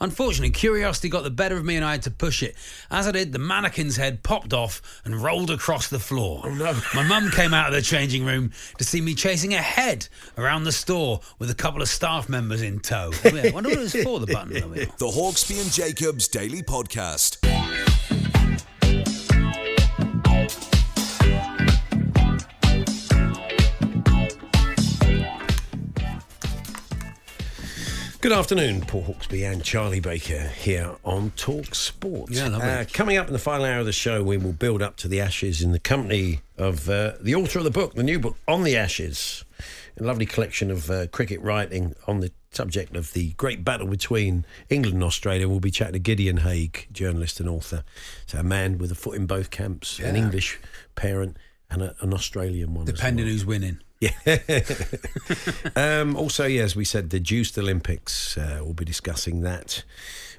Unfortunately, 0.00 0.50
curiosity 0.50 1.08
got 1.08 1.22
the 1.24 1.30
better 1.30 1.56
of 1.56 1.64
me 1.64 1.76
and 1.76 1.84
I 1.84 1.92
had 1.92 2.02
to 2.02 2.10
push 2.10 2.42
it. 2.42 2.56
As 2.90 3.06
I 3.06 3.12
did, 3.12 3.32
the 3.32 3.38
mannequin's 3.38 3.96
head 3.96 4.22
popped 4.22 4.52
off 4.52 4.80
and 5.04 5.22
rolled 5.22 5.50
across 5.50 5.88
the 5.88 5.98
floor. 5.98 6.42
Oh, 6.44 6.54
no. 6.54 6.72
My 6.94 7.02
mum 7.02 7.30
came 7.30 7.52
out 7.54 7.68
of 7.68 7.74
the 7.74 7.82
changing 7.82 8.24
room 8.24 8.52
to 8.78 8.84
see 8.84 9.00
me 9.00 9.14
chasing 9.14 9.54
a 9.54 9.58
head 9.58 10.08
around 10.38 10.64
the 10.64 10.72
store 10.72 11.20
with 11.38 11.50
a 11.50 11.54
couple 11.54 11.82
of 11.82 11.88
staff 11.88 12.28
members 12.28 12.62
in 12.62 12.80
tow. 12.80 13.10
Yeah, 13.60 13.68
I 13.68 13.74
wonder 13.74 13.80
what 13.82 13.94
it 13.94 13.94
was 13.94 14.04
for, 14.04 14.20
the 14.20 14.26
button. 14.26 14.62
on 14.62 14.70
the. 14.72 14.86
The 14.98 15.06
Hawksbee 15.06 15.60
and 15.60 15.70
Jacobs 15.72 16.28
Daily 16.28 16.62
Podcast. 16.62 17.38
Good 28.20 28.32
afternoon, 28.32 28.82
Paul 28.82 29.04
Hawksbee 29.04 29.50
and 29.50 29.64
Charlie 29.64 30.00
Baker 30.00 30.48
here 30.48 30.94
on 31.04 31.30
Talk 31.36 31.74
Sport. 31.74 32.30
Yeah, 32.30 32.48
lovely. 32.48 32.68
Uh, 32.68 32.84
coming 32.92 33.16
up 33.16 33.28
in 33.28 33.32
the 33.32 33.38
final 33.38 33.64
hour 33.64 33.80
of 33.80 33.86
the 33.86 33.92
show, 33.92 34.22
we 34.22 34.36
will 34.36 34.52
build 34.52 34.82
up 34.82 34.96
to 34.98 35.08
the 35.08 35.20
Ashes 35.20 35.62
in 35.62 35.72
the 35.72 35.78
company 35.78 36.40
of 36.58 36.90
uh, 36.90 37.12
the 37.20 37.34
author 37.34 37.58
of 37.60 37.64
the 37.64 37.70
book, 37.70 37.94
the 37.94 38.02
new 38.02 38.18
book, 38.18 38.36
On 38.46 38.62
the 38.62 38.76
Ashes. 38.76 39.44
A 39.98 40.02
lovely 40.02 40.26
collection 40.26 40.70
of 40.70 40.90
uh, 40.90 41.06
cricket 41.08 41.40
writing 41.40 41.94
on 42.06 42.20
the 42.20 42.32
subject 42.52 42.96
of 42.96 43.12
the 43.12 43.32
great 43.32 43.64
battle 43.64 43.86
between 43.86 44.44
England 44.68 44.94
and 44.94 45.04
Australia. 45.04 45.48
We'll 45.48 45.60
be 45.60 45.70
chatting 45.70 45.94
to 45.94 45.98
Gideon 45.98 46.38
Haigh, 46.38 46.70
journalist 46.92 47.40
and 47.40 47.48
author. 47.48 47.84
So 48.26 48.38
a 48.38 48.42
man 48.42 48.78
with 48.78 48.90
a 48.90 48.94
foot 48.94 49.16
in 49.16 49.26
both 49.26 49.50
camps, 49.50 49.98
an 49.98 50.16
English 50.16 50.58
parent 50.94 51.36
and 51.70 51.82
a, 51.82 51.94
an 52.00 52.12
Australian 52.12 52.74
one. 52.74 52.86
Depending 52.86 53.26
well. 53.26 53.32
who's 53.32 53.46
winning. 53.46 53.78
Yeah. 54.00 54.40
um, 55.76 56.16
also, 56.16 56.46
yeah, 56.46 56.62
as 56.62 56.74
we 56.74 56.86
said, 56.86 57.10
the 57.10 57.20
Juiced 57.20 57.58
Olympics. 57.58 58.38
Uh, 58.38 58.60
we'll 58.62 58.72
be 58.72 58.86
discussing 58.86 59.42
that 59.42 59.84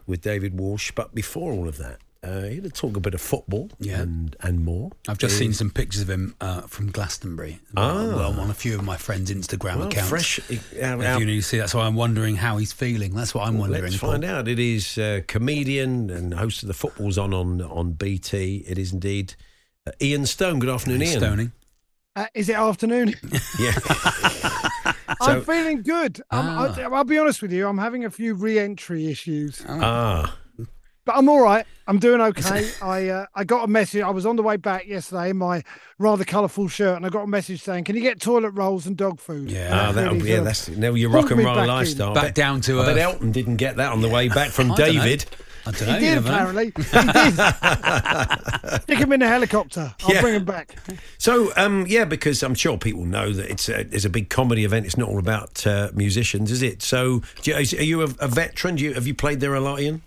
with 0.07 0.21
David 0.21 0.59
Walsh. 0.59 0.91
But 0.95 1.13
before 1.13 1.51
all 1.53 1.67
of 1.67 1.77
that, 1.77 1.99
uh, 2.23 2.41
here 2.43 2.61
to 2.61 2.69
talk 2.69 2.95
a 2.95 2.99
bit 2.99 3.13
of 3.13 3.21
football 3.21 3.69
Yeah. 3.79 4.01
and, 4.01 4.35
and 4.41 4.63
more. 4.63 4.91
I've 5.07 5.17
just 5.17 5.33
is- 5.33 5.39
seen 5.39 5.53
some 5.53 5.69
pictures 5.71 6.01
of 6.01 6.09
him 6.09 6.35
uh, 6.39 6.61
from 6.61 6.91
Glastonbury. 6.91 7.59
Ah. 7.75 7.93
Well, 8.15 8.39
on 8.39 8.49
a 8.49 8.53
few 8.53 8.75
of 8.75 8.83
my 8.83 8.95
friends' 8.97 9.31
Instagram 9.31 9.77
Well, 9.77 9.87
accounts. 9.87 10.09
fresh. 10.09 10.39
uh, 10.39 10.43
If 10.73 11.19
you 11.19 11.25
need 11.25 11.37
to 11.37 11.41
see 11.41 11.57
that, 11.57 11.69
so 11.69 11.79
I'm 11.79 11.95
wondering 11.95 12.35
how 12.35 12.57
he's 12.57 12.71
feeling. 12.73 13.15
That's 13.15 13.33
what 13.33 13.47
I'm 13.47 13.57
wondering. 13.57 13.83
Let's 13.83 13.97
Paul. 13.97 14.11
find 14.11 14.23
out. 14.25 14.47
It 14.47 14.59
is 14.59 14.97
uh, 14.97 15.21
comedian 15.27 16.09
and 16.09 16.33
host 16.33 16.61
of 16.63 16.67
the 16.67 16.73
Football's 16.75 17.17
on 17.17 17.33
on 17.33 17.61
on 17.61 17.93
BT. 17.93 18.65
It 18.67 18.77
is 18.77 18.93
indeed 18.93 19.33
uh, 19.87 19.91
Ian 20.01 20.25
Stone. 20.27 20.59
Good 20.59 20.69
afternoon, 20.69 21.01
Ian. 21.01 21.19
Stoning. 21.19 21.51
Uh, 22.15 22.27
is 22.35 22.49
it 22.49 22.55
afternoon? 22.55 23.15
Yeah. 23.59 23.73
I'm 25.21 25.43
feeling 25.43 25.81
good. 25.83 26.19
Um, 26.31 26.45
Ah. 26.47 26.75
I, 26.77 26.81
I'll 26.83 27.03
be 27.03 27.17
honest 27.17 27.41
with 27.41 27.51
you. 27.51 27.67
I'm 27.67 27.77
having 27.77 28.05
a 28.05 28.09
few 28.09 28.33
re-entry 28.33 29.07
issues, 29.07 29.63
ah. 29.67 30.35
But 31.05 31.15
I'm 31.15 31.27
all 31.29 31.41
right. 31.41 31.65
I'm 31.87 31.99
doing 31.99 32.21
okay. 32.21 32.69
I 32.81 33.09
uh, 33.09 33.25
I 33.35 33.43
got 33.43 33.63
a 33.65 33.67
message. 33.67 34.01
I 34.01 34.09
was 34.11 34.25
on 34.25 34.35
the 34.35 34.43
way 34.43 34.55
back 34.55 34.87
yesterday 34.87 35.31
in 35.31 35.37
my 35.37 35.63
rather 35.97 36.23
colourful 36.23 36.67
shirt, 36.69 36.95
and 36.95 37.05
I 37.05 37.09
got 37.09 37.23
a 37.23 37.27
message 37.27 37.61
saying, 37.61 37.83
"Can 37.85 37.95
you 37.95 38.01
get 38.01 38.21
toilet 38.21 38.51
rolls 38.51 38.85
and 38.85 38.95
dog 38.95 39.19
food?" 39.19 39.49
Yeah. 39.51 39.69
Ah, 39.89 39.91
that'll, 39.91 40.15
be 40.19 40.29
yeah, 40.29 40.39
that's 40.41 40.69
now 40.69 40.93
your 40.93 41.09
rock 41.09 41.31
and 41.31 41.43
roll 41.43 41.55
back 41.55 41.67
lifestyle. 41.67 42.11
I 42.11 42.13
Back 42.13 42.23
bet- 42.23 42.35
down 42.35 42.61
to 42.61 42.79
I 42.81 42.85
bet. 42.85 42.97
Elton 42.97 43.31
didn't 43.31 43.57
get 43.57 43.75
that 43.77 43.91
on 43.91 44.01
the 44.01 44.09
way 44.09 44.29
back 44.29 44.51
from 44.51 44.71
I 44.71 44.75
don't 44.75 44.95
know. 44.95 45.01
David. 45.03 45.25
I 45.63 45.71
don't 45.71 45.87
He 45.87 45.93
know. 45.93 45.99
did 45.99 46.17
apparently. 46.17 46.65
He 46.75 47.11
did. 47.11 48.81
Stick 48.83 48.97
him 48.99 49.11
in 49.11 49.21
a 49.21 49.27
helicopter. 49.27 49.93
I'll 50.03 50.13
Yeah. 50.13 50.21
bring 50.21 50.33
him 50.35 50.45
back. 50.45 50.75
So, 51.19 51.51
um, 51.55 51.85
yeah, 51.87 52.05
because 52.05 52.41
I'm 52.41 52.55
sure 52.55 52.77
people 52.79 53.05
know 53.05 53.31
that 53.31 53.49
it's 53.49 53.69
a, 53.69 53.81
it's 53.81 54.03
a 54.05 54.09
big 54.09 54.29
comedy 54.29 54.65
event. 54.65 54.85
It's 54.87 54.97
not 54.97 55.07
all 55.09 55.19
about 55.19 55.65
uh, 55.67 55.89
musicians, 55.93 56.51
is 56.51 56.61
it? 56.63 56.81
So, 56.81 57.21
do 57.43 57.51
you, 57.51 57.57
is- 57.57 57.73
are 57.75 57.83
you 57.83 58.01
a, 58.01 58.05
a 58.19 58.27
veteran? 58.27 58.75
Do 58.75 58.83
you, 58.83 58.93
have 58.93 59.05
you 59.05 59.13
played 59.13 59.39
there 59.39 59.53
a 59.53 59.59
lot, 59.61 59.79
Ian? 59.81 60.01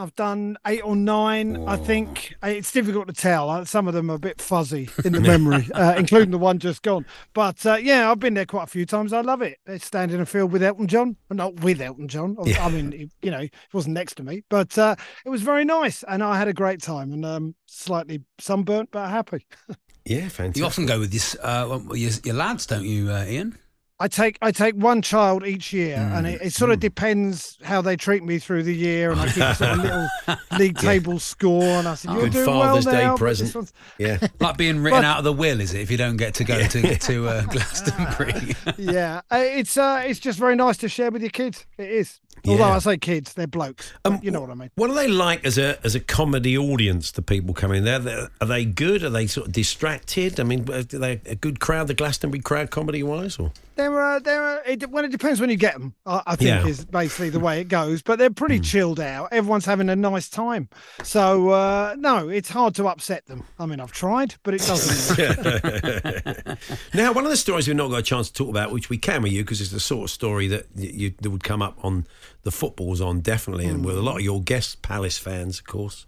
I've 0.00 0.14
done 0.16 0.56
eight 0.66 0.80
or 0.82 0.96
nine. 0.96 1.62
I 1.68 1.76
think 1.76 2.34
Uh, 2.42 2.48
it's 2.48 2.72
difficult 2.72 3.06
to 3.08 3.12
tell. 3.12 3.50
Uh, 3.50 3.64
Some 3.64 3.86
of 3.86 3.94
them 3.94 4.10
are 4.10 4.14
a 4.14 4.18
bit 4.18 4.40
fuzzy 4.40 4.88
in 5.04 5.12
the 5.12 5.20
memory, 5.32 5.68
uh, 5.74 5.94
including 5.98 6.30
the 6.30 6.38
one 6.38 6.58
just 6.58 6.82
gone. 6.82 7.04
But 7.34 7.64
uh, 7.66 7.74
yeah, 7.74 8.10
I've 8.10 8.18
been 8.18 8.34
there 8.34 8.46
quite 8.46 8.64
a 8.64 8.66
few 8.66 8.86
times. 8.86 9.12
I 9.12 9.20
love 9.20 9.42
it. 9.42 9.58
It's 9.66 9.84
standing 9.84 10.14
in 10.16 10.20
a 10.22 10.26
field 10.26 10.52
with 10.52 10.62
Elton 10.62 10.86
John, 10.86 11.16
well, 11.28 11.36
not 11.36 11.60
with 11.60 11.80
Elton 11.80 12.08
John. 12.08 12.36
I- 12.42 12.48
Yeah. 12.48 12.64
I 12.66 12.70
mean, 12.70 12.92
he- 12.92 13.10
you 13.22 13.30
know, 13.30 13.40
he 13.40 13.50
wasn't 13.72 13.94
next 13.94 14.14
to 14.16 14.22
me, 14.22 14.42
but 14.48 14.76
uh, 14.78 14.96
it 15.26 15.28
was 15.30 15.42
very 15.42 15.64
nice, 15.66 16.02
and 16.04 16.22
I 16.22 16.38
had 16.38 16.48
a 16.48 16.54
great 16.54 16.80
time. 16.80 17.12
And 17.12 17.24
um, 17.24 17.54
slightly 17.66 18.22
sunburnt, 18.38 18.90
but 18.92 19.08
happy. 19.08 19.46
Yeah, 20.06 20.28
fantastic. 20.30 20.56
You 20.56 20.64
often 20.64 20.86
go 20.86 20.98
with 20.98 21.12
your, 21.12 21.44
uh, 21.46 21.78
your, 21.92 22.10
your 22.24 22.34
lads, 22.34 22.64
don't 22.64 22.84
you, 22.86 23.10
uh, 23.10 23.26
Ian? 23.28 23.58
I 24.02 24.08
take 24.08 24.38
I 24.40 24.50
take 24.50 24.74
one 24.76 25.02
child 25.02 25.46
each 25.46 25.74
year, 25.74 25.96
and 26.14 26.26
it, 26.26 26.40
it 26.40 26.52
sort 26.54 26.70
of 26.70 26.80
depends 26.80 27.58
how 27.62 27.82
they 27.82 27.96
treat 27.96 28.24
me 28.24 28.38
through 28.38 28.62
the 28.62 28.74
year, 28.74 29.10
and 29.12 29.20
I 29.20 29.26
keep 29.26 29.42
a 29.42 29.54
sort 29.54 29.70
of 29.72 29.78
little 29.78 30.08
league 30.58 30.78
table 30.78 31.18
score, 31.18 31.62
and 31.64 31.86
I 31.86 31.94
said, 31.96 32.12
"You're 32.12 32.22
Good 32.22 32.32
doing 32.32 32.46
Father's 32.46 32.86
well 32.86 32.94
Day 32.94 33.02
now, 33.02 33.12
but 33.12 33.18
present. 33.18 33.48
this 33.48 33.54
one's- 33.54 33.72
Yeah. 33.98 34.18
Like 34.40 34.56
being 34.56 34.80
written 34.82 35.02
But- 35.02 35.04
out 35.04 35.18
of 35.18 35.24
the 35.24 35.34
will, 35.34 35.60
is 35.60 35.74
it? 35.74 35.80
If 35.82 35.90
you 35.90 35.98
don't 35.98 36.16
get 36.16 36.32
to 36.34 36.44
go 36.44 36.66
to 36.66 36.96
to 36.96 37.28
uh, 37.28 37.42
Glastonbury. 37.44 38.54
yeah, 38.78 39.20
uh, 39.30 39.36
it's 39.44 39.76
uh, 39.76 40.02
it's 40.06 40.18
just 40.18 40.38
very 40.38 40.56
nice 40.56 40.78
to 40.78 40.88
share 40.88 41.10
with 41.10 41.20
your 41.20 41.30
kids. 41.30 41.66
It 41.76 41.90
is. 41.90 42.20
Although 42.46 42.64
I 42.64 42.78
say 42.78 42.96
kids, 42.98 43.34
they're 43.34 43.46
blokes. 43.46 43.92
but 44.02 44.22
you 44.24 44.30
know 44.30 44.40
what 44.40 44.50
I 44.50 44.54
mean. 44.54 44.70
What 44.76 44.90
are 44.90 44.94
they 44.94 45.08
like 45.08 45.44
as 45.44 45.58
a 45.58 45.78
as 45.84 45.94
a 45.94 46.00
comedy 46.00 46.56
audience? 46.56 47.10
The 47.12 47.22
people 47.22 47.54
coming 47.54 47.84
there, 47.84 47.98
They're- 47.98 48.30
are 48.40 48.46
they 48.46 48.64
good? 48.64 49.02
Are 49.02 49.10
they 49.10 49.26
sort 49.26 49.46
of 49.48 49.52
distracted? 49.52 50.38
I 50.40 50.44
mean, 50.44 50.70
are 50.70 50.82
they 50.82 51.20
a 51.26 51.34
good 51.34 51.60
crowd, 51.60 51.86
the 51.88 51.94
Glastonbury 51.94 52.40
crowd, 52.42 52.70
comedy 52.70 53.02
wise, 53.02 53.38
or 53.38 53.52
They're 53.76 54.00
uh, 54.00 54.18
they're 54.20 54.58
uh, 54.58 54.60
it, 54.66 54.90
well, 54.90 55.04
it 55.04 55.10
depends 55.10 55.40
when 55.40 55.50
you 55.50 55.56
get 55.56 55.74
them. 55.74 55.94
I, 56.06 56.22
I 56.26 56.36
think 56.36 56.48
Yeah. 56.48 56.66
is 56.66 56.84
basically 56.84 57.30
the 57.30 57.40
way 57.40 57.60
it 57.60 57.68
goes. 57.68 58.02
But 58.02 58.18
they're 58.18 58.30
pretty 58.30 58.60
chilled 58.60 59.00
out. 59.00 59.28
Everyone's 59.32 59.64
having 59.64 59.88
a 59.90 59.96
nice 59.96 60.28
time. 60.28 60.68
So 61.02 61.50
uh, 61.50 61.94
no, 61.98 62.28
it's 62.28 62.48
hard 62.50 62.74
to 62.76 62.86
upset 62.88 63.26
them. 63.26 63.44
I 63.58 63.66
mean, 63.66 63.80
I've 63.80 63.92
tried, 63.92 64.34
but 64.42 64.54
it 64.54 64.62
doesn't. 64.62 65.18
work. 65.18 66.58
now, 66.94 67.12
one 67.12 67.24
of 67.24 67.30
the 67.30 67.36
stories 67.36 67.66
we've 67.68 67.76
not 67.76 67.88
got 67.90 67.98
a 68.00 68.02
chance 68.02 68.28
to 68.28 68.34
talk 68.34 68.48
about, 68.48 68.72
which 68.72 68.88
we 68.90 68.98
can 68.98 69.22
with 69.22 69.32
you, 69.32 69.42
because 69.42 69.60
it's 69.60 69.70
the 69.70 69.80
sort 69.80 70.04
of 70.04 70.10
story 70.10 70.46
that 70.48 70.66
you, 70.76 71.12
that 71.20 71.30
would 71.30 71.44
come 71.44 71.62
up 71.62 71.78
on 71.84 72.06
the 72.42 72.50
footballs 72.50 73.00
on 73.00 73.20
definitely, 73.20 73.66
and 73.66 73.84
with 73.84 73.96
a 73.96 74.02
lot 74.02 74.16
of 74.16 74.22
your 74.22 74.42
guests, 74.42 74.74
Palace 74.74 75.18
fans, 75.18 75.58
of 75.58 75.66
course, 75.66 76.06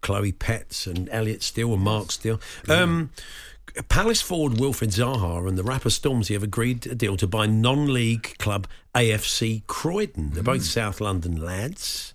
Chloe 0.00 0.32
Petts 0.32 0.86
and 0.86 1.08
Elliot 1.10 1.42
Steel 1.42 1.72
and 1.74 1.82
Mark 1.82 2.12
Steel. 2.12 2.40
Um, 2.68 3.10
Palace 3.88 4.22
forward 4.22 4.54
Wilfried 4.54 4.94
Zaha 4.94 5.46
and 5.46 5.58
the 5.58 5.62
rapper 5.62 5.88
Stormzy 5.88 6.32
have 6.34 6.42
agreed 6.42 6.86
a 6.86 6.94
deal 6.94 7.16
to 7.16 7.26
buy 7.26 7.46
non-league 7.46 8.38
club 8.38 8.66
AFC 8.94 9.66
Croydon. 9.66 10.30
They're 10.30 10.42
both 10.42 10.64
South 10.64 11.00
London 11.00 11.36
lads, 11.36 12.14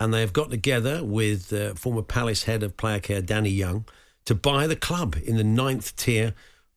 and 0.00 0.14
they 0.14 0.20
have 0.20 0.32
got 0.32 0.50
together 0.50 1.04
with 1.04 1.52
uh, 1.52 1.74
former 1.74 2.02
Palace 2.02 2.44
head 2.44 2.62
of 2.62 2.76
player 2.76 3.00
care 3.00 3.20
Danny 3.20 3.50
Young 3.50 3.84
to 4.24 4.34
buy 4.34 4.66
the 4.66 4.76
club 4.76 5.16
in 5.24 5.36
the 5.36 5.44
ninth 5.44 5.96
tier 5.96 6.34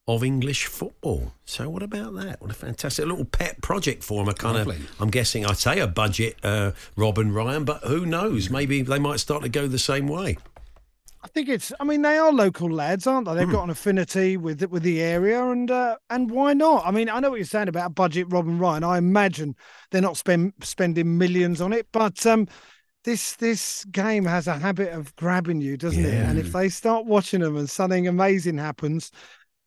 of 0.07 0.23
English 0.23 0.65
football. 0.65 1.33
So 1.45 1.69
what 1.69 1.81
about 1.81 2.13
that? 2.15 2.41
What 2.41 2.51
a 2.51 2.53
fantastic 2.53 3.05
little 3.05 3.25
pet 3.25 3.61
project 3.61 4.03
for 4.03 4.23
them. 4.23 4.29
A 4.29 4.35
kind 4.35 4.57
Lovely. 4.57 4.75
of, 4.75 5.01
I'm 5.01 5.09
guessing, 5.09 5.45
I'd 5.45 5.57
say 5.57 5.79
a 5.79 5.87
budget, 5.87 6.37
uh, 6.43 6.71
Rob 6.95 7.17
and 7.17 7.33
Ryan, 7.33 7.65
but 7.65 7.83
who 7.83 8.05
knows? 8.05 8.49
Maybe 8.49 8.81
they 8.81 8.99
might 8.99 9.19
start 9.19 9.41
to 9.43 9.49
go 9.49 9.67
the 9.67 9.79
same 9.79 10.07
way. 10.07 10.37
I 11.23 11.27
think 11.29 11.49
it's. 11.49 11.73
I 11.79 11.85
mean, 11.85 12.03
they 12.03 12.17
are 12.19 12.31
local 12.31 12.69
lads, 12.69 13.07
aren't 13.07 13.27
they? 13.27 13.33
They've 13.33 13.49
got 13.49 13.63
an 13.63 13.71
affinity 13.71 14.37
with 14.37 14.61
with 14.69 14.83
the 14.83 15.01
area, 15.01 15.43
and 15.43 15.71
uh, 15.71 15.97
and 16.11 16.29
why 16.29 16.53
not? 16.53 16.85
I 16.85 16.91
mean, 16.91 17.09
I 17.09 17.19
know 17.19 17.31
what 17.31 17.37
you're 17.37 17.45
saying 17.45 17.67
about 17.67 17.95
budget, 17.95 18.27
Rob 18.29 18.47
and 18.47 18.59
Ryan. 18.59 18.83
I 18.83 18.99
imagine 18.99 19.55
they're 19.89 20.01
not 20.01 20.17
spend, 20.17 20.53
spending 20.61 21.17
millions 21.17 21.61
on 21.61 21.73
it, 21.73 21.87
but 21.91 22.23
um, 22.27 22.47
this 23.05 23.35
this 23.37 23.85
game 23.85 24.25
has 24.25 24.45
a 24.45 24.59
habit 24.59 24.93
of 24.93 25.15
grabbing 25.15 25.61
you, 25.61 25.77
doesn't 25.77 26.05
it? 26.05 26.13
And 26.13 26.37
if 26.37 26.51
they 26.51 26.69
start 26.69 27.07
watching 27.07 27.41
them 27.41 27.57
and 27.57 27.67
something 27.67 28.07
amazing 28.07 28.59
happens, 28.59 29.09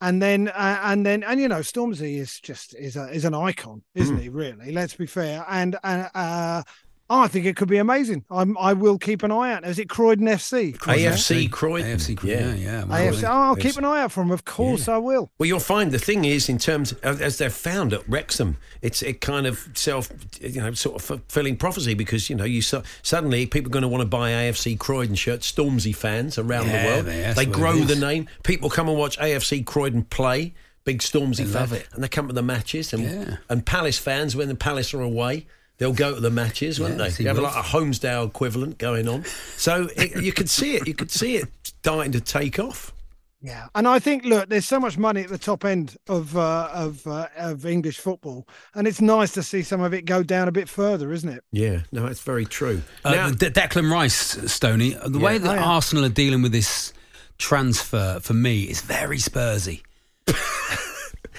and 0.01 0.21
then 0.21 0.47
uh, 0.49 0.79
and 0.83 1.05
then 1.05 1.23
and 1.23 1.39
you 1.39 1.47
know, 1.47 1.59
Stormzy 1.59 2.17
is 2.17 2.39
just 2.39 2.75
is 2.75 2.95
a 2.95 3.09
is 3.09 3.25
an 3.25 3.33
icon, 3.33 3.83
isn't 3.95 4.17
Hmm. 4.17 4.21
he? 4.21 4.29
Really, 4.29 4.71
let's 4.71 4.95
be 4.95 5.05
fair. 5.05 5.45
And 5.49 5.75
uh, 5.83 6.09
uh, 6.13 6.63
Oh, 7.11 7.21
I 7.21 7.27
think 7.27 7.45
it 7.47 7.55
could 7.55 7.67
be 7.69 7.77
amazing. 7.77 8.23
I'm 8.29 8.55
I 8.57 8.73
will 8.73 8.99
keep 8.99 9.23
an 9.23 9.31
eye 9.31 9.53
out. 9.53 9.65
Is 9.65 9.79
it 9.79 9.89
Croydon 9.89 10.27
FC? 10.27 10.77
AFC 10.77 11.49
Croydon. 11.49 11.97
AFC 11.97 12.15
Croydon, 12.15 12.57
yeah, 12.59 12.83
yeah. 12.87 13.09
AFC. 13.11 13.23
Oh, 13.23 13.31
I'll 13.31 13.55
keep 13.55 13.77
an 13.77 13.85
eye 13.85 14.01
out 14.01 14.11
for 14.11 14.21
them. 14.21 14.31
Of 14.31 14.45
course, 14.45 14.87
I 14.87 14.97
will. 14.97 15.31
Well, 15.39 15.47
you'll 15.47 15.59
find 15.59 15.91
the 15.91 15.97
thing 15.97 16.23
is, 16.25 16.49
in 16.49 16.59
terms 16.59 16.91
of, 16.91 17.19
as 17.21 17.37
they're 17.39 17.49
found 17.49 17.93
at 17.93 18.07
Wrexham, 18.07 18.57
it's 18.83 19.01
it 19.01 19.21
kind 19.21 19.47
of 19.47 19.67
self, 19.73 20.09
you 20.39 20.61
know, 20.61 20.71
sort 20.73 20.97
of 20.97 21.01
fulfilling 21.01 21.57
prophecy 21.57 21.95
because 21.95 22.29
you 22.29 22.35
know 22.35 22.43
you 22.45 22.61
su- 22.61 22.83
suddenly 23.01 23.45
people 23.47 23.69
are 23.71 23.73
going 23.73 23.81
to 23.81 23.87
want 23.87 24.01
to 24.01 24.07
buy 24.07 24.29
AFC 24.31 24.77
Croydon 24.77 25.15
shirts. 25.15 25.51
Stormzy 25.51 25.95
fans 25.95 26.37
around 26.37 26.67
Yeah, 26.67 26.81
the 26.83 26.87
world, 26.89 27.05
they- 27.07 27.33
they 27.33 27.45
grow 27.45 27.77
the 27.79 27.95
name. 27.95 28.27
People 28.43 28.69
come 28.69 28.87
and 28.87 28.97
watch 28.97 29.17
AFC 29.17 29.63
Croydon 29.65 30.03
play. 30.03 30.53
Big 30.85 30.99
Stormzy 30.99 31.37
They 31.37 31.43
fans, 31.43 31.55
love 31.55 31.73
it. 31.73 31.87
and 31.93 32.03
they 32.03 32.07
come 32.07 32.27
to 32.27 32.33
the 32.33 32.41
matches. 32.41 32.93
And 32.93 33.03
Yeah. 33.03 33.37
and 33.49 33.65
Palace 33.65 33.97
fans, 33.97 34.35
when 34.35 34.47
the 34.47 34.55
Palace 34.55 34.93
are 34.93 35.01
away. 35.01 35.47
They'll 35.79 35.93
go 35.93 36.13
to 36.13 36.21
the 36.21 36.29
matches, 36.29 36.79
won't 36.79 36.97
Yeah, 36.97 37.05
they? 37.05 37.09
see 37.09 37.23
You 37.23 37.29
have 37.29 37.37
Will. 37.37 37.45
like 37.45 37.55
a 37.55 37.67
Holmesdale 37.67 38.27
equivalent 38.27 38.77
going 38.77 39.07
on, 39.07 39.23
so 39.57 39.87
it, 39.95 40.21
you 40.21 40.31
could 40.31 40.49
see 40.49 40.75
it. 40.75 40.87
You 40.87 40.93
could 40.93 41.09
see 41.11 41.37
it 41.37 41.47
starting 41.63 42.11
to 42.11 42.21
take 42.21 42.59
off. 42.59 42.93
Yeah, 43.41 43.67
and 43.73 43.87
I 43.87 43.99
think 43.99 44.25
look, 44.25 44.49
there's 44.49 44.65
so 44.65 44.81
much 44.81 44.97
money 44.97 45.21
at 45.23 45.29
the 45.29 45.37
top 45.37 45.63
end 45.63 45.95
of 46.09 46.35
uh, 46.35 46.69
of 46.73 47.07
uh, 47.07 47.27
of 47.37 47.65
English 47.65 47.97
football, 47.97 48.45
and 48.75 48.85
it's 48.85 48.99
nice 48.99 49.31
to 49.31 49.41
see 49.43 49.63
some 49.63 49.79
of 49.79 49.93
it 49.93 50.03
go 50.03 50.21
down 50.23 50.49
a 50.49 50.51
bit 50.51 50.67
further, 50.67 51.13
isn't 51.13 51.29
it? 51.29 51.41
Yeah, 51.53 51.83
no, 51.93 52.05
it's 52.07 52.19
very 52.19 52.43
true. 52.45 52.81
Uh, 53.05 53.11
Now- 53.15 53.29
De- 53.31 53.49
Declan 53.49 53.89
Rice, 53.89 54.51
Stony, 54.51 54.97
the 55.05 55.19
way 55.19 55.37
that 55.37 55.57
Oh. 55.57 55.61
Arsenal 55.61 56.03
are 56.03 56.09
dealing 56.09 56.41
with 56.41 56.51
this 56.51 56.91
transfer 57.37 58.19
for 58.21 58.33
me 58.33 58.63
is 58.63 58.81
very 58.81 59.17
Spursy. 59.17 59.81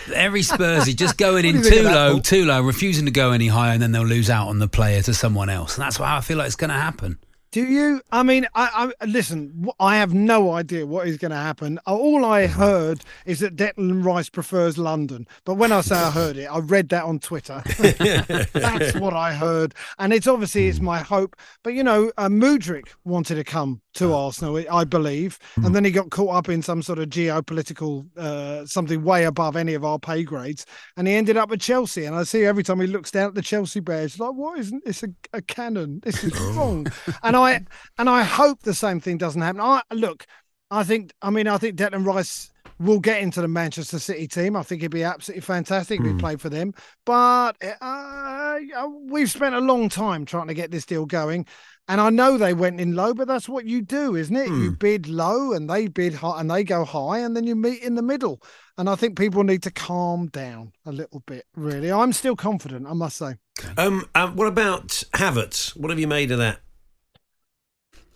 Very 0.07 0.43
Spursy, 0.43 0.97
just 0.97 1.17
going 1.19 1.45
in 1.45 1.63
too 1.63 1.83
that, 1.83 1.95
low, 1.95 2.21
too 2.21 2.45
low, 2.45 2.63
refusing 2.63 3.07
to 3.07 3.11
go 3.11 3.33
any 3.33 3.49
higher, 3.49 3.73
and 3.73 3.83
then 3.83 3.93
they'll 3.93 4.03
lose 4.03 4.31
out 4.31 4.49
on 4.49 4.59
the 4.59 4.69
player 4.69 5.03
to 5.03 5.15
someone 5.15 5.49
else. 5.49 5.77
And 5.77 5.85
that's 5.85 5.97
how 5.97 6.17
I 6.17 6.21
feel 6.21 6.39
like 6.39 6.47
it's 6.47 6.57
going 6.57 6.71
to 6.71 6.77
happen. 6.77 7.19
Do 7.53 7.65
you? 7.65 8.01
I 8.13 8.23
mean, 8.23 8.47
I, 8.55 8.93
I 9.01 9.05
listen. 9.07 9.69
I 9.81 9.97
have 9.97 10.15
no 10.15 10.53
idea 10.53 10.87
what 10.87 11.09
is 11.09 11.17
going 11.17 11.33
to 11.33 11.37
happen. 11.37 11.81
Uh, 11.85 11.97
all 11.97 12.25
I 12.25 12.45
mm-hmm. 12.45 12.61
heard 12.61 13.01
is 13.27 13.41
that 13.41 13.57
Declan 13.57 14.05
Rice 14.05 14.29
prefers 14.31 14.79
London. 14.79 15.27
But 15.45 15.55
when 15.55 15.73
I 15.73 15.81
say 15.81 15.97
I 15.97 16.13
heard 16.13 16.37
it, 16.37 16.47
I 16.47 16.59
read 16.59 16.91
that 16.91 17.03
on 17.03 17.19
Twitter. 17.19 17.61
That's 18.53 18.95
what 18.95 19.15
I 19.15 19.35
heard, 19.35 19.75
and 19.99 20.13
it's 20.13 20.29
obviously 20.29 20.69
it's 20.69 20.79
mm. 20.79 20.83
my 20.83 21.01
hope. 21.01 21.35
But 21.65 21.75
you 21.75 21.83
know, 21.83 22.13
uh, 22.17 22.29
Mudryk 22.29 22.91
wanted 23.05 23.35
to 23.35 23.45
come 23.45 23.81
to 23.95 24.15
Arsenal, 24.15 24.63
I 24.71 24.85
believe, 24.85 25.39
and 25.57 25.75
then 25.75 25.85
he 25.85 25.91
got 25.91 26.11
caught 26.11 26.35
up 26.35 26.49
in 26.49 26.63
some 26.63 26.83
sort 26.83 26.99
of 26.99 27.09
geopolitical 27.09 28.07
uh, 28.17 28.65
something 28.67 29.03
way 29.03 29.25
above 29.25 29.57
any 29.57 29.75
of 29.75 29.85
our 29.85 29.99
pay 29.99 30.23
grades, 30.23 30.65
and 30.97 31.09
he 31.09 31.15
ended 31.15 31.37
up 31.37 31.51
at 31.53 31.61
Chelsea. 31.61 32.05
And 32.05 32.15
I 32.15 32.23
see 32.23 32.45
every 32.45 32.63
time 32.63 32.81
he 32.81 32.87
looks 32.87 33.11
down 33.11 33.29
at 33.29 33.35
the 33.35 33.43
Chelsea 33.43 33.81
Bears, 33.81 34.21
like, 34.21 34.35
what 34.35 34.59
isn't 34.59 34.85
this 34.85 35.03
a, 35.03 35.09
a 35.33 35.43
cannon? 35.43 36.01
This 36.03 36.23
is 36.23 36.39
wrong. 36.55 36.87
and 37.23 37.37
I 37.37 37.65
and 37.99 38.09
I 38.09 38.23
hope 38.23 38.63
the 38.63 38.75
same 38.75 39.01
thing 39.01 39.19
doesn't 39.19 39.43
happen. 39.43 39.61
I 39.61 39.83
look, 39.93 40.27
I 40.71 40.85
think, 40.85 41.13
I 41.21 41.31
mean, 41.31 41.49
I 41.49 41.59
think 41.59 41.77
Declan 41.77 42.07
Rice 42.07 42.53
will 42.79 43.01
get 43.01 43.21
into 43.21 43.43
the 43.43 43.49
Manchester 43.49 43.99
City 43.99 44.27
team. 44.29 44.57
I 44.57 44.63
think 44.63 44.83
he'd 44.83 44.91
be 44.91 45.03
absolutely 45.03 45.43
fantastic 45.43 46.01
if 46.01 46.07
he 46.07 46.15
played 46.15 46.41
for 46.41 46.49
them. 46.49 46.73
But 47.05 47.57
uh, 47.81 48.59
we've 49.05 49.31
spent 49.31 49.55
a 49.55 49.61
long 49.61 49.89
time 49.89 50.25
trying 50.25 50.49
to 50.49 50.55
get 50.55 50.71
this 50.71 50.87
deal 50.87 51.07
going. 51.07 51.47
And 51.89 52.01
I 52.01 52.11
know 52.11 52.39
they 52.39 52.55
went 52.55 52.81
in 52.81 52.95
low, 52.95 53.15
but 53.15 53.27
that's 53.27 53.49
what 53.49 53.67
you 53.67 53.83
do, 53.83 54.15
isn't 54.15 54.37
it? 54.37 54.49
You 54.49 54.71
bid 54.71 55.09
low 55.09 55.53
and 55.53 55.69
they 55.69 55.89
bid 55.89 56.15
high 56.15 56.41
and 56.41 56.49
they 56.49 56.63
go 56.63 56.85
high 56.85 57.19
and 57.19 57.37
then 57.37 57.45
you 57.45 57.57
meet 57.57 57.83
in 57.83 57.97
the 57.97 58.03
middle. 58.03 58.41
And 58.79 58.89
I 58.89 58.95
think 58.95 59.19
people 59.19 59.43
need 59.43 59.63
to 59.65 59.73
calm 59.73 60.29
down 60.29 60.73
a 60.87 60.93
little 60.93 61.21
bit, 61.27 61.47
really. 61.57 61.91
I'm 61.91 62.13
still 62.13 62.37
confident, 62.37 62.87
I 62.87 62.93
must 62.93 63.17
say. 63.17 63.35
Um, 63.77 64.09
um, 64.15 64.37
what 64.37 64.47
about 64.47 65.03
Havertz? 65.15 65.77
What 65.77 65.91
have 65.91 65.99
you 65.99 66.07
made 66.07 66.31
of 66.31 66.39
that? 66.39 66.61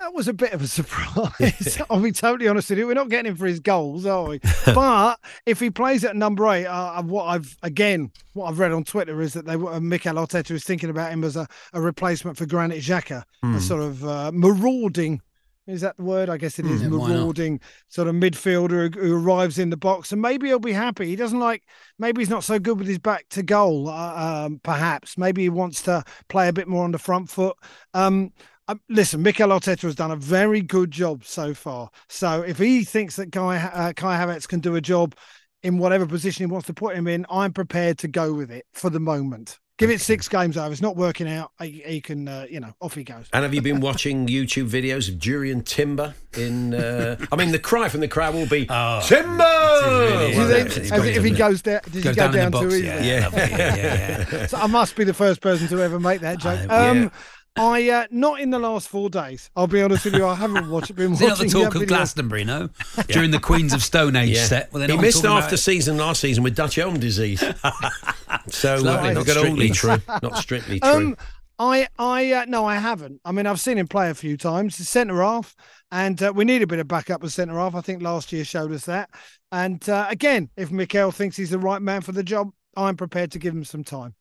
That 0.05 0.13
was 0.13 0.29
a 0.29 0.35
bit 0.35 0.53
of 0.53 0.61
a 0.61 0.67
surprise. 0.69 1.81
I'll 1.89 1.99
be 1.99 2.13
totally 2.13 2.47
honest 2.47 2.69
with 2.69 2.79
you. 2.79 2.87
We're 2.87 2.93
not 2.93 3.09
getting 3.09 3.31
him 3.31 3.39
for 3.39 3.47
his 3.47 3.59
goals, 3.59 4.05
are 4.05 4.25
we? 4.29 4.39
but 4.67 5.19
if 5.47 5.59
he 5.61 5.71
plays 5.71 6.05
at 6.05 6.15
number 6.15 6.47
eight, 6.49 6.67
uh, 6.67 7.03
what 7.03 7.25
I've 7.25 7.57
again, 7.63 8.11
what 8.35 8.51
I've 8.51 8.59
read 8.59 8.73
on 8.73 8.85
Twitter 8.85 9.23
is 9.23 9.33
that 9.33 9.47
they 9.47 9.55
uh, 9.55 9.81
Mikel 9.81 10.17
Arteta 10.17 10.51
is 10.51 10.63
thinking 10.63 10.91
about 10.91 11.11
him 11.11 11.25
as 11.25 11.37
a, 11.37 11.49
a 11.73 11.81
replacement 11.81 12.37
for 12.37 12.45
Granit 12.45 12.83
Xhaka, 12.83 13.23
Hmm. 13.43 13.55
a 13.55 13.61
sort 13.63 13.81
of 13.81 14.05
uh, 14.05 14.31
marauding. 14.35 15.23
Is 15.67 15.81
that 15.81 15.97
the 15.97 16.03
word? 16.05 16.29
I 16.29 16.37
guess 16.37 16.59
it 16.59 16.67
is 16.67 16.83
Yeah, 16.83 16.89
marauding 16.89 17.59
sort 17.89 18.07
of 18.07 18.15
midfielder 18.15 18.95
who, 18.95 19.01
who 19.01 19.17
arrives 19.17 19.59
in 19.59 19.71
the 19.71 19.79
box, 19.79 20.13
and 20.13 20.21
maybe 20.21 20.49
he'll 20.49 20.59
be 20.59 20.75
happy. 20.75 21.07
He 21.07 21.17
doesn't 21.17 21.41
like. 21.41 21.63
Maybe 21.99 22.21
he's 22.21 22.29
not 22.29 22.45
so 22.45 22.59
good 22.59 22.79
with 22.79 22.89
his 22.89 22.99
back 22.99 23.31
to 23.31 23.43
goal. 23.43 23.89
Uh, 23.89 24.45
um, 24.45 24.61
perhaps 24.63 25.17
maybe 25.17 25.41
he 25.41 25.49
wants 25.49 25.81
to 25.85 26.05
play 26.29 26.49
a 26.49 26.53
bit 26.53 26.69
more 26.69 26.85
on 26.85 26.93
the 26.93 26.99
front 26.99 27.31
foot. 27.31 27.57
Um, 27.95 28.33
um, 28.69 28.81
listen, 28.89 29.23
Mikel 29.23 29.49
Arteta 29.51 29.83
has 29.83 29.95
done 29.95 30.11
a 30.11 30.17
very 30.17 30.61
good 30.61 30.91
job 30.91 31.25
so 31.25 31.55
far. 31.55 31.91
So 32.09 32.43
if 32.43 32.59
he 32.59 32.85
thinks 32.85 33.17
that 33.17 33.31
Guy 33.31 33.57
uh, 33.59 33.93
Kai 33.93 34.17
Havertz 34.19 34.47
can 34.49 34.61
do 34.61 34.77
a 34.77 34.81
job 34.81 35.15
in 35.63 35.79
whatever 35.79 36.07
position 36.07 36.47
he 36.47 36.51
wants 36.53 36.67
to 36.69 36.75
put 36.75 36.95
him 36.97 37.07
in, 37.07 37.27
I'm 37.31 37.53
prepared 37.53 37.99
to 37.99 38.09
go 38.09 38.33
with 38.33 38.51
it 38.51 38.67
for 38.73 38.91
the 38.91 39.01
moment. 39.01 39.59
Give 39.77 39.91
it 39.91 40.01
six 40.01 40.29
games 40.29 40.57
over. 40.57 40.71
It's 40.71 40.81
not 40.81 40.95
working 40.95 41.29
out. 41.29 41.51
He, 41.61 41.83
he 41.85 42.01
can, 42.01 42.29
uh, 42.29 42.47
you 42.49 42.61
know, 42.61 42.73
off 42.81 42.95
he 42.95 43.03
goes. 43.03 43.27
And 43.33 43.43
have 43.43 43.53
you 43.53 43.61
been 43.61 43.81
watching 43.81 44.27
YouTube 44.29 44.69
videos 44.69 45.09
of 45.09 45.17
Jurrien 45.17 45.65
Timber 45.65 46.15
in? 46.37 46.75
Uh, 46.75 47.17
I 47.33 47.37
mean, 47.37 47.51
the 47.51 47.59
cry 47.59 47.89
from 47.89 47.99
the 47.99 48.07
crowd 48.07 48.35
will 48.35 48.47
be 48.47 48.67
Timber. 48.67 49.11
Do 49.11 49.91
you 50.31 50.39
Well, 50.39 50.49
think- 50.49 50.69
that's- 50.69 50.93
as 50.93 51.05
if 51.05 51.25
he 51.25 51.31
goes 51.33 51.61
down, 51.61 51.81
does 51.91 52.05
Go 52.05 52.11
he 52.11 52.15
go 52.15 52.23
down 52.23 52.27
in 52.27 52.33
the 52.33 52.39
down, 52.39 52.51
box, 52.53 52.67
too 52.73 52.83
yeah. 52.85 52.95
easily? 52.95 53.09
Yeah. 53.09 53.21
Lovely, 53.25 53.41
yeah, 53.59 53.77
yeah, 53.77 54.27
yeah. 54.33 54.47
So 54.47 54.57
I 54.59 54.67
must 54.69 54.95
be 54.95 55.03
the 55.05 55.15
first 55.15 55.41
person 55.41 55.67
to 55.69 55.83
ever 55.83 55.99
make 55.99 56.21
that 56.21 56.39
joke. 56.39 56.71
I- 56.71 56.89
um, 56.91 57.03
yeah. 57.05 57.09
I 57.57 57.89
uh, 57.89 58.07
not 58.11 58.41
in 58.41 58.51
the 58.51 58.59
last 58.59 58.89
four 58.89 59.09
days. 59.09 59.49
I'll 59.55 59.69
be 59.69 59.81
honest 59.81 60.05
with 60.05 60.15
you. 60.15 60.27
I 60.27 60.35
haven't 60.35 60.69
watched. 60.69 60.95
Been 60.97 61.13
Is 61.13 61.21
it 61.21 61.29
not 61.29 61.39
watching 61.39 61.51
the 61.51 61.53
talk 61.65 61.75
of 61.75 61.81
video. 61.83 61.97
Glastonbury, 61.97 62.45
no? 62.45 62.69
During 63.09 63.31
the 63.31 63.39
Queens 63.39 63.73
of 63.73 63.83
Stone 63.83 64.17
Age 64.17 64.31
Yeah. 64.31 64.45
set. 64.45 64.73
Well, 64.73 64.81
they're 64.81 64.97
he 64.97 65.01
missed 65.01 65.19
talking 65.19 65.31
half 65.31 65.41
about 65.45 65.51
the 65.51 65.59
season 65.59 65.97
last 65.97 66.21
season 66.21 66.43
with 66.43 66.57
Dutch 66.57 66.79
elm 66.79 66.99
disease. 66.99 67.41
so 68.49 68.77
lovely. 68.77 69.11
uh, 69.11 69.13
not 69.13 69.15
Look 69.15 69.29
at 69.29 69.37
all 69.37 69.45
strictly 69.45 69.71
true. 69.71 69.97
Not 70.23 70.37
strictly 70.39 70.81
true. 70.81 70.91
Um, 70.91 71.17
I, 71.57 71.87
I, 71.97 72.33
uh, 72.33 72.45
no, 72.49 72.65
I 72.65 72.75
haven't. 72.77 73.21
I 73.25 73.31
mean, 73.31 73.47
I've 73.47 73.61
seen 73.61 73.79
him 73.79 73.87
play 73.87 74.11
a 74.11 74.15
few 74.15 74.37
times. 74.37 74.77
He's 74.77 74.89
centre 74.89 75.23
half, 75.23 75.55
and 75.93 76.21
uh, 76.21 76.33
we 76.35 76.45
need 76.45 76.63
a 76.63 76.67
bit 76.67 76.81
of 76.81 76.89
backup 76.89 77.23
at 77.23 77.31
centre 77.31 77.55
half. 77.55 77.77
I 77.77 77.81
think 77.81 78.03
last 78.03 78.33
year 78.33 78.45
showed 78.45 78.73
us 78.73 78.87
that. 78.87 79.11
And 79.53 79.89
uh, 79.89 80.07
again, 80.09 80.51
if 80.57 80.73
Mikel 80.73 81.13
thinks 81.13 81.37
he's 81.37 81.51
the 81.51 81.59
right 81.61 81.81
man 81.81 82.01
for 82.01 82.11
the 82.11 82.25
job, 82.25 82.51
I'm 82.77 82.97
prepared 82.97 83.31
to 83.33 83.39
give 83.39 83.55
him 83.55 83.65
some 83.65 83.85
time. 83.85 84.15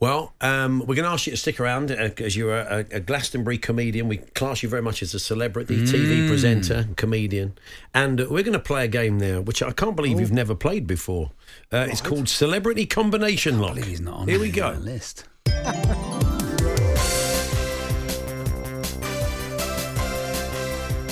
Well, 0.00 0.32
um, 0.40 0.78
we're 0.80 0.94
going 0.94 1.04
to 1.06 1.10
ask 1.10 1.26
you 1.26 1.32
to 1.32 1.36
stick 1.36 1.58
around 1.58 1.88
because 1.88 2.36
you're 2.36 2.56
a, 2.56 2.86
a 2.92 3.00
Glastonbury 3.00 3.58
comedian. 3.58 4.06
We 4.08 4.18
class 4.18 4.62
you 4.62 4.68
very 4.68 4.80
much 4.82 5.02
as 5.02 5.12
a 5.12 5.18
celebrity, 5.18 5.82
TV 5.84 6.28
presenter, 6.28 6.86
comedian. 6.96 7.58
And 7.92 8.20
uh, 8.20 8.26
we're 8.30 8.44
going 8.44 8.52
to 8.52 8.58
play 8.60 8.84
a 8.84 8.88
game 8.88 9.18
now, 9.18 9.40
which 9.40 9.60
I 9.62 9.72
can't 9.72 9.96
believe 9.96 10.20
you've 10.20 10.32
never 10.32 10.54
played 10.54 10.86
before. 10.86 11.32
Uh, 11.72 11.88
It's 11.90 12.00
called 12.00 12.28
Celebrity 12.28 12.86
Combination 12.86 13.58
Lock. 13.58 13.76
he's 13.78 14.00
not 14.00 14.20
on 14.20 14.28
Here 14.28 14.38
we 14.38 14.50
my 14.50 14.56
go. 14.56 14.70
list. 14.80 15.24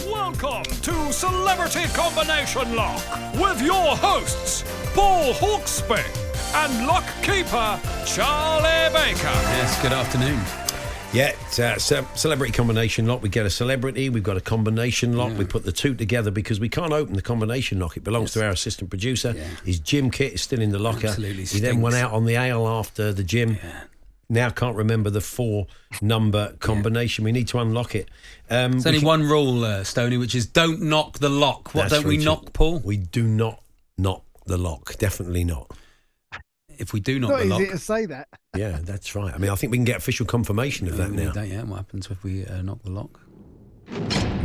Welcome 0.08 0.62
to 0.64 1.12
Celebrity 1.12 1.84
Combination 1.94 2.74
Lock 2.76 3.02
with 3.34 3.60
your 3.62 3.96
hosts, 3.96 4.64
Paul 4.94 5.32
Hawksbee 5.34 6.25
and 6.56 6.86
lock 6.86 7.04
keeper 7.22 7.78
Charlie 8.06 8.90
Baker. 8.92 9.34
Yes, 9.54 9.80
good 9.82 9.92
afternoon. 9.92 10.40
Yeah, 11.12 11.32
it's, 11.46 11.58
uh, 11.60 12.04
celebrity 12.14 12.52
combination 12.52 13.06
lock. 13.06 13.22
We 13.22 13.28
get 13.28 13.46
a 13.46 13.50
celebrity, 13.50 14.08
we've 14.08 14.22
got 14.22 14.36
a 14.36 14.40
combination 14.40 15.16
lock. 15.16 15.36
We 15.38 15.44
put 15.44 15.64
the 15.64 15.72
two 15.72 15.94
together 15.94 16.30
because 16.30 16.58
we 16.58 16.68
can't 16.68 16.92
open 16.92 17.14
the 17.14 17.22
combination 17.22 17.78
lock. 17.78 17.96
It 17.96 18.04
belongs 18.04 18.32
to 18.32 18.44
our 18.44 18.50
assistant 18.50 18.90
producer. 18.90 19.32
His 19.64 19.78
gym 19.78 20.10
kit 20.10 20.32
is 20.34 20.42
still 20.42 20.60
in 20.60 20.70
the 20.70 20.78
locker. 20.78 21.08
Absolutely 21.08 21.44
he 21.44 21.60
then 21.60 21.80
went 21.80 21.94
out 21.94 22.12
on 22.12 22.24
the 22.24 22.34
ale 22.36 22.66
after 22.66 23.12
the 23.12 23.22
gym. 23.22 23.58
Now 24.28 24.50
can't 24.50 24.76
remember 24.76 25.10
the 25.10 25.20
four 25.20 25.66
number 26.02 26.54
combination. 26.58 27.24
We 27.24 27.32
need 27.32 27.48
to 27.48 27.60
unlock 27.60 27.94
it. 27.94 28.08
Um, 28.50 28.72
There's 28.72 28.86
only 28.86 28.98
can- 29.00 29.06
one 29.06 29.22
rule, 29.22 29.64
uh, 29.64 29.84
Stoney, 29.84 30.16
which 30.16 30.34
is 30.34 30.46
don't 30.46 30.82
knock 30.82 31.18
the 31.18 31.28
lock. 31.28 31.74
What 31.74 31.82
That's 31.82 31.94
don't 31.94 32.06
we 32.08 32.16
very 32.16 32.24
knock. 32.24 32.52
Paul? 32.52 32.80
We 32.80 32.96
do 32.96 33.22
not 33.22 33.62
knock 33.96 34.24
the 34.46 34.58
lock. 34.58 34.96
Definitely 34.98 35.44
not. 35.44 35.70
If 36.78 36.92
we 36.92 37.00
do 37.00 37.18
knock 37.18 37.30
Not 37.30 37.38
the 37.40 37.54
easy 37.54 37.66
to 37.68 37.78
say 37.78 38.06
that. 38.06 38.28
Yeah, 38.56 38.78
that's 38.82 39.14
right. 39.14 39.34
I 39.34 39.38
mean, 39.38 39.50
I 39.50 39.54
think 39.54 39.70
we 39.70 39.78
can 39.78 39.84
get 39.84 39.96
official 39.96 40.26
confirmation 40.26 40.88
of 40.88 40.96
that 40.96 41.10
now. 41.10 41.32
yeah, 41.42 41.62
what 41.64 41.76
happens 41.76 42.08
if 42.10 42.22
we 42.24 42.46
uh, 42.46 42.62
knock 42.62 42.82
the 42.82 42.90
lock? 42.90 43.20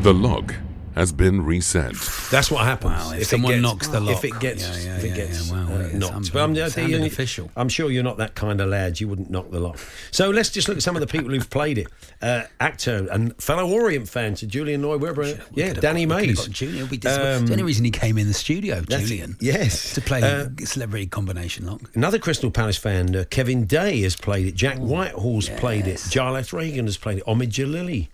The 0.02 0.14
log 0.14 0.54
has 0.96 1.12
been 1.12 1.46
reset. 1.46 1.94
That's 2.32 2.52
what 2.52 2.66
happens. 2.66 2.92
Wow, 2.94 3.12
if 3.14 3.28
someone 3.28 3.62
knocks 3.62 3.88
the 3.88 4.00
lock, 4.00 4.18
If 4.18 4.26
it 4.26 4.32
lock. 4.32 4.42
gets, 4.42 4.62
Yeah, 4.68 4.84
yeah, 4.92 4.98
if 4.98 5.04
it 5.04 5.08
yeah, 5.10 5.16
gets 5.16 5.50
yeah. 5.50 5.54
Wow, 5.66 5.74
uh, 5.76 5.80
it's 5.80 5.94
knocked. 5.96 6.34
But 6.34 6.40
I'm, 6.44 6.50
unbelievable. 6.52 6.90
you, 6.90 7.06
official. 7.06 7.52
I'm 7.56 7.70
sure 7.70 7.90
you're 7.92 8.04
not 8.04 8.18
that 8.18 8.36
kind 8.36 8.60
of 8.62 8.70
lad. 8.70 9.00
You 9.00 9.08
wouldn't 9.08 9.30
knock 9.30 9.52
the 9.52 9.60
lock. 9.60 9.78
So 10.12 10.30
let's 10.30 10.50
just 10.50 10.68
look 10.68 10.78
at 10.78 10.84
some 10.84 10.96
of 10.96 11.00
the 11.02 11.08
people 11.08 11.30
who've 11.32 11.50
played 11.50 11.78
it. 11.78 11.88
Uh, 12.22 12.44
actor 12.60 13.08
and 13.12 13.36
fellow 13.42 13.70
Orient 13.70 14.08
fan 14.10 14.36
to 14.36 14.48
Julian 14.48 14.82
Lloyd 14.84 15.02
Webber. 15.02 15.40
Yeah, 15.54 15.74
Danny 15.74 16.06
We 16.06 16.14
could've 16.14 16.28
Mays. 16.28 16.40
got 16.40 16.50
Julian. 16.52 16.90
We 16.90 16.98
dis- 16.98 17.18
Um, 17.18 17.46
the 17.48 17.54
only 17.54 17.64
reason 17.64 17.86
he 17.86 17.92
came 17.92 18.18
in 18.18 18.28
the 18.28 18.34
studio, 18.34 18.82
Julian. 18.82 19.38
yes. 19.40 19.94
To 19.94 20.02
play 20.02 20.22
Uh, 20.22 20.50
celebrity 20.66 21.08
combination 21.08 21.66
lock. 21.66 21.82
Another 21.96 22.20
Crystal 22.20 22.52
Palace 22.52 22.78
fan, 22.78 23.16
uh, 23.16 23.24
Kevin 23.30 23.66
Day, 23.66 24.02
has 24.02 24.16
played 24.16 24.48
it. 24.48 24.56
Jack 24.56 24.78
Whitehall's 24.78 25.50
played 25.50 25.88
it. 25.88 26.04
Giles 26.10 26.54
Reagan 26.54 26.86
has 26.86 26.98
played 26.98 27.18
it. 27.20 27.26
Omid 27.26 27.50
Djalili. 27.50 28.08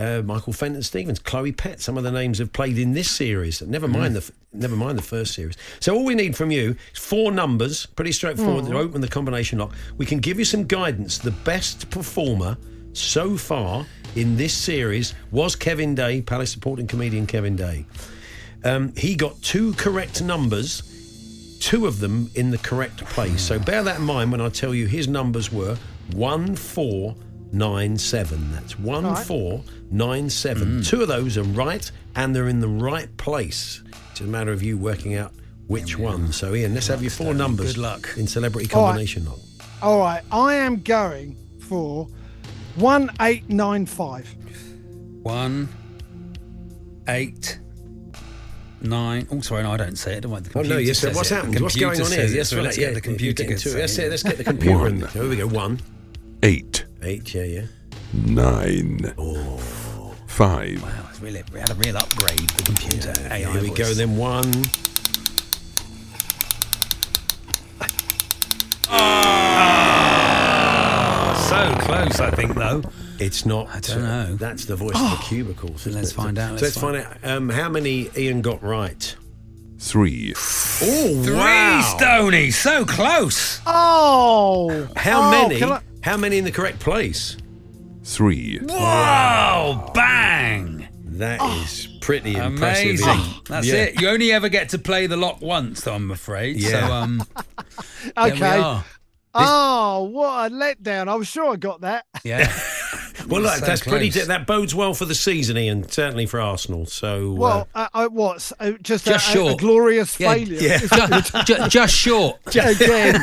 Uh, 0.00 0.22
Michael 0.22 0.54
Fenton 0.54 0.82
Stevens, 0.82 1.18
Chloe 1.18 1.52
Pett, 1.52 1.78
some 1.78 1.98
of 1.98 2.04
the 2.04 2.10
names 2.10 2.38
have 2.38 2.54
played 2.54 2.78
in 2.78 2.92
this 2.94 3.10
series. 3.10 3.60
Never 3.60 3.86
mind 3.86 4.16
the 4.16 4.32
never 4.52 4.74
mind 4.74 4.96
the 4.96 5.02
first 5.02 5.34
series. 5.34 5.58
So 5.78 5.94
all 5.94 6.06
we 6.06 6.14
need 6.14 6.34
from 6.34 6.50
you 6.50 6.74
is 6.94 6.98
four 6.98 7.30
numbers, 7.30 7.84
pretty 7.84 8.12
straightforward. 8.12 8.64
Mm. 8.64 8.70
To 8.70 8.78
open 8.78 9.00
the 9.02 9.08
combination 9.08 9.58
lock, 9.58 9.74
we 9.98 10.06
can 10.06 10.18
give 10.18 10.38
you 10.38 10.46
some 10.46 10.64
guidance. 10.64 11.18
The 11.18 11.32
best 11.32 11.90
performer 11.90 12.56
so 12.94 13.36
far 13.36 13.84
in 14.16 14.38
this 14.38 14.54
series 14.54 15.14
was 15.32 15.54
Kevin 15.54 15.94
Day, 15.94 16.22
Palace 16.22 16.50
supporting 16.50 16.86
comedian 16.86 17.26
Kevin 17.26 17.54
Day. 17.54 17.84
Um, 18.64 18.94
he 18.96 19.14
got 19.14 19.40
two 19.42 19.74
correct 19.74 20.22
numbers 20.22 20.82
two 21.60 21.86
of 21.86 22.00
them 22.00 22.30
in 22.34 22.50
the 22.50 22.58
correct 22.58 23.04
place. 23.04 23.42
So 23.42 23.58
bear 23.58 23.82
that 23.82 23.98
in 23.98 24.04
mind 24.06 24.32
when 24.32 24.40
I 24.40 24.48
tell 24.48 24.74
you 24.74 24.86
his 24.86 25.06
numbers 25.06 25.52
were 25.52 25.76
1497. 27.52 28.52
That's 28.52 28.78
1497. 28.78 30.68
Mm. 30.68 30.86
Two 30.86 31.02
of 31.02 31.08
those 31.08 31.36
are 31.36 31.42
right 31.42 31.90
and 32.16 32.34
they're 32.34 32.48
in 32.48 32.60
the 32.60 32.68
right 32.68 33.14
place. 33.16 33.82
It's 34.12 34.20
a 34.20 34.24
matter 34.24 34.52
of 34.52 34.62
you 34.62 34.78
working 34.78 35.14
out 35.16 35.32
which 35.66 35.98
one. 35.98 36.32
So, 36.32 36.54
Ian, 36.54 36.74
let's 36.74 36.86
have 36.88 37.02
your 37.02 37.10
four 37.10 37.34
numbers. 37.34 37.74
Good 37.74 37.80
luck. 37.82 38.08
In 38.16 38.26
celebrity 38.26 38.72
All 38.72 38.82
right. 38.82 38.88
combination 38.88 39.24
lock. 39.26 39.38
All 39.82 39.98
right, 39.98 40.22
I 40.30 40.54
am 40.56 40.80
going 40.82 41.36
for 41.60 42.06
one 42.76 43.10
eight 43.20 43.48
nine 43.48 43.86
five. 43.86 44.28
One, 45.22 45.68
eight, 47.08 47.58
nine. 48.80 49.26
Oh, 49.30 49.40
sorry, 49.40 49.62
no, 49.62 49.72
I 49.72 49.76
don't 49.76 49.96
say 49.96 50.16
it. 50.16 50.20
Don't 50.22 50.32
want 50.32 50.44
the 50.44 50.50
computer. 50.50 50.74
Oh, 50.74 50.78
no, 50.78 50.82
yes, 50.82 50.98
sir. 50.98 51.08
says 51.08 51.16
What's 51.16 51.30
it. 51.30 51.34
happened? 51.36 51.60
What's 51.60 51.76
going 51.76 52.00
on 52.00 52.10
here? 52.10 52.26
Yes, 52.26 52.48
so 52.50 52.60
let's 52.60 52.76
yeah, 52.78 52.86
get 52.88 52.94
the 52.94 53.00
computer 53.00 53.42
getting 53.42 53.56
to 53.58 53.62
to 53.62 53.68
it. 53.68 53.72
say 53.72 53.80
Let's, 53.80 53.92
it. 53.92 53.96
say- 53.96 54.08
let's 54.10 54.22
get 54.22 54.36
the 54.38 54.44
computer 54.44 54.78
One. 54.78 54.86
in. 54.88 54.98
there. 55.00 55.08
Here 55.10 55.28
we 55.28 55.36
go. 55.36 55.46
One. 55.46 55.80
Eight, 56.42 56.84
Eight, 57.02 57.34
yeah, 57.34 57.44
yeah. 57.44 57.62
nine, 58.12 59.14
Oh. 59.18 59.56
five, 60.26 60.82
Wow, 60.82 61.06
it's 61.10 61.20
really, 61.20 61.42
we 61.52 61.60
had 61.60 61.70
a 61.70 61.74
real 61.74 61.96
upgrade. 61.96 62.38
The 62.50 62.62
computer 62.62 63.14
AI. 63.30 63.38
Here 63.38 63.62
we 63.62 63.68
voice. 63.68 63.78
go. 63.78 63.94
Then 63.94 64.16
one. 64.16 64.50
So 71.50 71.74
close, 71.80 72.20
I 72.20 72.30
think, 72.30 72.54
though. 72.54 72.82
It's 73.18 73.44
not. 73.44 73.68
I 73.74 73.80
don't 73.80 74.02
know. 74.02 74.36
That's 74.36 74.66
the 74.66 74.76
voice 74.76 74.94
of 74.94 75.10
the 75.10 75.24
cubicles. 75.24 75.84
isn't 75.86 76.00
Let's 76.00 76.12
it? 76.12 76.14
find 76.14 76.38
out, 76.38 76.48
So 76.60 76.64
let's 76.66 76.76
let's 76.76 76.78
find 76.78 76.96
out 76.96 77.16
um, 77.24 77.48
how 77.48 77.68
many 77.68 78.08
Ian 78.16 78.40
got 78.40 78.62
right. 78.62 79.16
three, 79.78 80.32
Oh, 80.36 81.22
Three, 81.24 81.34
wow! 81.34 81.94
Stoney. 81.98 82.50
So 82.52 82.84
close. 82.84 83.60
Oh, 83.66 84.88
How 84.96 85.22
oh, 85.28 85.30
many? 85.48 85.60
Can 86.02 86.08
I- 86.08 86.10
How 86.12 86.16
many 86.16 86.38
in 86.38 86.44
the 86.44 86.52
correct 86.52 86.78
place? 86.80 87.36
three, 88.02 88.58
Whoa! 88.58 89.90
Bang! 89.94 90.88
That 91.04 91.40
is 91.62 91.86
pretty 92.00 92.34
impressive. 92.34 92.86
Amazing. 93.00 93.08
Ian. 93.08 93.34
That's 93.46 93.66
Yeah. 93.66 93.74
it. 93.74 94.00
You 94.00 94.08
only 94.08 94.32
ever 94.32 94.48
get 94.48 94.70
to 94.70 94.78
play 94.78 95.06
the 95.06 95.18
lock 95.18 95.42
once, 95.42 95.82
though, 95.82 95.94
I'm 95.94 96.10
afraid. 96.10 96.56
Yeah. 96.56 96.86
So, 96.88 96.92
um, 96.94 97.22
Okay. 98.16 98.80
Oh, 99.34 100.04
what 100.10 100.50
a 100.50 100.54
letdown! 100.54 101.08
I 101.08 101.14
was 101.14 101.28
sure 101.28 101.52
I 101.52 101.56
got 101.56 101.82
that. 101.82 102.06
Yeah. 102.24 102.50
Well, 103.30 103.42
look, 103.42 103.54
So 103.54 103.64
that's 103.66 103.80
pretty. 103.82 104.10
That 104.10 104.46
bodes 104.46 104.74
well 104.74 104.94
for 104.94 105.04
the 105.04 105.14
season, 105.14 105.56
Ian. 105.56 105.88
Certainly 105.88 106.26
for 106.26 106.40
Arsenal. 106.40 106.86
So, 106.86 107.32
Well, 107.32 107.68
uh, 107.74 107.88
I, 107.94 108.06
what's 108.08 108.52
uh, 108.60 108.72
just, 108.82 109.06
Just 109.06 109.06
a, 109.08 109.14
a- 109.14 109.18
short. 109.18 109.52
a 109.54 109.56
glorious 109.56 110.18
Yeah, 110.20 110.34
failure? 110.34 110.58
yeah. 110.60 110.82
Is 110.82 110.90
that 110.90 111.10
what 111.34 111.46
Ju- 111.46 111.54
ju- 111.56 111.68
just 111.68 111.94
short. 111.94 112.38
you're- 112.54 112.72
again, 112.72 113.16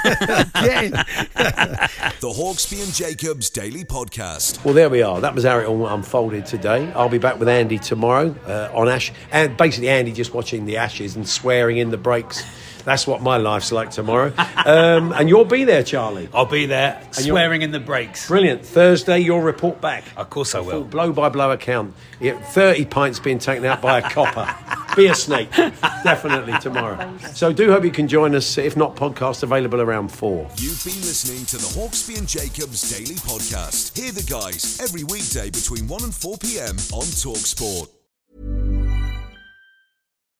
again. 0.55 0.91
The 2.19 2.29
Hawksbee 2.29 2.83
and 2.83 2.93
Jacobs 2.93 3.49
Daily 3.49 3.83
Podcast. 3.85 4.63
Well, 4.65 4.73
there 4.73 4.89
we 4.89 5.01
are. 5.03 5.21
That 5.21 5.35
was 5.35 5.43
how 5.43 5.59
it 5.59 5.65
all 5.65 5.85
unfolded 5.87 6.45
today. 6.45 6.91
I'll 6.93 7.09
be 7.09 7.19
back 7.19 7.37
with 7.39 7.47
Andy 7.47 7.77
tomorrow 7.77 8.35
uh, 8.47 8.69
on 8.73 8.89
Ash, 8.89 9.11
and 9.31 9.55
basically 9.55 9.89
Andy 9.89 10.11
just 10.11 10.33
watching 10.33 10.65
the 10.65 10.77
Ashes 10.77 11.15
and 11.15 11.27
swearing 11.27 11.77
in 11.77 11.89
the 11.91 11.97
breaks. 11.97 12.43
That's 12.88 13.05
what 13.05 13.21
my 13.21 13.35
life's 13.35 13.73
like 13.73 13.91
tomorrow. 13.91 14.31
Um, 14.65 15.11
and 15.17 15.27
you'll 15.27 15.43
be 15.43 15.65
there, 15.65 15.83
Charlie. 15.83 16.29
I'll 16.33 16.45
be 16.45 16.67
there, 16.67 16.97
And 17.03 17.15
swearing 17.15 17.61
in 17.61 17.71
the 17.71 17.81
breaks. 17.81 18.29
Brilliant. 18.29 18.65
Thursday, 18.65 19.19
you'll 19.19 19.41
report 19.41 19.81
back. 19.81 20.05
Of 20.15 20.29
course 20.29 20.55
I 20.55 20.59
Full 20.59 20.67
will. 20.67 20.83
blow 20.85 21.11
by 21.11 21.27
blow 21.27 21.51
account. 21.51 21.93
Yeah, 22.21 22.39
30 22.39 22.85
pints 22.85 23.19
being 23.19 23.39
taken 23.39 23.65
out 23.65 23.81
by 23.81 23.99
a 23.99 24.09
copper. 24.09 24.47
Be 24.95 25.07
a 25.07 25.15
snake. 25.15 25.51
Definitely 25.51 26.57
tomorrow. 26.59 27.13
So 27.33 27.51
do 27.51 27.69
hope 27.73 27.83
you 27.83 27.91
can 27.91 28.07
join 28.07 28.33
us. 28.33 28.57
If 28.57 28.77
not, 28.77 28.95
podcast 28.95 29.43
available 29.43 29.81
around 29.81 30.07
four. 30.07 30.49
You've 30.57 30.81
been 30.85 30.95
listening 31.01 31.45
to 31.47 31.57
the 31.57 31.67
Hawksbee 31.77 32.17
and 32.17 32.27
Jacobs 32.27 32.89
Daily 32.97 33.15
Podcast. 33.15 33.97
Hear 33.99 34.13
the 34.13 34.23
guys 34.23 34.79
every 34.79 35.03
weekday 35.03 35.49
between 35.49 35.89
1 35.89 36.03
and 36.05 36.15
4 36.15 36.38
p.m. 36.38 36.77
on 36.93 37.03
Talksport. 37.03 37.96